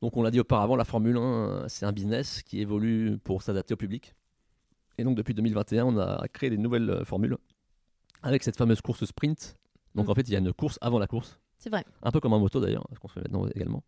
Donc 0.02 0.16
on 0.16 0.22
l'a 0.22 0.30
dit 0.30 0.38
auparavant, 0.40 0.76
la 0.76 0.84
Formule 0.84 1.16
1, 1.16 1.64
c'est 1.68 1.84
un 1.86 1.92
business 1.92 2.42
qui 2.42 2.60
évolue 2.60 3.18
pour 3.18 3.42
s'adapter 3.42 3.74
au 3.74 3.76
public. 3.76 4.14
Et 4.98 5.04
donc 5.04 5.16
depuis 5.16 5.34
2021, 5.34 5.84
on 5.86 5.98
a 5.98 6.26
créé 6.28 6.50
des 6.50 6.58
nouvelles 6.58 6.90
euh, 6.90 7.04
formules 7.04 7.36
avec 8.22 8.42
cette 8.42 8.56
fameuse 8.56 8.80
course 8.80 9.04
sprint. 9.04 9.56
Donc 9.94 10.06
Mm. 10.06 10.10
en 10.10 10.14
fait, 10.14 10.28
il 10.28 10.32
y 10.32 10.36
a 10.36 10.38
une 10.38 10.52
course 10.52 10.78
avant 10.82 10.98
la 10.98 11.06
course, 11.06 11.40
C'est 11.58 11.70
vrai. 11.70 11.84
un 12.02 12.10
peu 12.10 12.20
comme 12.20 12.32
en 12.32 12.38
moto 12.38 12.60
d'ailleurs, 12.60 12.86
ce 12.94 12.98
qu'on 12.98 13.08
fait 13.08 13.20
maintenant 13.22 13.46
également. 13.48 13.82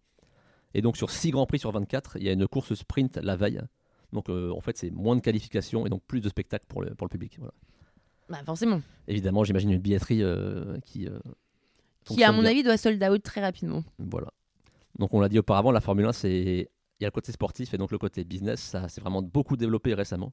Et 0.74 0.82
donc 0.82 0.96
sur 0.96 1.10
6 1.10 1.30
grands 1.32 1.46
prix 1.46 1.58
sur 1.58 1.70
24, 1.72 2.16
il 2.16 2.22
y 2.24 2.28
a 2.28 2.32
une 2.32 2.46
course 2.48 2.74
sprint 2.74 3.16
la 3.18 3.36
veille. 3.36 3.60
Donc 4.12 4.28
euh, 4.30 4.50
en 4.52 4.60
fait, 4.60 4.76
c'est 4.78 4.90
moins 4.90 5.14
de 5.16 5.20
qualifications 5.20 5.86
et 5.86 5.90
donc 5.90 6.02
plus 6.06 6.20
de 6.20 6.28
spectacles 6.28 6.66
pour 6.68 6.82
le, 6.82 6.94
pour 6.94 7.06
le 7.06 7.10
public. 7.10 7.36
Voilà. 7.38 7.52
Bah, 8.30 8.38
forcément. 8.46 8.80
Évidemment, 9.08 9.44
j'imagine 9.44 9.70
une 9.72 9.78
billetterie 9.78 10.22
euh, 10.22 10.78
qui... 10.86 11.06
euh, 11.06 11.18
Qui 12.04 12.22
à 12.22 12.28
fonctionne 12.28 12.36
mon 12.36 12.42
bien. 12.42 12.50
avis 12.52 12.62
doit 12.62 12.76
sold 12.76 13.02
out 13.02 13.22
très 13.22 13.40
rapidement. 13.42 13.82
Voilà. 13.98 14.28
Donc 14.98 15.12
on 15.12 15.20
l'a 15.20 15.28
dit 15.28 15.38
auparavant, 15.38 15.72
la 15.72 15.80
Formule 15.80 16.06
1, 16.06 16.12
c'est... 16.12 16.70
Il 16.98 17.04
y 17.04 17.06
a 17.06 17.08
le 17.08 17.12
côté 17.12 17.32
sportif 17.32 17.72
et 17.72 17.78
donc 17.78 17.90
le 17.92 17.98
côté 17.98 18.24
business, 18.24 18.60
ça 18.60 18.86
s'est 18.90 19.00
vraiment 19.00 19.22
beaucoup 19.22 19.56
développé 19.56 19.94
récemment. 19.94 20.32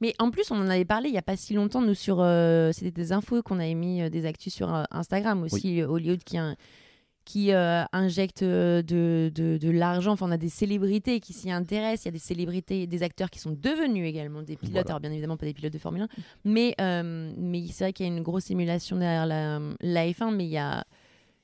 Mais 0.00 0.12
en 0.18 0.32
plus, 0.32 0.50
on 0.50 0.56
en 0.56 0.68
avait 0.68 0.84
parlé 0.84 1.08
il 1.08 1.12
n'y 1.12 1.18
a 1.18 1.22
pas 1.22 1.36
si 1.36 1.54
longtemps, 1.54 1.80
nous, 1.80 1.94
sur. 1.94 2.18
euh, 2.20 2.72
C'était 2.72 2.90
des 2.90 3.12
infos 3.12 3.40
qu'on 3.44 3.60
avait 3.60 3.74
mis, 3.74 4.02
euh, 4.02 4.10
des 4.10 4.26
actus 4.26 4.52
sur 4.52 4.74
euh, 4.74 4.82
Instagram 4.90 5.44
aussi, 5.44 5.80
Hollywood 5.84 6.24
qui, 6.24 6.36
in- 6.36 6.56
qui 7.28 7.52
euh, 7.52 7.84
injecte 7.92 8.42
euh, 8.42 8.80
de, 8.80 9.30
de, 9.34 9.58
de 9.58 9.70
l'argent. 9.70 10.12
Enfin, 10.12 10.26
on 10.28 10.30
a 10.30 10.38
des 10.38 10.48
célébrités 10.48 11.20
qui 11.20 11.34
s'y 11.34 11.50
intéressent. 11.50 12.06
Il 12.06 12.08
y 12.08 12.08
a 12.08 12.12
des 12.12 12.18
célébrités, 12.18 12.86
des 12.86 13.02
acteurs 13.02 13.28
qui 13.28 13.38
sont 13.38 13.50
devenus 13.50 14.08
également 14.08 14.40
des 14.40 14.56
pilotes. 14.56 14.72
Voilà. 14.72 14.86
Alors, 14.88 15.00
bien 15.00 15.12
évidemment, 15.12 15.36
pas 15.36 15.44
des 15.44 15.52
pilotes 15.52 15.74
de 15.74 15.78
Formule 15.78 16.02
1. 16.02 16.08
Mais, 16.46 16.74
euh, 16.80 17.30
mais 17.36 17.66
c'est 17.66 17.84
vrai 17.84 17.92
qu'il 17.92 18.06
y 18.06 18.08
a 18.08 18.16
une 18.16 18.22
grosse 18.22 18.50
émulation 18.50 18.96
derrière 18.96 19.26
la, 19.26 19.60
la 19.82 20.06
F1, 20.06 20.34
mais 20.34 20.46
il 20.46 20.52
y 20.52 20.56
a, 20.56 20.84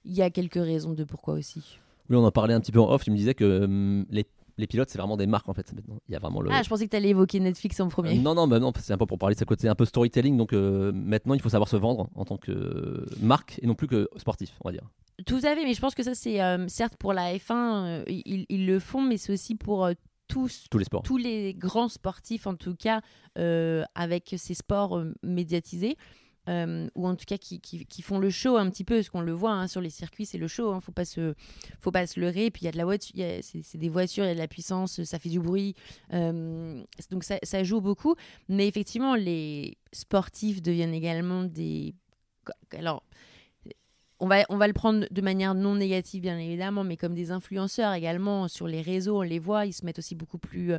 il 0.06 0.14
y 0.14 0.22
a 0.22 0.30
quelques 0.30 0.54
raisons 0.54 0.94
de 0.94 1.04
pourquoi 1.04 1.34
aussi. 1.34 1.78
Oui, 2.08 2.16
on 2.16 2.24
en 2.24 2.30
parlait 2.30 2.54
un 2.54 2.60
petit 2.60 2.72
peu 2.72 2.80
en 2.80 2.90
off. 2.90 3.04
Tu 3.04 3.10
me 3.10 3.16
disais 3.16 3.34
que 3.34 3.64
hum, 3.64 4.06
les, 4.08 4.24
les 4.56 4.66
pilotes, 4.66 4.90
c'est 4.90 4.98
vraiment 4.98 5.16
des 5.16 5.26
marques 5.26 5.48
en 5.48 5.54
fait. 5.54 5.72
Maintenant, 5.72 5.98
il 6.08 6.12
y 6.12 6.16
a 6.16 6.18
vraiment 6.18 6.40
le. 6.40 6.50
Ah, 6.52 6.62
je 6.62 6.68
pensais 6.68 6.84
que 6.86 6.90
tu 6.90 6.96
allais 6.96 7.10
évoquer 7.10 7.40
Netflix 7.40 7.80
en 7.80 7.88
premier. 7.88 8.18
Euh, 8.18 8.22
non, 8.22 8.34
non, 8.34 8.46
bah 8.46 8.58
non, 8.60 8.72
c'est 8.78 8.92
un 8.92 8.98
peu 8.98 9.06
pour 9.06 9.18
parler 9.18 9.34
de 9.34 9.40
ce 9.40 9.44
côté 9.44 9.68
un 9.68 9.74
peu 9.74 9.84
storytelling. 9.84 10.36
Donc 10.36 10.52
euh, 10.52 10.92
maintenant, 10.94 11.34
il 11.34 11.40
faut 11.40 11.48
savoir 11.48 11.68
se 11.68 11.76
vendre 11.76 12.08
en 12.14 12.24
tant 12.24 12.36
que 12.36 13.04
marque 13.20 13.58
et 13.62 13.66
non 13.66 13.74
plus 13.74 13.88
que 13.88 14.08
sportif, 14.16 14.50
on 14.62 14.68
va 14.68 14.72
dire. 14.72 14.88
Tout 15.26 15.36
à 15.36 15.54
fait, 15.54 15.64
mais 15.64 15.74
je 15.74 15.80
pense 15.80 15.94
que 15.94 16.02
ça, 16.02 16.14
c'est 16.14 16.42
euh, 16.42 16.66
certes 16.68 16.96
pour 16.96 17.12
la 17.12 17.34
F1, 17.36 17.52
euh, 17.52 18.04
ils, 18.08 18.46
ils 18.48 18.66
le 18.66 18.78
font, 18.80 19.02
mais 19.02 19.16
c'est 19.16 19.32
aussi 19.32 19.54
pour 19.54 19.88
tous, 20.26 20.66
Tous 20.70 20.78
les 20.78 20.84
sports. 20.84 21.02
tous 21.02 21.18
les 21.18 21.54
grands 21.54 21.88
sportifs, 21.88 22.46
en 22.46 22.54
tout 22.54 22.74
cas, 22.74 23.00
avec 23.94 24.34
ces 24.38 24.54
sports 24.54 25.02
médiatisés. 25.22 25.96
Euh, 26.48 26.88
ou 26.94 27.06
en 27.06 27.14
tout 27.16 27.24
cas 27.26 27.38
qui, 27.38 27.60
qui- 27.60 28.02
font 28.02 28.18
le 28.18 28.30
show 28.30 28.56
un 28.56 28.68
petit 28.70 28.84
peu, 28.84 28.96
parce 28.96 29.08
qu'on 29.08 29.20
le 29.22 29.32
voit 29.32 29.52
hein, 29.52 29.66
sur 29.66 29.80
les 29.80 29.90
circuits, 29.90 30.26
c'est 30.26 30.38
le 30.38 30.48
show, 30.48 30.72
hein, 30.72 30.80
faut 30.80 30.92
pas 30.92 31.04
se, 31.04 31.34
faut 31.80 31.90
pas 31.90 32.06
se 32.06 32.20
leurrer. 32.20 32.50
Puis 32.50 32.62
il 32.62 32.64
y 32.66 32.68
a 32.68 32.72
de 32.72 32.76
la 32.76 32.84
voiture, 32.84 33.14
il 33.16 33.40
c'est 33.42 33.78
des 33.78 33.88
voitures, 33.88 34.24
il 34.24 34.28
y 34.28 34.30
a 34.30 34.34
de 34.34 34.38
la 34.38 34.48
puissance, 34.48 35.02
ça 35.04 35.18
fait 35.18 35.30
du 35.30 35.40
bruit, 35.40 35.74
euh, 36.12 36.82
donc 37.10 37.24
ça, 37.24 37.38
ça 37.42 37.64
joue 37.64 37.80
beaucoup. 37.80 38.14
Mais 38.48 38.68
effectivement, 38.68 39.14
les 39.14 39.78
sportifs 39.92 40.60
deviennent 40.62 40.94
également 40.94 41.44
des, 41.44 41.94
alors 42.72 43.02
on 44.20 44.26
va, 44.26 44.44
on 44.48 44.56
va 44.56 44.66
le 44.66 44.72
prendre 44.72 45.06
de 45.10 45.20
manière 45.20 45.54
non 45.54 45.74
négative, 45.74 46.22
bien 46.22 46.38
évidemment, 46.38 46.84
mais 46.84 46.96
comme 46.96 47.14
des 47.14 47.30
influenceurs 47.30 47.92
également 47.94 48.48
sur 48.48 48.66
les 48.66 48.80
réseaux, 48.80 49.18
on 49.18 49.22
les 49.22 49.38
voit, 49.38 49.66
ils 49.66 49.72
se 49.72 49.84
mettent 49.84 49.98
aussi 49.98 50.14
beaucoup 50.14 50.38
plus 50.38 50.72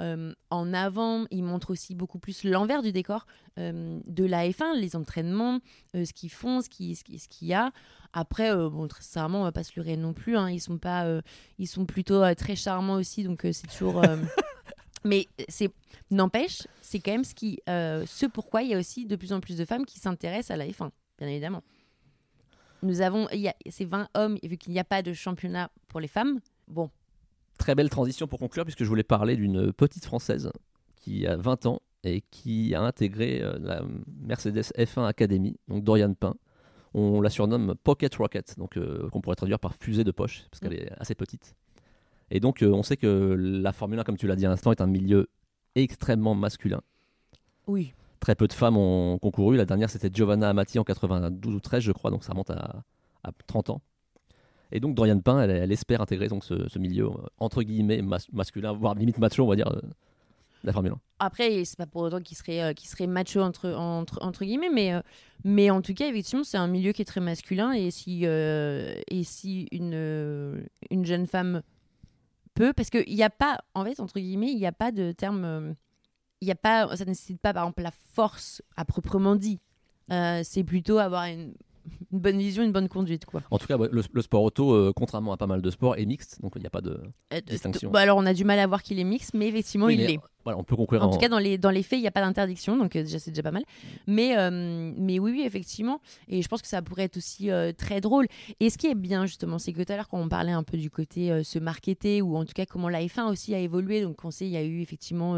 euh, 0.00 0.32
en 0.50 0.72
avant, 0.74 1.24
ils 1.30 1.42
montrent 1.42 1.70
aussi 1.70 1.94
beaucoup 1.94 2.18
plus 2.18 2.44
l'envers 2.44 2.82
du 2.82 2.92
décor 2.92 3.26
euh, 3.58 4.00
de 4.06 4.24
la 4.24 4.48
F1, 4.48 4.78
les 4.78 4.96
entraînements, 4.96 5.60
euh, 5.94 6.04
ce 6.04 6.12
qu'ils 6.12 6.30
font, 6.30 6.60
ce 6.60 6.68
qu'il 6.68 6.96
ce 6.96 7.04
qui, 7.04 7.18
ce 7.18 7.28
y 7.42 7.54
a. 7.54 7.72
Après, 8.12 8.50
euh, 8.50 8.68
bon, 8.68 8.88
très 8.88 9.02
sincèrement, 9.02 9.40
on 9.40 9.44
va 9.44 9.52
pas 9.52 9.64
se 9.64 9.72
leurrer 9.76 9.96
non 9.96 10.12
plus, 10.12 10.36
hein, 10.36 10.50
ils, 10.50 10.60
sont 10.60 10.78
pas, 10.78 11.04
euh, 11.06 11.22
ils 11.58 11.68
sont 11.68 11.86
plutôt 11.86 12.22
euh, 12.22 12.34
très 12.34 12.56
charmants 12.56 12.94
aussi, 12.94 13.24
donc 13.24 13.44
euh, 13.44 13.52
c'est 13.52 13.68
toujours... 13.68 14.02
euh, 14.02 14.16
Mais 15.04 15.26
c'est 15.48 15.72
n'empêche, 16.12 16.62
c'est 16.80 17.00
quand 17.00 17.10
même 17.10 17.24
ce 17.24 17.34
qui, 17.34 17.58
euh, 17.68 18.04
ce 18.06 18.26
pourquoi 18.26 18.62
il 18.62 18.70
y 18.70 18.74
a 18.74 18.78
aussi 18.78 19.04
de 19.04 19.16
plus 19.16 19.32
en 19.32 19.40
plus 19.40 19.56
de 19.56 19.64
femmes 19.64 19.84
qui 19.84 19.98
s'intéressent 19.98 20.52
à 20.52 20.56
la 20.56 20.66
F1, 20.66 20.90
bien 21.18 21.26
évidemment. 21.26 21.62
Nous 22.82 23.00
avons, 23.00 23.28
ces 23.68 23.84
20 23.84 24.08
hommes, 24.14 24.38
et 24.42 24.48
vu 24.48 24.56
qu'il 24.56 24.72
n'y 24.72 24.80
a 24.80 24.84
pas 24.84 25.02
de 25.02 25.12
championnat 25.12 25.70
pour 25.88 26.00
les 26.00 26.08
femmes, 26.08 26.40
bon, 26.68 26.90
Très 27.58 27.74
belle 27.74 27.90
transition 27.90 28.26
pour 28.26 28.38
conclure, 28.38 28.64
puisque 28.64 28.82
je 28.82 28.88
voulais 28.88 29.04
parler 29.04 29.36
d'une 29.36 29.72
petite 29.72 30.04
française 30.04 30.50
qui 30.96 31.26
a 31.26 31.36
20 31.36 31.66
ans 31.66 31.80
et 32.02 32.22
qui 32.30 32.74
a 32.74 32.82
intégré 32.82 33.40
euh, 33.40 33.56
la 33.60 33.82
Mercedes 34.20 34.72
F1 34.76 35.06
Academy, 35.06 35.56
donc 35.68 35.84
Dorian 35.84 36.12
Pain. 36.14 36.34
On 36.94 37.20
la 37.20 37.30
surnomme 37.30 37.74
Pocket 37.84 38.14
Rocket, 38.14 38.58
donc 38.58 38.76
euh, 38.76 39.08
qu'on 39.10 39.20
pourrait 39.20 39.36
traduire 39.36 39.58
par 39.58 39.74
fusée 39.74 40.04
de 40.04 40.10
poche, 40.10 40.44
parce 40.50 40.60
qu'elle 40.60 40.74
est 40.74 40.90
assez 40.98 41.14
petite. 41.14 41.54
Et 42.30 42.40
donc, 42.40 42.62
euh, 42.62 42.70
on 42.70 42.82
sait 42.82 42.96
que 42.96 43.36
la 43.38 43.72
Formule 43.72 44.00
1, 44.00 44.04
comme 44.04 44.16
tu 44.16 44.26
l'as 44.26 44.36
dit 44.36 44.44
à 44.44 44.48
l'instant, 44.48 44.72
est 44.72 44.80
un 44.80 44.86
milieu 44.86 45.28
extrêmement 45.74 46.34
masculin. 46.34 46.80
oui, 47.68 47.94
Très 48.22 48.36
peu 48.36 48.46
de 48.46 48.52
femmes 48.52 48.76
ont 48.76 49.18
concouru. 49.18 49.56
La 49.56 49.64
dernière, 49.64 49.90
c'était 49.90 50.08
Giovanna 50.12 50.48
Amati 50.48 50.78
en 50.78 50.84
92 50.84 51.56
ou 51.56 51.58
13, 51.58 51.82
je 51.82 51.90
crois, 51.90 52.12
donc 52.12 52.22
ça 52.22 52.30
remonte 52.30 52.50
à, 52.50 52.84
à 53.24 53.32
30 53.48 53.70
ans. 53.70 53.82
Et 54.70 54.78
donc, 54.78 54.94
Dorian 54.94 55.18
Pain, 55.18 55.42
elle, 55.42 55.72
espère 55.72 56.00
intégrer 56.00 56.28
donc, 56.28 56.44
ce, 56.44 56.78
milieu, 56.78 57.06
euh, 57.06 57.10
entre 57.38 57.64
guillemets, 57.64 58.00
mas- 58.00 58.28
masculin, 58.32 58.74
voire 58.74 58.94
limite 58.94 59.18
macho, 59.18 59.42
on 59.42 59.48
va 59.48 59.56
dire, 59.56 59.66
euh, 59.66 59.80
de 59.80 60.66
la 60.68 60.72
Formule 60.72 60.92
1. 60.92 61.00
Après, 61.18 61.64
c'est 61.64 61.76
pas 61.76 61.86
pour 61.86 62.02
autant 62.02 62.20
qu'il 62.20 62.36
serait, 62.36 62.62
euh, 62.62 63.06
macho 63.08 63.40
entre, 63.40 64.44
guillemets, 64.44 64.70
mais, 64.72 64.94
euh, 65.66 65.74
en 65.74 65.82
tout 65.82 65.92
cas, 65.92 66.06
effectivement, 66.06 66.44
c'est 66.44 66.58
un 66.58 66.68
milieu 66.68 66.92
qui 66.92 67.02
est 67.02 67.06
très 67.06 67.20
masculin. 67.20 67.72
Et 67.72 67.90
si, 67.90 68.20
euh, 68.22 68.94
une, 69.10 69.94
euh, 69.94 70.62
une 70.92 71.04
jeune 71.04 71.26
femme 71.26 71.62
peut, 72.54 72.72
parce 72.72 72.88
qu'il 72.88 73.16
n'y 73.16 73.24
a 73.24 73.30
pas, 73.30 73.58
en 73.74 73.84
fait, 73.84 73.98
entre 73.98 74.20
guillemets, 74.20 74.52
il 74.52 74.58
n'y 74.58 74.66
a 74.66 74.70
pas 74.70 74.92
de 74.92 75.10
terme. 75.10 75.74
Il 76.42 76.48
y 76.48 76.50
a 76.50 76.56
pas, 76.56 76.94
ça 76.96 77.04
ne 77.04 77.10
nécessite 77.10 77.40
pas, 77.40 77.54
par 77.54 77.62
exemple, 77.64 77.82
la 77.82 77.92
force 78.14 78.60
à 78.76 78.84
proprement 78.84 79.36
dit. 79.36 79.60
Euh, 80.10 80.40
c'est 80.44 80.64
plutôt 80.64 80.98
avoir 80.98 81.24
une, 81.26 81.54
une 82.12 82.18
bonne 82.18 82.38
vision, 82.38 82.64
une 82.64 82.72
bonne 82.72 82.88
conduite, 82.88 83.24
quoi. 83.24 83.42
En 83.52 83.58
tout 83.58 83.68
cas, 83.68 83.76
ouais, 83.76 83.88
le, 83.92 84.02
le 84.12 84.22
sport 84.22 84.42
auto, 84.42 84.72
euh, 84.72 84.92
contrairement 84.94 85.32
à 85.32 85.36
pas 85.36 85.46
mal 85.46 85.62
de 85.62 85.70
sports, 85.70 85.96
est 85.96 86.04
mixte, 86.04 86.42
donc 86.42 86.52
il 86.56 86.60
n'y 86.60 86.66
a 86.66 86.70
pas 86.70 86.80
de. 86.80 87.00
Euh, 87.32 87.40
Distinction. 87.46 87.90
bah, 87.92 88.00
alors, 88.00 88.18
on 88.18 88.26
a 88.26 88.34
du 88.34 88.44
mal 88.44 88.58
à 88.58 88.66
voir 88.66 88.82
qu'il 88.82 88.98
est 88.98 89.04
mix, 89.04 89.32
mais 89.34 89.46
effectivement, 89.48 89.86
Oui, 89.86 89.94
il 89.94 90.06
l'est. 90.06 90.18
Voilà, 90.44 90.58
on 90.58 90.64
peut 90.64 90.74
conclure 90.74 91.00
En 91.04 91.06
en. 91.06 91.10
tout 91.10 91.18
cas, 91.18 91.28
dans 91.28 91.38
les, 91.38 91.56
dans 91.56 91.70
les 91.70 91.84
faits, 91.84 92.00
il 92.00 92.02
n'y 92.02 92.08
a 92.08 92.12
pas 92.12 92.20
d'interdiction, 92.20 92.76
donc 92.76 92.92
déjà, 92.94 93.20
c'est 93.20 93.30
déjà 93.30 93.44
pas 93.44 93.52
mal. 93.52 93.62
Mais, 94.08 94.36
euh, 94.36 94.92
mais 94.96 95.20
oui, 95.20 95.30
oui, 95.30 95.42
effectivement. 95.46 96.00
Et 96.26 96.42
je 96.42 96.48
pense 96.48 96.60
que 96.60 96.68
ça 96.68 96.82
pourrait 96.82 97.04
être 97.04 97.16
aussi 97.16 97.50
très 97.78 98.00
drôle. 98.00 98.26
Et 98.58 98.68
ce 98.68 98.76
qui 98.76 98.88
est 98.88 98.96
bien, 98.96 99.24
justement, 99.26 99.60
c'est 99.60 99.72
que 99.72 99.80
tout 99.84 99.92
à 99.92 99.94
l'heure, 99.96 100.08
quand 100.08 100.18
on 100.20 100.28
parlait 100.28 100.50
un 100.50 100.64
peu 100.64 100.76
du 100.76 100.90
côté 100.90 101.44
se 101.44 101.60
marketer, 101.60 102.20
ou 102.22 102.36
en 102.36 102.44
tout 102.44 102.54
cas 102.54 102.66
comment 102.66 102.88
la 102.88 103.00
F1 103.02 103.30
aussi 103.30 103.54
a 103.54 103.60
évolué, 103.60 104.02
donc 104.02 104.24
on 104.24 104.32
sait, 104.32 104.46
il 104.46 104.50
y 104.50 104.56
a 104.56 104.64
eu 104.64 104.80
effectivement. 104.80 105.36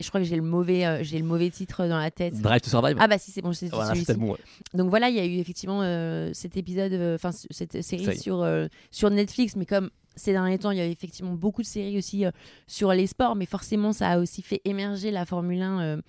Je 0.00 0.08
crois 0.08 0.20
que 0.20 0.26
j'ai 0.26 0.36
le, 0.36 0.42
mauvais, 0.42 0.84
euh, 0.86 1.02
j'ai 1.02 1.18
le 1.18 1.24
mauvais 1.24 1.50
titre 1.50 1.86
dans 1.86 1.98
la 1.98 2.10
tête. 2.10 2.40
Drive 2.40 2.60
to 2.62 2.70
Survive 2.70 2.96
Ah 2.98 3.06
bah 3.08 3.18
si, 3.18 3.30
c'est 3.30 3.42
bon, 3.42 3.52
c'est 3.52 3.68
Voilà, 3.68 3.90
celui-ci. 3.90 4.14
bon. 4.14 4.32
ouais. 4.32 4.38
Donc 4.74 4.90
voilà, 4.90 5.08
il 5.08 5.16
y 5.16 5.20
a 5.20 5.24
eu 5.26 5.38
effectivement 5.38 5.82
euh, 5.82 6.30
cet 6.34 6.56
épisode, 6.56 6.92
euh, 6.92 7.14
enfin 7.14 7.30
cette 7.32 7.80
série 7.82 8.16
sur, 8.18 8.46
sur 8.90 9.10
Netflix, 9.10 9.56
mais 9.56 9.66
comme 9.66 9.90
ces 10.16 10.32
derniers 10.32 10.58
temps, 10.58 10.70
il 10.70 10.78
y 10.78 10.80
a 10.80 10.86
eu 10.86 10.90
effectivement 10.90 11.34
beaucoup 11.34 11.62
de 11.62 11.66
séries 11.66 11.98
aussi 11.98 12.24
sur 12.66 12.92
les 12.92 13.06
sports, 13.08 13.34
mais 13.36 13.46
forcément, 13.46 13.92
ça 13.92 14.10
a 14.10 14.18
aussi 14.18 14.42
fait 14.42 14.60
émerger 14.64 15.10
la 15.10 15.24
Formule 15.26 15.60
1 15.62 15.80
euh, 15.80 16.02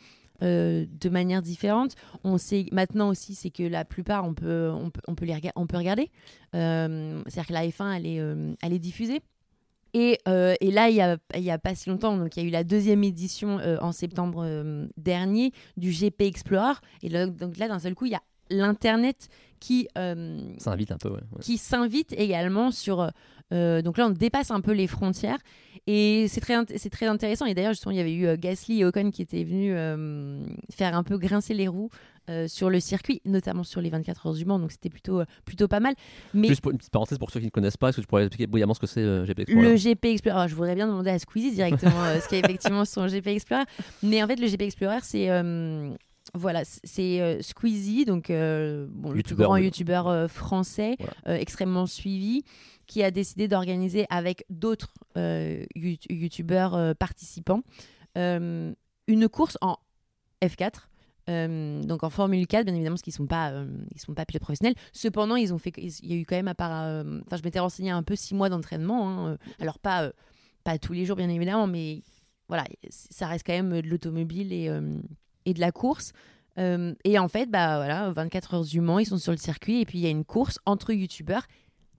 euh, 0.44 0.86
de 1.00 1.10
manière 1.10 1.42
différente. 1.42 1.96
On 2.24 2.38
sait 2.38 2.66
maintenant 2.72 3.10
aussi, 3.10 3.34
c'est 3.36 3.50
que 3.50 3.64
la 3.64 3.84
plupart, 3.86 4.26
on 4.26 4.34
peut, 4.34 4.70
on 4.74 4.90
peut, 4.92 5.02
on 5.08 5.16
peut, 5.16 5.26
les 5.26 5.34
rega- 5.34 5.54
on 5.56 5.66
peut 5.66 5.78
regarder. 5.78 6.12
Euh, 6.54 7.22
C'est-à-dire 7.28 7.48
que 7.48 7.54
la 7.54 7.68
F1, 7.68 7.94
elle 7.98 8.06
est, 8.06 8.20
euh, 8.20 8.54
elle 8.62 8.74
est 8.74 8.80
diffusée. 8.80 9.22
Et, 9.98 10.20
euh, 10.28 10.56
et 10.60 10.72
là, 10.72 10.90
il 10.90 10.96
n'y 11.42 11.50
a, 11.50 11.54
a 11.54 11.58
pas 11.58 11.74
si 11.74 11.90
longtemps, 11.90 12.18
donc 12.18 12.36
il 12.36 12.44
y 12.44 12.46
a 12.46 12.50
eu 12.50 12.52
la 12.52 12.66
deuxième 12.66 13.02
édition 13.06 13.60
euh, 13.60 13.78
en 13.80 13.94
septembre 13.94 14.44
euh, 14.46 14.88
dernier 14.98 15.54
du 15.78 15.90
GP 15.90 16.24
Explorer. 16.24 16.74
Et 17.02 17.08
donc 17.08 17.58
là, 17.58 17.70
d'un 17.70 17.80
seul 17.80 17.96
coup, 17.96 18.06
il 18.06 18.12
y 18.12 18.16
a 18.16 18.22
l'internet 18.50 19.30
qui 19.60 19.88
euh, 19.98 20.40
Ça 20.58 20.72
invite 20.72 20.92
un 20.92 20.98
peu, 20.98 21.10
ouais. 21.10 21.16
ouais. 21.16 21.42
qui 21.42 21.58
s'invite 21.58 22.14
également 22.18 22.72
sur. 22.72 23.10
euh, 23.54 23.82
donc 23.82 23.98
là, 23.98 24.08
on 24.08 24.10
dépasse 24.12 24.52
un 24.52 24.62
peu 24.62 24.74
les 24.74 24.86
frontières 24.88 25.38
et 25.88 26.28
c'est 26.30 26.42
très, 26.42 26.56
c'est 26.78 26.90
très 26.90 27.06
intéressant. 27.08 27.46
Et 27.46 27.54
d'ailleurs, 27.54 27.74
justement, 27.74 27.92
il 27.92 27.98
y 27.98 28.02
avait 28.02 28.14
eu 28.14 28.26
euh, 28.28 28.36
Gasly 28.38 28.82
et 28.82 28.86
Ocon 28.86 29.12
qui 29.12 29.22
étaient 29.22 29.44
venus 29.44 29.74
euh, 29.76 30.44
faire 30.72 30.96
un 30.96 31.04
peu 31.04 31.18
grincer 31.18 31.54
les 31.54 31.68
roues 31.68 31.90
sur 32.48 32.72
le 32.72 32.80
circuit, 32.80 33.22
notamment 33.26 33.64
sur 33.64 33.82
les 33.82 33.92
24 33.92 34.26
heures 34.26 34.34
du 34.34 34.46
Mans. 34.46 34.58
Donc 34.58 34.72
c'était 34.72 34.90
plutôt, 34.90 35.22
plutôt 35.46 35.68
pas 35.68 35.80
mal. 35.80 35.94
Mais 36.34 36.48
Juste 36.48 36.62
pour 36.62 36.72
une 36.72 36.80
petite 36.80 36.92
parenthèse 36.92 37.20
pour 37.20 37.30
ceux 37.30 37.40
qui 37.40 37.46
ne 37.46 37.52
connaissent 37.52 37.78
pas, 37.78 37.90
est-ce 37.90 37.98
que 37.98 38.02
tu 38.02 38.08
pourrais 38.08 38.24
expliquer 38.26 38.48
brillamment 38.48 38.74
ce 38.74 38.80
que 38.80 38.88
c'est 38.88 39.04
GP 39.26 39.42
Explorer? 39.42 39.70
Le 39.70 39.76
GP 39.76 40.06
Explorer, 40.06 40.36
alors, 40.36 40.48
je 40.48 40.56
voudrais 40.56 40.74
bien 40.74 40.88
demander 40.88 41.12
à 41.12 41.20
Squeezie 41.20 41.52
directement 41.52 42.04
ce 42.20 42.28
qu'est 42.28 42.40
effectivement 42.40 42.84
son 42.84 43.06
GP 43.06 43.28
Explorer. 43.28 43.66
Mais 44.02 44.24
en 44.24 44.28
fait, 44.28 44.40
le 44.40 44.48
GP 44.48 44.64
Explorer, 44.64 45.02
c'est. 45.04 45.30
Voilà, 46.36 46.64
c'est 46.66 47.22
euh, 47.22 47.42
Squeezie, 47.42 48.06
donc 48.06 48.30
euh, 48.30 48.88
bon, 48.90 49.12
le 49.12 49.24
plus 49.24 49.36
grand 49.36 49.58
youtubeur 49.58 50.08
euh, 50.08 50.28
français, 50.28 50.96
Voilà. 51.00 51.40
extrêmement 51.40 51.86
suivi, 51.88 52.44
qui 52.88 53.02
a 53.04 53.10
décidé 53.12 53.48
d'organiser 53.48 54.06
avec 54.10 54.46
d'autres 54.50 54.94
you- 55.16 55.98
youtubeurs 56.10 56.96
participants 56.96 57.62
une 59.08 59.30
course 59.30 59.58
en 59.62 59.78
F4. 60.44 60.90
euh, 61.30 61.82
donc 61.84 62.04
en 62.04 62.10
Formule 62.10 62.46
4, 62.48 62.66
bien 62.66 62.74
évidemment, 62.76 62.96
parce 62.96 63.02
qu'ils 63.02 63.14
sont 63.14 63.26
pas, 63.28 63.52
euh, 63.52 63.68
ils 63.94 64.00
sont 64.00 64.14
pas 64.14 64.26
pilotes 64.26 64.44
professionnels. 64.44 64.76
Cependant, 64.94 65.36
ils 65.36 65.54
ont 65.54 65.58
fait, 65.58 65.72
il 65.78 65.92
y 66.08 66.14
a 66.14 66.16
eu 66.18 66.26
quand 66.26 66.36
même 66.36 66.48
à 66.48 66.54
part, 66.56 66.84
euh, 66.84 67.20
enfin, 67.26 67.38
je 67.38 67.44
m'étais 67.44 67.60
renseigné 67.60 67.90
un 67.92 68.04
peu 68.04 68.16
six 68.16 68.36
mois 68.36 68.50
d'entraînement. 68.50 69.28
hein, 69.30 69.38
alors 69.60 69.80
pas, 69.80 70.12
pas 70.64 70.78
tous 70.78 70.94
les 70.94 71.06
jours, 71.06 71.16
bien 71.16 71.30
évidemment, 71.30 71.66
mais 71.68 72.04
voilà, 72.48 72.64
ça 72.90 73.26
reste 73.28 73.46
quand 73.46 73.54
même 73.54 73.82
de 73.82 73.88
l'automobile 73.88 74.54
et, 74.54 74.70
et 75.46 75.54
de 75.54 75.60
la 75.60 75.72
course. 75.72 76.12
Euh, 76.58 76.94
et 77.04 77.20
en 77.20 77.28
fait, 77.28 77.50
bah 77.50 77.78
voilà, 77.78 78.12
24 78.12 78.54
heures 78.54 78.64
du 78.64 78.82
Mans, 78.82 79.00
ils 79.00 79.06
sont 79.06 79.18
sur 79.18 79.32
le 79.32 79.38
circuit 79.38 79.82
et 79.82 79.86
puis 79.86 80.00
il 80.00 80.02
y 80.04 80.08
a 80.08 80.10
une 80.10 80.26
course 80.26 80.60
entre 80.66 80.94
youtubeurs 80.94 81.46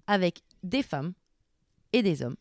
avec 0.06 0.42
des 0.62 0.82
femmes 0.82 1.12
et 1.92 2.02
des 2.02 2.22
hommes. 2.22 2.36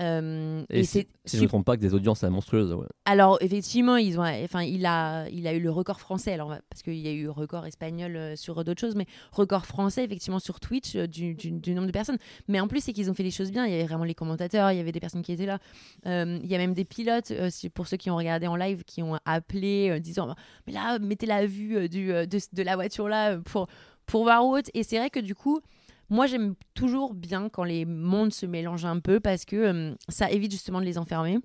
Euh, 0.00 0.64
Et, 0.70 0.80
et 0.80 0.84
si, 0.84 1.08
je 1.24 1.36
ne 1.38 1.42
me 1.42 1.48
trompe 1.48 1.64
pas, 1.64 1.76
que 1.76 1.80
des 1.82 1.92
audiences 1.92 2.22
monstrueuses. 2.22 2.72
Ouais. 2.72 2.86
alors 3.04 3.36
effectivement, 3.40 3.96
ils 3.96 4.18
ont, 4.20 4.22
enfin, 4.44 4.62
il 4.62 4.86
a, 4.86 5.28
il 5.30 5.46
a 5.48 5.54
eu 5.54 5.60
le 5.60 5.70
record 5.70 5.98
français. 6.00 6.32
Alors 6.32 6.54
parce 6.70 6.82
qu'il 6.82 6.94
y 6.98 7.08
a 7.08 7.12
eu 7.12 7.28
record 7.28 7.66
espagnol 7.66 8.14
euh, 8.16 8.36
sur 8.36 8.62
d'autres 8.64 8.80
choses, 8.80 8.94
mais 8.94 9.06
record 9.32 9.66
français 9.66 10.04
effectivement 10.04 10.38
sur 10.38 10.60
Twitch 10.60 10.94
euh, 10.94 11.06
du, 11.08 11.34
du- 11.34 11.50
du 11.50 11.74
nombre 11.74 11.88
de 11.88 11.92
personnes. 11.92 12.18
Mais 12.46 12.60
en 12.60 12.68
plus, 12.68 12.80
c'est 12.80 12.92
qu'ils 12.92 13.10
ont 13.10 13.14
fait 13.14 13.24
les 13.24 13.32
choses 13.32 13.50
bien. 13.50 13.66
Il 13.66 13.72
y 13.72 13.74
avait 13.74 13.86
vraiment 13.86 14.04
les 14.04 14.14
commentateurs, 14.14 14.70
il 14.70 14.76
y 14.76 14.80
avait 14.80 14.92
des 14.92 15.00
personnes 15.00 15.22
qui 15.22 15.32
étaient 15.32 15.46
là. 15.46 15.58
Euh, 16.06 16.38
il 16.42 16.48
y 16.48 16.54
a 16.54 16.58
même 16.58 16.74
des 16.74 16.84
pilotes, 16.84 17.32
pour 17.74 17.88
ceux 17.88 17.96
qui 17.96 18.10
ont 18.10 18.16
regardé 18.16 18.46
en 18.46 18.54
live, 18.56 18.84
qui 18.84 19.02
ont 19.02 19.18
appelé, 19.24 19.98
disant, 20.00 20.34
mais 20.66 20.72
là, 20.72 20.98
mettez 21.00 21.26
la 21.26 21.44
vue 21.46 21.88
du, 21.88 22.06
de, 22.08 22.26
de 22.52 22.62
la 22.62 22.76
voiture 22.76 23.08
là 23.08 23.38
pour 23.38 23.66
pour 24.06 24.22
voir 24.22 24.46
où. 24.46 24.56
Et 24.74 24.82
c'est 24.84 24.98
vrai 24.98 25.10
que 25.10 25.20
du 25.20 25.34
coup. 25.34 25.60
Moi, 26.10 26.26
j'aime 26.26 26.54
toujours 26.74 27.14
bien 27.14 27.48
quand 27.48 27.64
les 27.64 27.84
mondes 27.84 28.32
se 28.32 28.46
mélangent 28.46 28.84
un 28.86 29.00
peu 29.00 29.20
parce 29.20 29.44
que 29.44 29.56
euh, 29.56 29.94
ça 30.08 30.30
évite 30.30 30.52
justement 30.52 30.80
de 30.80 30.86
les 30.86 30.98
enfermer 30.98 31.38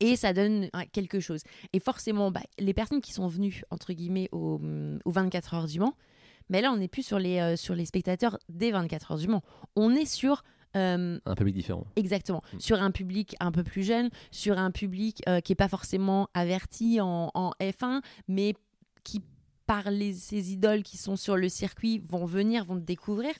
et 0.00 0.16
ça 0.16 0.32
donne 0.32 0.64
euh, 0.74 0.80
quelque 0.92 1.20
chose. 1.20 1.42
Et 1.72 1.80
forcément, 1.80 2.30
bah, 2.30 2.42
les 2.58 2.74
personnes 2.74 3.00
qui 3.00 3.12
sont 3.12 3.26
venues, 3.28 3.62
entre 3.70 3.92
guillemets, 3.92 4.28
au, 4.32 4.60
aux 5.04 5.10
24 5.10 5.54
heures 5.54 5.66
du 5.66 5.80
Mans, 5.80 5.94
mais 6.48 6.60
là, 6.60 6.70
on 6.72 6.76
n'est 6.76 6.88
plus 6.88 7.02
sur 7.04 7.18
les, 7.18 7.38
euh, 7.40 7.56
sur 7.56 7.74
les 7.74 7.86
spectateurs 7.86 8.38
des 8.48 8.70
24 8.72 9.12
heures 9.12 9.18
du 9.18 9.28
Mans. 9.28 9.42
On 9.74 9.90
est 9.94 10.04
sur... 10.04 10.42
euh, 10.76 11.18
Un 11.26 11.34
public 11.34 11.54
différent. 11.56 11.86
Exactement. 11.96 12.42
Mm. 12.54 12.60
Sur 12.60 12.82
un 12.82 12.90
public 12.92 13.34
un 13.40 13.50
peu 13.52 13.64
plus 13.64 13.82
jeune, 13.82 14.10
sur 14.30 14.58
un 14.58 14.70
public 14.70 15.22
euh, 15.28 15.40
qui 15.40 15.52
n'est 15.52 15.56
pas 15.56 15.68
forcément 15.68 16.28
averti 16.34 17.00
en, 17.00 17.30
en 17.34 17.50
F1, 17.60 18.00
mais 18.28 18.54
qui, 19.02 19.22
par 19.66 19.90
les, 19.90 20.12
ces 20.14 20.52
idoles 20.52 20.82
qui 20.82 20.96
sont 20.96 21.16
sur 21.16 21.36
le 21.36 21.48
circuit, 21.48 22.00
vont 22.08 22.24
venir, 22.24 22.64
vont 22.64 22.76
te 22.76 22.84
découvrir. 22.84 23.32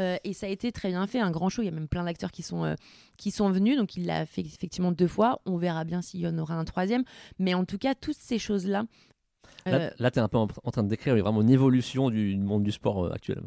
Euh, 0.00 0.16
et 0.24 0.32
ça 0.32 0.46
a 0.46 0.48
été 0.48 0.72
très 0.72 0.88
bien 0.88 1.06
fait, 1.06 1.20
un 1.20 1.30
grand 1.30 1.48
show. 1.48 1.62
Il 1.62 1.66
y 1.66 1.68
a 1.68 1.72
même 1.72 1.88
plein 1.88 2.04
d'acteurs 2.04 2.32
qui, 2.32 2.42
sont 2.42 2.64
euh, 2.64 2.74
qui 3.16 3.30
sont 3.30 3.50
venus. 3.50 3.76
Donc 3.76 3.96
il 3.96 4.06
l'a 4.06 4.26
fait 4.26 4.42
effectivement 4.42 4.92
deux 4.92 5.08
fois. 5.08 5.40
On 5.44 5.56
verra 5.56 5.84
bien 5.84 6.02
s'il 6.02 6.20
y 6.20 6.26
en 6.26 6.38
aura 6.38 6.54
un 6.54 6.64
troisième. 6.64 7.04
Mais 7.38 7.54
en 7.54 7.64
tout 7.64 7.78
cas, 7.78 7.94
toutes 7.94 8.16
ces 8.18 8.38
choses-là. 8.38 8.84
Là, 9.66 9.76
euh, 9.80 9.90
là 9.98 10.10
tu 10.10 10.18
es 10.18 10.22
un 10.22 10.28
peu 10.28 10.36
en, 10.36 10.46
en 10.62 10.70
train 10.70 10.82
de 10.82 10.88
décrire 10.88 11.16
vraiment 11.16 11.40
une 11.40 11.50
évolution 11.50 12.10
du 12.10 12.36
monde 12.36 12.62
du 12.64 12.72
sport 12.72 13.06
euh, 13.06 13.12
actuel. 13.12 13.42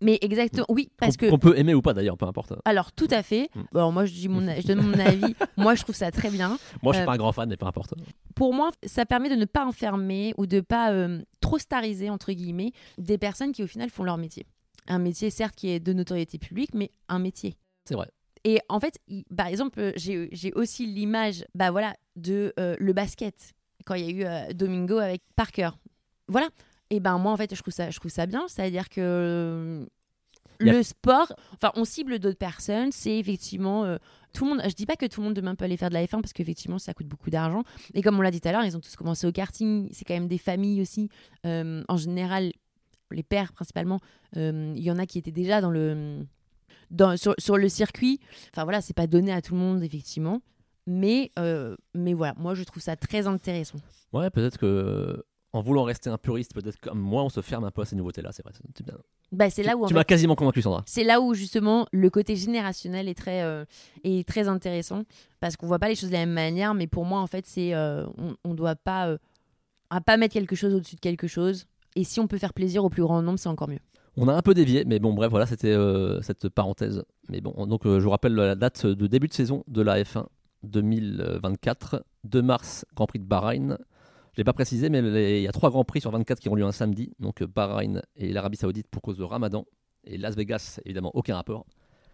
mais 0.00 0.18
exactement, 0.20 0.66
oui, 0.68 0.90
parce 0.96 1.16
Qu'on 1.16 1.26
que 1.26 1.30
qu'on 1.30 1.38
peut 1.38 1.56
aimer 1.58 1.74
ou 1.74 1.82
pas 1.82 1.94
d'ailleurs, 1.94 2.16
peu 2.16 2.26
importe. 2.26 2.54
Alors, 2.64 2.92
tout 2.92 3.06
à 3.10 3.22
fait. 3.22 3.50
Mm. 3.54 3.60
Bon, 3.72 3.92
moi, 3.92 4.04
je, 4.06 4.12
dis 4.12 4.28
mon, 4.28 4.40
je 4.40 4.66
donne 4.66 4.82
mon 4.82 4.98
avis. 4.98 5.34
moi, 5.56 5.74
je 5.76 5.82
trouve 5.82 5.94
ça 5.94 6.10
très 6.10 6.30
bien. 6.30 6.58
Moi, 6.82 6.92
je 6.92 6.98
suis 6.98 7.02
Euh, 7.02 7.06
pas 7.06 7.12
un 7.14 7.18
grand 7.18 7.32
fan, 7.32 7.48
mais 7.48 7.56
peu 7.56 7.66
importe. 7.66 7.94
Pour 8.34 8.52
moi, 8.52 8.70
ça 8.84 9.06
permet 9.06 9.28
de 9.28 9.36
ne 9.36 9.44
pas 9.44 9.64
enfermer 9.66 10.34
ou 10.38 10.46
de 10.46 10.60
pas 10.60 10.92
trop 11.40 11.58
stariser, 11.58 12.10
entre 12.10 12.32
guillemets, 12.32 12.72
des 12.98 13.18
personnes 13.18 13.52
qui, 13.52 13.62
au 13.62 13.66
final, 13.66 13.90
font 13.90 14.02
leur 14.04 14.16
métier. 14.18 14.46
Un 14.88 14.98
métier, 14.98 15.30
certes, 15.30 15.54
qui 15.54 15.68
est 15.70 15.78
de 15.78 15.92
notoriété 15.92 16.38
publique, 16.38 16.70
mais 16.74 16.90
un 17.08 17.18
métier. 17.20 17.56
C'est 17.84 17.94
vrai. 17.94 18.08
Et 18.44 18.58
en 18.68 18.80
fait, 18.80 18.98
il- 19.08 19.24
par 19.36 19.46
exemple, 19.46 19.92
j'ai 19.96 20.28
j'ai 20.32 20.52
aussi 20.54 20.86
l'image 20.86 21.44
bah 21.54 21.70
voilà, 21.70 21.94
de 22.16 22.52
euh, 22.58 22.74
le 22.80 22.92
basket, 22.94 23.52
quand 23.86 23.94
il 23.94 24.04
y 24.04 24.08
a 24.08 24.10
eu 24.10 24.24
euh, 24.24 24.52
Domingo 24.52 24.98
avec 24.98 25.22
Parker. 25.36 25.70
Voilà. 26.28 26.48
Et 26.90 27.00
ben 27.00 27.18
moi, 27.18 27.32
en 27.32 27.36
fait, 27.36 27.54
je 27.54 27.60
trouve 27.60 27.72
ça, 27.74 27.90
je 27.90 27.98
trouve 27.98 28.10
ça 28.10 28.26
bien. 28.26 28.46
C'est-à-dire 28.48 28.88
que 28.88 29.86
le 30.58 30.82
sport, 30.82 31.32
enfin, 31.54 31.72
on 31.76 31.84
cible 31.84 32.18
d'autres 32.18 32.38
personnes. 32.38 32.92
C'est 32.92 33.16
effectivement 33.18 33.84
euh, 33.84 33.96
tout 34.32 34.44
le 34.44 34.50
monde. 34.50 34.62
Je 34.66 34.74
dis 34.74 34.86
pas 34.86 34.96
que 34.96 35.06
tout 35.06 35.20
le 35.20 35.26
monde 35.26 35.34
demain 35.34 35.54
peut 35.54 35.64
aller 35.64 35.76
faire 35.76 35.88
de 35.88 35.94
la 35.94 36.04
F1 36.04 36.20
parce 36.20 36.32
qu'effectivement, 36.32 36.78
ça 36.78 36.92
coûte 36.92 37.06
beaucoup 37.06 37.30
d'argent. 37.30 37.62
Et 37.94 38.02
comme 38.02 38.18
on 38.18 38.22
l'a 38.22 38.30
dit 38.30 38.40
tout 38.40 38.48
à 38.48 38.52
l'heure, 38.52 38.64
ils 38.64 38.76
ont 38.76 38.80
tous 38.80 38.96
commencé 38.96 39.26
au 39.26 39.32
karting. 39.32 39.88
C'est 39.92 40.04
quand 40.04 40.14
même 40.14 40.28
des 40.28 40.38
familles 40.38 40.82
aussi. 40.82 41.08
Euh, 41.46 41.82
en 41.88 41.96
général, 41.96 42.52
les 43.10 43.22
pères 43.22 43.52
principalement. 43.52 44.00
euh, 44.36 44.72
Il 44.76 44.82
y 44.82 44.90
en 44.90 44.98
a 44.98 45.06
qui 45.06 45.18
étaient 45.18 45.32
déjà 45.32 45.60
dans 45.60 45.70
le 45.70 46.26
dans, 46.90 47.16
sur, 47.16 47.34
sur 47.38 47.56
le 47.56 47.68
circuit. 47.68 48.20
Enfin 48.52 48.64
voilà, 48.64 48.80
c'est 48.80 48.94
pas 48.94 49.06
donné 49.06 49.32
à 49.32 49.40
tout 49.40 49.54
le 49.54 49.60
monde, 49.60 49.82
effectivement. 49.82 50.40
Mais, 50.92 51.30
euh, 51.38 51.76
mais 51.94 52.14
voilà, 52.14 52.34
moi 52.36 52.54
je 52.54 52.64
trouve 52.64 52.82
ça 52.82 52.96
très 52.96 53.28
intéressant. 53.28 53.78
Ouais, 54.12 54.28
peut-être 54.28 54.58
que 54.58 54.66
euh, 54.66 55.22
en 55.52 55.62
voulant 55.62 55.84
rester 55.84 56.10
un 56.10 56.18
puriste, 56.18 56.52
peut-être 56.52 56.78
comme 56.80 56.98
moi, 56.98 57.22
on 57.24 57.28
se 57.28 57.40
ferme 57.40 57.64
un 57.64 57.70
peu 57.70 57.82
à 57.82 57.84
ces 57.84 57.96
nouveautés-là. 57.96 58.30
C'est 58.32 58.42
vrai. 58.42 58.52
c'est 58.76 58.84
bien. 58.84 58.96
Bah, 59.32 59.50
c'est 59.50 59.62
là 59.62 59.76
où 59.76 59.86
tu 59.86 59.94
m'as 59.94 60.04
quasiment 60.04 60.34
convaincu, 60.34 60.62
Sandra. 60.62 60.82
c'est 60.86 61.04
là 61.04 61.20
où 61.20 61.34
justement 61.34 61.86
le 61.92 62.10
côté 62.10 62.34
générationnel 62.34 63.08
est 63.08 63.14
très, 63.14 63.42
euh, 63.42 63.64
est 64.02 64.26
très 64.26 64.48
intéressant 64.48 65.04
parce 65.38 65.56
qu'on 65.56 65.68
voit 65.68 65.78
pas 65.78 65.88
les 65.88 65.94
choses 65.94 66.08
de 66.08 66.14
la 66.14 66.20
même 66.26 66.32
manière. 66.32 66.74
Mais 66.74 66.88
pour 66.88 67.04
moi, 67.04 67.20
en 67.20 67.28
fait, 67.28 67.46
c'est 67.46 67.74
euh, 67.74 68.06
on, 68.18 68.34
on 68.44 68.54
doit 68.54 68.74
pas, 68.74 69.08
euh, 69.08 69.18
à 69.90 70.00
pas 70.00 70.16
mettre 70.16 70.34
quelque 70.34 70.56
chose 70.56 70.74
au-dessus 70.74 70.96
de 70.96 71.00
quelque 71.00 71.28
chose. 71.28 71.66
Et 71.94 72.02
si 72.02 72.18
on 72.18 72.26
peut 72.26 72.38
faire 72.38 72.54
plaisir 72.54 72.84
au 72.84 72.88
plus 72.88 73.02
grand 73.02 73.22
nombre, 73.22 73.38
c'est 73.38 73.48
encore 73.48 73.68
mieux. 73.68 73.80
On 74.16 74.26
a 74.26 74.34
un 74.34 74.42
peu 74.42 74.54
dévié, 74.54 74.84
mais 74.84 74.98
bon, 74.98 75.14
bref, 75.14 75.30
voilà, 75.30 75.46
c'était 75.46 75.76
cette 76.22 76.48
parenthèse. 76.48 77.04
Mais 77.28 77.40
bon, 77.40 77.66
donc 77.66 77.82
je 77.84 77.98
vous 78.00 78.10
rappelle 78.10 78.34
la 78.34 78.54
date 78.56 78.86
de 78.86 79.06
début 79.06 79.28
de 79.28 79.32
saison 79.32 79.64
de 79.68 79.82
la 79.82 80.02
F1 80.02 80.26
2024, 80.62 82.04
2 82.24 82.42
mars, 82.42 82.84
Grand 82.94 83.06
Prix 83.06 83.18
de 83.18 83.24
Bahreïn. 83.24 83.78
Je 84.32 84.38
l'ai 84.38 84.44
pas 84.44 84.52
précisé, 84.52 84.88
mais 84.90 85.02
les- 85.02 85.38
il 85.38 85.42
y 85.42 85.48
a 85.48 85.52
trois 85.52 85.70
Grands 85.70 85.84
Prix 85.84 86.00
sur 86.00 86.10
24 86.10 86.40
qui 86.40 86.48
ont 86.48 86.54
lieu 86.54 86.64
un 86.64 86.72
samedi. 86.72 87.12
Donc 87.18 87.42
euh, 87.42 87.46
Bahreïn 87.46 88.02
et 88.16 88.32
l'Arabie 88.32 88.56
Saoudite 88.56 88.86
pour 88.88 89.02
cause 89.02 89.18
de 89.18 89.24
Ramadan. 89.24 89.64
Et 90.04 90.16
Las 90.16 90.34
Vegas, 90.36 90.80
évidemment, 90.84 91.10
aucun 91.14 91.34
rapport. 91.36 91.66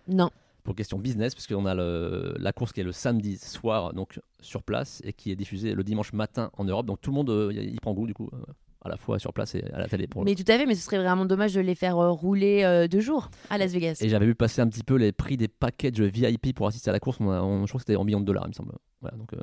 Non. 0.08 0.30
Pour 0.64 0.74
question 0.74 0.98
business, 0.98 1.34
puisqu'on 1.34 1.66
a 1.66 1.74
le- 1.74 2.34
la 2.38 2.52
course 2.52 2.72
qui 2.72 2.80
est 2.80 2.84
le 2.84 2.90
samedi 2.92 3.36
soir, 3.36 3.92
donc 3.92 4.18
sur 4.40 4.62
place, 4.64 5.00
et 5.04 5.12
qui 5.12 5.30
est 5.30 5.36
diffusée 5.36 5.74
le 5.74 5.84
dimanche 5.84 6.12
matin 6.12 6.50
en 6.54 6.64
Europe. 6.64 6.86
Donc 6.86 7.00
tout 7.00 7.10
le 7.10 7.14
monde 7.16 7.30
euh, 7.30 7.52
y, 7.52 7.74
y 7.74 7.76
prend 7.76 7.92
goût, 7.94 8.06
du 8.06 8.14
coup, 8.14 8.28
euh, 8.32 8.38
à 8.86 8.88
la 8.88 8.96
fois 8.96 9.18
sur 9.18 9.32
place 9.32 9.54
et 9.54 9.64
à 9.72 9.78
la 9.78 9.86
télé. 9.88 10.06
Pour 10.06 10.24
Mais 10.24 10.34
tout 10.34 10.44
à 10.48 10.56
fait, 10.56 10.66
mais 10.66 10.74
ce 10.74 10.82
serait 10.82 10.98
vraiment 10.98 11.24
dommage 11.26 11.54
de 11.54 11.60
les 11.60 11.74
faire 11.74 11.98
euh, 11.98 12.10
rouler 12.10 12.62
euh, 12.64 12.88
deux 12.88 13.00
jours 13.00 13.30
à 13.50 13.58
Las 13.58 13.72
Vegas. 13.72 13.98
Et 14.00 14.08
j'avais 14.08 14.26
vu 14.26 14.34
passer 14.34 14.60
un 14.62 14.68
petit 14.68 14.82
peu 14.84 14.96
les 14.96 15.12
prix 15.12 15.36
des 15.36 15.48
packages 15.48 16.00
VIP 16.00 16.54
pour 16.54 16.66
assister 16.66 16.90
à 16.90 16.92
la 16.92 17.00
course. 17.00 17.18
On 17.20 17.30
a- 17.30 17.40
on- 17.42 17.66
je 17.66 17.70
crois 17.70 17.78
que 17.78 17.82
c'était 17.86 17.96
en 17.96 18.04
millions 18.04 18.20
de 18.20 18.24
dollars, 18.26 18.44
il 18.46 18.48
me 18.48 18.54
semble. 18.54 18.72
Voilà, 19.00 19.16
donc, 19.16 19.32
euh, 19.34 19.38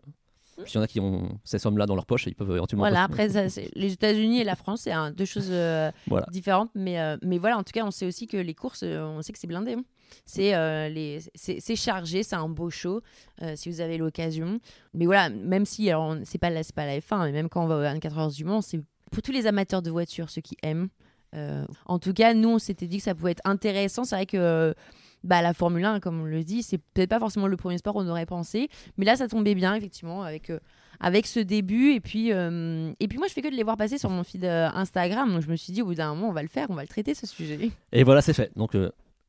s'il 0.66 0.76
y 0.76 0.78
en 0.80 0.84
a 0.84 0.88
qui 0.88 1.00
ont 1.00 1.40
ces 1.44 1.58
sommes-là 1.60 1.86
dans 1.88 1.96
leur 1.96 2.06
poche, 2.06 2.28
ils 2.28 2.36
peuvent 2.36 2.52
éventuellement. 2.56 2.84
Voilà, 2.84 3.04
après, 3.04 3.30
ça, 3.30 3.46
les 3.76 3.94
États-Unis 3.94 4.40
et 4.42 4.44
la 4.44 4.56
France, 4.56 4.82
c'est 4.82 4.92
hein, 4.92 5.12
deux 5.12 5.26
choses 5.26 5.50
euh, 5.50 5.92
Voilà. 6.08 6.26
différentes. 6.32 6.70
Mais, 6.76 7.00
euh, 7.00 7.18
mais 7.24 7.38
voilà, 7.40 7.58
en 7.58 7.64
tout 7.64 7.72
cas, 7.74 7.84
on 7.86 7.92
sait 7.92 8.06
aussi 8.06 8.28
que 8.28 8.38
les 8.38 8.54
courses, 8.54 8.84
on 8.84 9.22
sait 9.22 9.34
que 9.34 9.40
c'est 9.40 9.48
blindé. 9.48 9.74
hein. 9.74 9.84
C'est 10.26 10.54
euh, 10.54 11.20
chargé, 11.76 12.22
c'est 12.24 12.36
un 12.36 12.48
beau 12.48 12.70
show 12.70 13.02
si 13.56 13.70
vous 13.70 13.82
avez 13.82 13.98
l'occasion. 13.98 14.60
Mais 14.94 15.06
voilà, 15.06 15.30
même 15.30 15.66
si, 15.66 15.90
alors, 15.90 16.16
c'est 16.24 16.38
pas, 16.38 16.52
la- 16.52 16.62
pas 16.76 16.86
la 16.86 17.00
F1, 17.00 17.26
mais 17.26 17.32
même 17.32 17.50
quand 17.50 17.64
on 17.64 17.68
va 17.68 17.78
aux 17.78 17.82
24 17.82 18.18
heures 18.20 18.30
du 18.32 18.46
Mans, 18.46 18.62
c'est 18.62 18.80
pour 19.14 19.22
tous 19.24 19.32
les 19.32 19.48
amateurs 19.48 19.82
de 19.82 19.92
voitures, 19.92 20.30
ceux 20.30 20.42
qui 20.42 20.58
aiment. 20.64 20.90
Euh, 21.36 21.66
en 21.86 22.00
tout 22.00 22.14
cas, 22.14 22.34
nous, 22.34 22.50
on 22.50 22.60
s'était 22.60 22.88
dit 22.88 22.98
que 22.98 23.04
ça 23.04 23.16
pouvait 23.16 23.32
être 23.32 23.42
intéressant. 23.46 24.04
C'est 24.04 24.16
vrai 24.16 24.26
que. 24.26 24.38
euh, 24.38 24.74
bah, 25.24 25.42
la 25.42 25.54
Formule 25.54 25.86
1, 25.86 26.02
comme 26.02 26.20
on 26.20 26.26
le 26.26 26.44
dit, 26.44 26.64
c'est 26.64 26.80
peut-être 26.80 27.10
pas 27.10 27.20
forcément 27.20 27.48
le 27.48 27.56
premier 27.56 27.78
sport 27.78 27.94
qu'on 27.94 28.10
aurait 28.10 28.26
pensé, 28.26 28.68
mais 28.98 29.06
là 29.06 29.16
ça 29.16 29.30
tombait 29.30 29.56
bien 29.56 29.74
effectivement 29.74 30.22
avec 30.22 30.50
euh, 30.50 30.60
avec 31.00 31.28
ce 31.28 31.40
début 31.40 31.94
et 31.94 32.02
puis 32.02 32.28
et 32.28 33.08
puis 33.08 33.18
moi 33.18 33.28
je 33.30 33.34
fais 33.34 33.42
que 33.42 33.48
de 33.48 33.56
les 33.56 33.64
voir 33.64 33.78
passer 33.78 33.98
sur 33.98 34.10
mon 34.10 34.26
feed 34.26 34.44
Instagram 34.44 35.32
donc 35.32 35.42
je 35.42 35.48
me 35.50 35.56
suis 35.56 35.72
dit 35.72 35.82
au 35.82 35.86
bout 35.86 35.96
d'un 35.96 36.14
moment 36.14 36.28
on 36.28 36.34
va 36.34 36.42
le 36.42 36.50
faire 36.50 36.68
on 36.70 36.74
va 36.76 36.82
le 36.82 36.90
traiter 36.90 37.14
ce 37.14 37.26
sujet 37.26 37.72
Et 37.94 38.04
voilà, 38.04 38.22
c'est 38.22 38.34
fait. 38.34 38.52
Donc, 38.58 38.76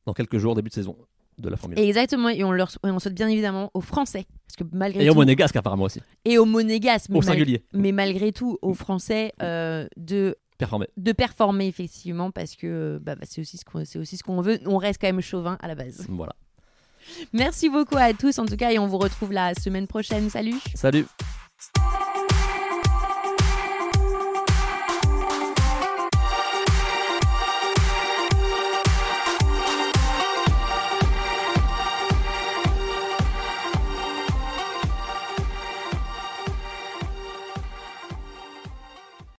dans 0.05 0.11
quelques 0.13 0.37
jours, 0.37 0.53
début 0.53 0.67
de 0.67 0.73
saison 0.73 0.97
de 1.37 1.49
la 1.49 1.57
Formule 1.57 1.77
1. 1.79 1.81
et 1.81 1.87
exactement 1.87 2.29
et 2.29 2.43
on 2.43 2.51
leur 2.51 2.69
et 2.85 2.89
on 2.89 2.99
souhaite 2.99 3.13
bien 3.15 3.27
évidemment 3.27 3.69
aux 3.73 3.81
Français 3.81 4.25
parce 4.47 4.55
que 4.57 4.63
malgré 4.75 5.03
Et, 5.05 5.09
au 5.09 5.13
tout 5.13 5.19
Monégasque, 5.19 5.55
apparemment 5.55 5.83
aussi. 5.85 6.01
et 6.23 6.37
aux 6.37 6.45
Monégasques 6.45 7.09
mais, 7.09 7.17
Au 7.17 7.21
mal- 7.21 7.27
singulier. 7.33 7.63
mais 7.73 7.91
malgré 7.91 8.31
tout 8.31 8.57
aux 8.61 8.73
Français 8.73 9.33
euh, 9.41 9.87
de 9.97 10.37
Performer. 10.57 10.87
de 10.95 11.11
performer 11.11 11.67
effectivement 11.67 12.31
parce 12.31 12.55
que 12.55 12.99
bah, 13.03 13.15
bah, 13.15 13.25
c'est 13.29 13.41
aussi 13.41 13.57
ce 13.57 13.65
qu'on 13.65 13.83
c'est 13.83 13.99
aussi 13.99 14.15
ce 14.15 14.23
qu'on 14.23 14.39
veut. 14.41 14.59
On 14.65 14.77
reste 14.77 15.01
quand 15.01 15.07
même 15.07 15.19
chauvin 15.21 15.57
à 15.61 15.67
la 15.67 15.75
base. 15.75 16.05
Voilà. 16.07 16.33
Merci 17.33 17.69
beaucoup 17.69 17.97
à 17.97 18.13
tous 18.13 18.39
en 18.39 18.45
tout 18.45 18.55
cas 18.55 18.71
et 18.71 18.79
on 18.79 18.87
vous 18.87 18.97
retrouve 18.97 19.33
la 19.33 19.53
semaine 19.55 19.85
prochaine. 19.87 20.29
Salut. 20.29 20.55
Salut. 20.73 21.05